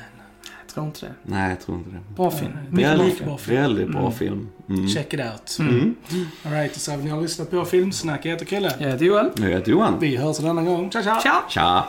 Jag 0.66 0.74
tror 0.74 0.86
inte 0.86 1.06
det. 1.06 1.12
Nej, 1.22 1.50
jag 1.50 1.60
tror 1.60 1.78
inte 1.78 1.90
det. 1.90 2.00
Bra 2.16 2.30
film. 2.30 2.52
Väldigt, 2.70 3.24
bra 3.24 3.38
film. 3.38 3.56
väldigt 3.60 3.88
bra 3.92 4.10
film. 4.10 4.48
Mm. 4.68 4.88
Check 4.88 5.14
it 5.14 5.20
out. 5.20 5.56
Mm. 5.60 5.94
Alright, 6.44 6.74
så 6.76 6.90
har 6.90 6.98
ni 6.98 7.10
har 7.10 7.22
lyssnat 7.22 7.50
på 7.50 7.64
Filmsnack. 7.64 8.24
Jag 8.26 8.30
heter 8.30 8.46
Chrille. 8.46 8.72
Jag 8.78 8.88
heter 8.88 9.04
Joel. 9.04 9.30
Nu 9.36 9.50
heter 9.50 9.70
Johan. 9.70 9.98
Vi 10.00 10.16
hörs 10.16 10.40
en 10.40 10.46
annan 10.46 10.64
gång. 10.64 10.90
Tja, 10.90 11.02
tja! 11.02 11.20
Ciao! 11.22 11.34
Tja! 11.48 11.84